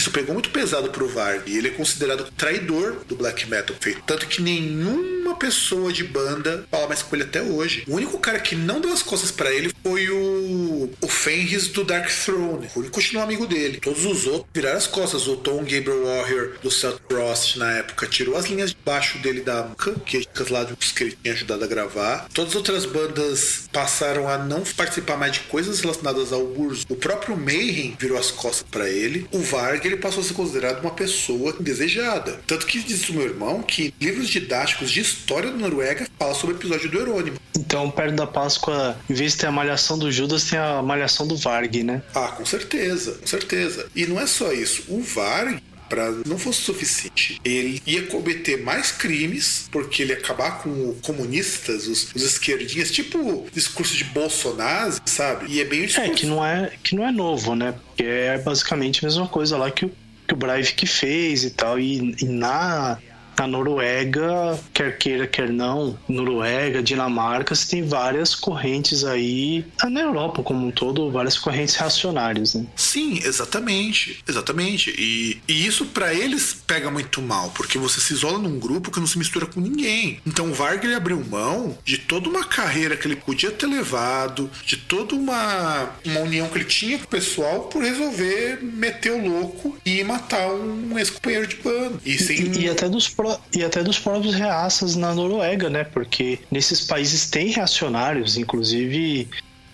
[0.00, 1.42] Isso pegou muito pesado pro Varg.
[1.46, 4.02] Ele é considerado traidor do black metal feito.
[4.06, 7.84] Tanto que nenhuma pessoa de banda fala mais com ele até hoje.
[7.86, 11.84] O único cara que não deu as costas pra ele foi o, o Fenris do
[11.84, 12.70] Dark Throne.
[12.74, 13.78] Ele continuou amigo dele.
[13.78, 15.28] Todos os outros viraram as costas.
[15.28, 19.42] O Tom Gabriel Warrior do Celtic Frost na época tirou as linhas de baixo dele
[19.42, 22.26] da Anka, que é lá dos que ele tinha ajudado a gravar.
[22.32, 26.86] Todas as outras bandas passaram a não participar mais de coisas relacionadas ao Burz.
[26.88, 29.28] O próprio Mayhem virou as costas pra ele.
[29.30, 32.40] O Varg ele passou a ser considerado uma pessoa indesejada.
[32.46, 36.54] Tanto que diz o meu irmão que livros didáticos de história da Noruega falam sobre
[36.54, 37.38] o episódio do Eurônimo.
[37.56, 41.26] Então, perto da Páscoa, em vez de ter a malhação do Judas, tem a malhação
[41.26, 42.02] do Varg, né?
[42.14, 43.86] Ah, com certeza, com certeza.
[43.94, 44.84] E não é só isso.
[44.88, 45.60] O Varg,
[45.90, 51.00] para não fosse suficiente, ele ia cometer mais crimes, porque ele ia acabar com os
[51.04, 55.46] comunistas, os, os esquerdinhas, tipo discurso de Bolsonaro, sabe?
[55.48, 57.74] E é bem É, que não é, que não é novo, né?
[57.86, 59.92] Porque é basicamente a mesma coisa lá que o,
[60.28, 61.78] que o Breivik fez e tal.
[61.78, 62.98] E, e na,
[63.40, 70.00] na Noruega, quer queira, quer não, Noruega, Dinamarca, você tem várias correntes aí, ah, na
[70.02, 72.66] Europa como um todo, várias correntes reacionárias, né?
[72.76, 74.94] Sim, exatamente, exatamente.
[74.98, 79.00] E, e isso para eles pega muito mal, porque você se isola num grupo que
[79.00, 80.20] não se mistura com ninguém.
[80.26, 84.50] Então o Varg ele abriu mão de toda uma carreira que ele podia ter levado,
[84.66, 89.26] de toda uma, uma união que ele tinha com o pessoal por resolver meter o
[89.26, 91.98] louco e matar um ex-companheiro de bando.
[92.04, 92.36] E, sem...
[92.38, 95.84] E, e até dos pró- e até dos próprios reaças na Noruega, né?
[95.84, 99.28] Porque nesses países tem reacionários, inclusive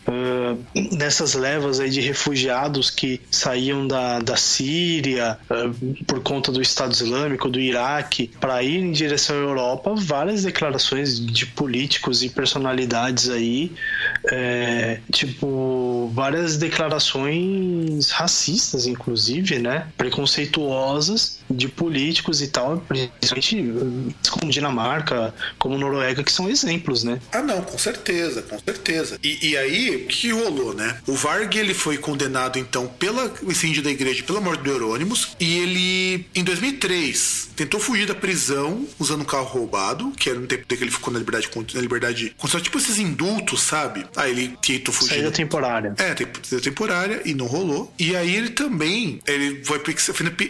[0.06, 0.56] ah,
[0.92, 5.70] nessas levas aí de refugiados que saíam da, da Síria ah,
[6.06, 11.18] por conta do Estado Islâmico, do Iraque, para ir em direção à Europa, várias declarações
[11.18, 13.72] de políticos e personalidades aí,
[14.30, 19.88] é, tipo, várias declarações racistas, inclusive, né?
[19.96, 27.20] Preconceituosas de políticos e tal, principalmente eh, como Dinamarca, como Noruega, que são exemplos, né?
[27.32, 29.18] Ah, não, com certeza, com certeza.
[29.22, 30.98] E, e aí, o que rolou, né?
[31.06, 35.58] O Varg, ele foi condenado, então, pelo incêndio da igreja pela morte do Eurônimos, e
[35.58, 40.66] ele, em 2003, tentou fugir da prisão usando um carro roubado, que era no tempo
[40.66, 44.04] que ele ficou na liberdade, na liberdade condicional, tipo esses indultos, sabe?
[44.16, 45.14] Aí ele tentou fugir.
[45.14, 45.94] Saída temporária.
[45.98, 47.92] É, temp- temporária e não rolou.
[47.98, 49.78] E aí ele também, ele foi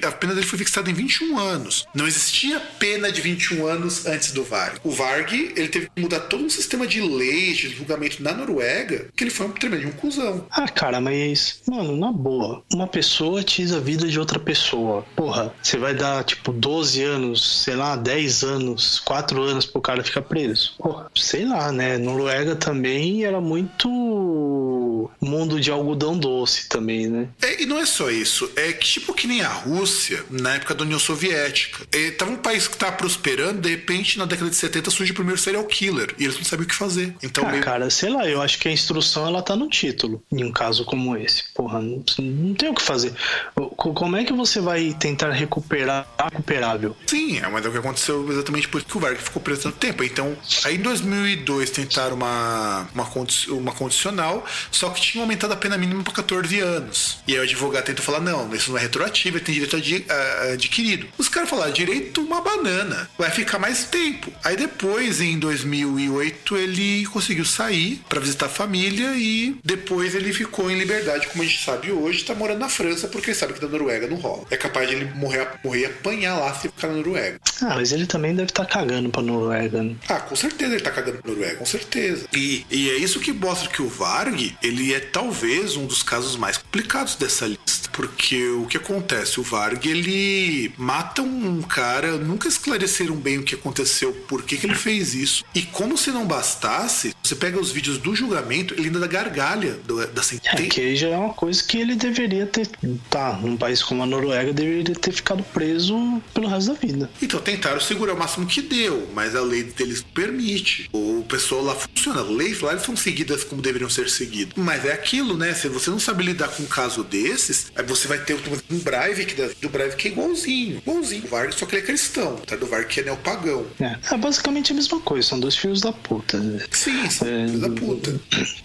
[0.06, 1.86] a pena dele foi fixada em 21 anos.
[1.94, 4.78] Não existia pena de 21 anos antes do Varg.
[4.84, 9.08] O Varg, ele teve que mudar todo um sistema de leis, de julgamento na Noruega,
[9.14, 10.46] que ele foi um tremendo um cuzão.
[10.50, 15.04] Ah, cara, mas, mano, na boa, uma pessoa tira a vida de outra pessoa.
[15.14, 20.04] Porra, você vai dar, tipo, 12 anos, sei lá, 10 anos, 4 anos pro cara
[20.04, 20.74] ficar preso.
[20.78, 21.98] Porra, sei lá, né?
[21.98, 27.28] Noruega também era muito mundo de algodão doce também, né?
[27.42, 30.74] É, e não é só isso, é que tipo que nem a Rússia, na época
[30.76, 31.84] da União Soviética.
[31.92, 35.14] É, tava um país que tava prosperando, de repente, na década de 70, surge o
[35.14, 36.14] primeiro serial killer.
[36.18, 37.14] E eles não sabiam o que fazer.
[37.22, 40.22] Então, Ah, meio- cara, sei lá, eu acho que a instrução ela tá no título,
[40.32, 41.44] em um caso como esse.
[41.54, 43.12] Porra, não, não tem o que fazer.
[43.54, 46.96] Co- Como é que você vai tentar recuperar recuperável?
[47.06, 49.62] Sim, é, mas é o que aconteceu exatamente por isso que o Varg ficou preso
[49.62, 50.02] tanto tempo.
[50.04, 55.56] Então, aí em 2002 tentaram uma, uma, condi- uma condicional, só que tinha aumentado a
[55.56, 57.18] pena mínima para 14 anos.
[57.26, 60.04] E aí o advogado tentou falar: não, isso não é retroativo, ele tem direito adi-
[60.08, 61.06] a- adquirido.
[61.16, 64.32] Os caras falaram: direito uma banana, vai ficar mais tempo.
[64.44, 70.70] Aí depois, em 2008, ele conseguiu sair para visitar a família e depois ele ficou
[70.70, 73.60] em liberdade, como a gente sabe hoje, tá morando na França porque ele sabe que
[73.60, 74.44] da Noruega não rola.
[74.50, 77.38] É capaz de ele morrer, morrer e apanhar lá se ficar na Noruega.
[77.62, 79.94] Ah, mas ele também deve estar cagando pra Noruega, né?
[80.08, 82.26] Ah, com certeza ele tá cagando pra Noruega, com certeza.
[82.32, 86.36] E, e é isso que mostra que o Varg, ele é talvez um dos casos
[86.36, 87.88] mais complicados dessa lista.
[87.92, 89.40] Porque o que acontece?
[89.40, 94.66] O Varg, ele mata um cara, nunca esclareceram bem o que aconteceu, por que, que
[94.66, 95.44] ele fez isso.
[95.54, 99.74] E como se não bastasse, você pega os vídeos do julgamento, ele ainda dá gargalha
[99.86, 100.56] do- da É, sentença.
[100.62, 102.68] que aí já é uma coisa que ele deveria ter.
[103.10, 107.10] Tá, num país como a Noruega, deveria ter ficado preso pelo resto da vida.
[107.20, 110.88] Então tentaram segurar o máximo que deu, mas a lei deles permite.
[110.92, 112.22] O pessoal lá funciona.
[112.22, 114.52] Leis lá são seguidas como deveriam ser seguidas.
[114.56, 115.54] Mas é aquilo, né?
[115.54, 118.34] Se você não sabe lidar com um caso desses, aí você vai ter
[118.70, 120.45] um Breivik do Breivik é igualzinho.
[120.50, 121.24] Igualzinho.
[121.24, 122.36] O Varg, só que ele é cristão.
[122.36, 122.56] Tá?
[122.56, 123.66] Do Varg que é neopagão.
[123.80, 126.38] É, é basicamente a mesma coisa, são dois filhos da puta.
[126.70, 128.20] Sim, são É, filhos da puta.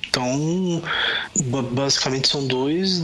[0.09, 0.83] Então,
[1.45, 3.01] ba- basicamente são dois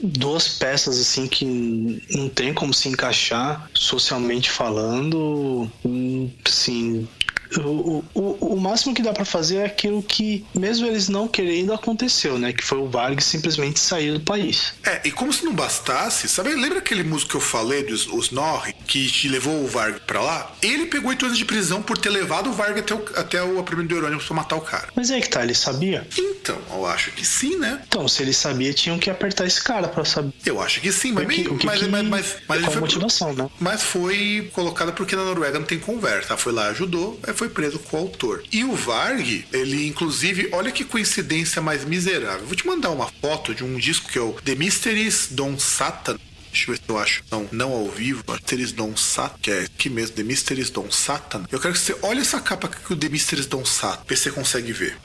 [0.00, 5.70] duas peças assim que não tem como se encaixar socialmente falando.
[5.84, 7.06] Hum, Sim,
[7.58, 11.72] o, o, o máximo que dá pra fazer é aquilo que, mesmo eles não querendo,
[11.72, 12.52] aconteceu, né?
[12.52, 14.74] Que foi o Varg simplesmente sair do país.
[14.84, 18.26] É, e como se não bastasse, sabe, lembra aquele músico que eu falei dos os
[18.26, 20.52] Snorri, que te levou o Varg pra lá?
[20.62, 23.58] Ele pegou oito anos de prisão por ter levado o Varg até o, até o
[23.58, 24.88] aprimento do Eurônimo pra matar o cara.
[24.94, 26.06] Mas é que tá, ele sabia?
[26.18, 27.80] Então, eu acho que sim, né?
[27.86, 30.32] Então, se ele sabia, tinham que apertar esse cara pra saber.
[30.44, 32.06] Eu acho que sim, mas, O que- meio- o que mas, que- mas,
[32.48, 33.48] mas, ele foi motivação, né?
[33.60, 36.36] Mas foi colocado porque na Noruega não tem conversa.
[36.36, 38.42] Foi lá, ajudou, aí foi preso com o autor.
[38.50, 42.46] E o Varg, ele inclusive, olha que coincidência mais miserável.
[42.46, 46.18] Vou te mandar uma foto de um disco que é o The Mysteries Don Satan.
[46.50, 47.24] Deixa eu ver se eu acho.
[47.30, 48.24] Não, não ao vivo.
[48.26, 51.44] Mysteries Don Satan, que é aqui mesmo, The Mysteries Don Satan.
[51.52, 54.04] Eu quero que você olhe essa capa que o The Mysteries Don Satan.
[54.08, 54.96] Vê se você consegue ver.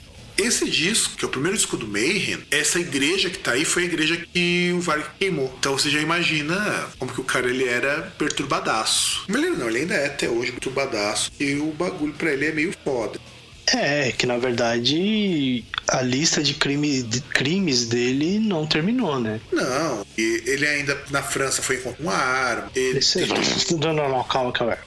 [0.42, 3.84] Esse disco, que é o primeiro disco do Mayhem, essa igreja que tá aí foi
[3.84, 5.54] a igreja que o Varg queimou.
[5.60, 9.26] Então você já imagina como que o cara ele era perturbadaço.
[9.28, 11.32] Mas ele não, ele ainda é até hoje perturbadaço.
[11.40, 13.20] E o bagulho pra ele é meio foda.
[13.74, 19.40] É, que na verdade a lista de, crime, de crimes dele não terminou, né?
[19.52, 22.72] Não, e ele ainda na França foi encontrado uma arma.
[22.76, 23.00] Ele...
[23.00, 23.26] Esse-
[23.80, 24.78] Não, não, não, calma, calma.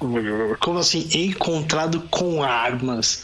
[0.60, 3.22] Como assim, encontrado com armas?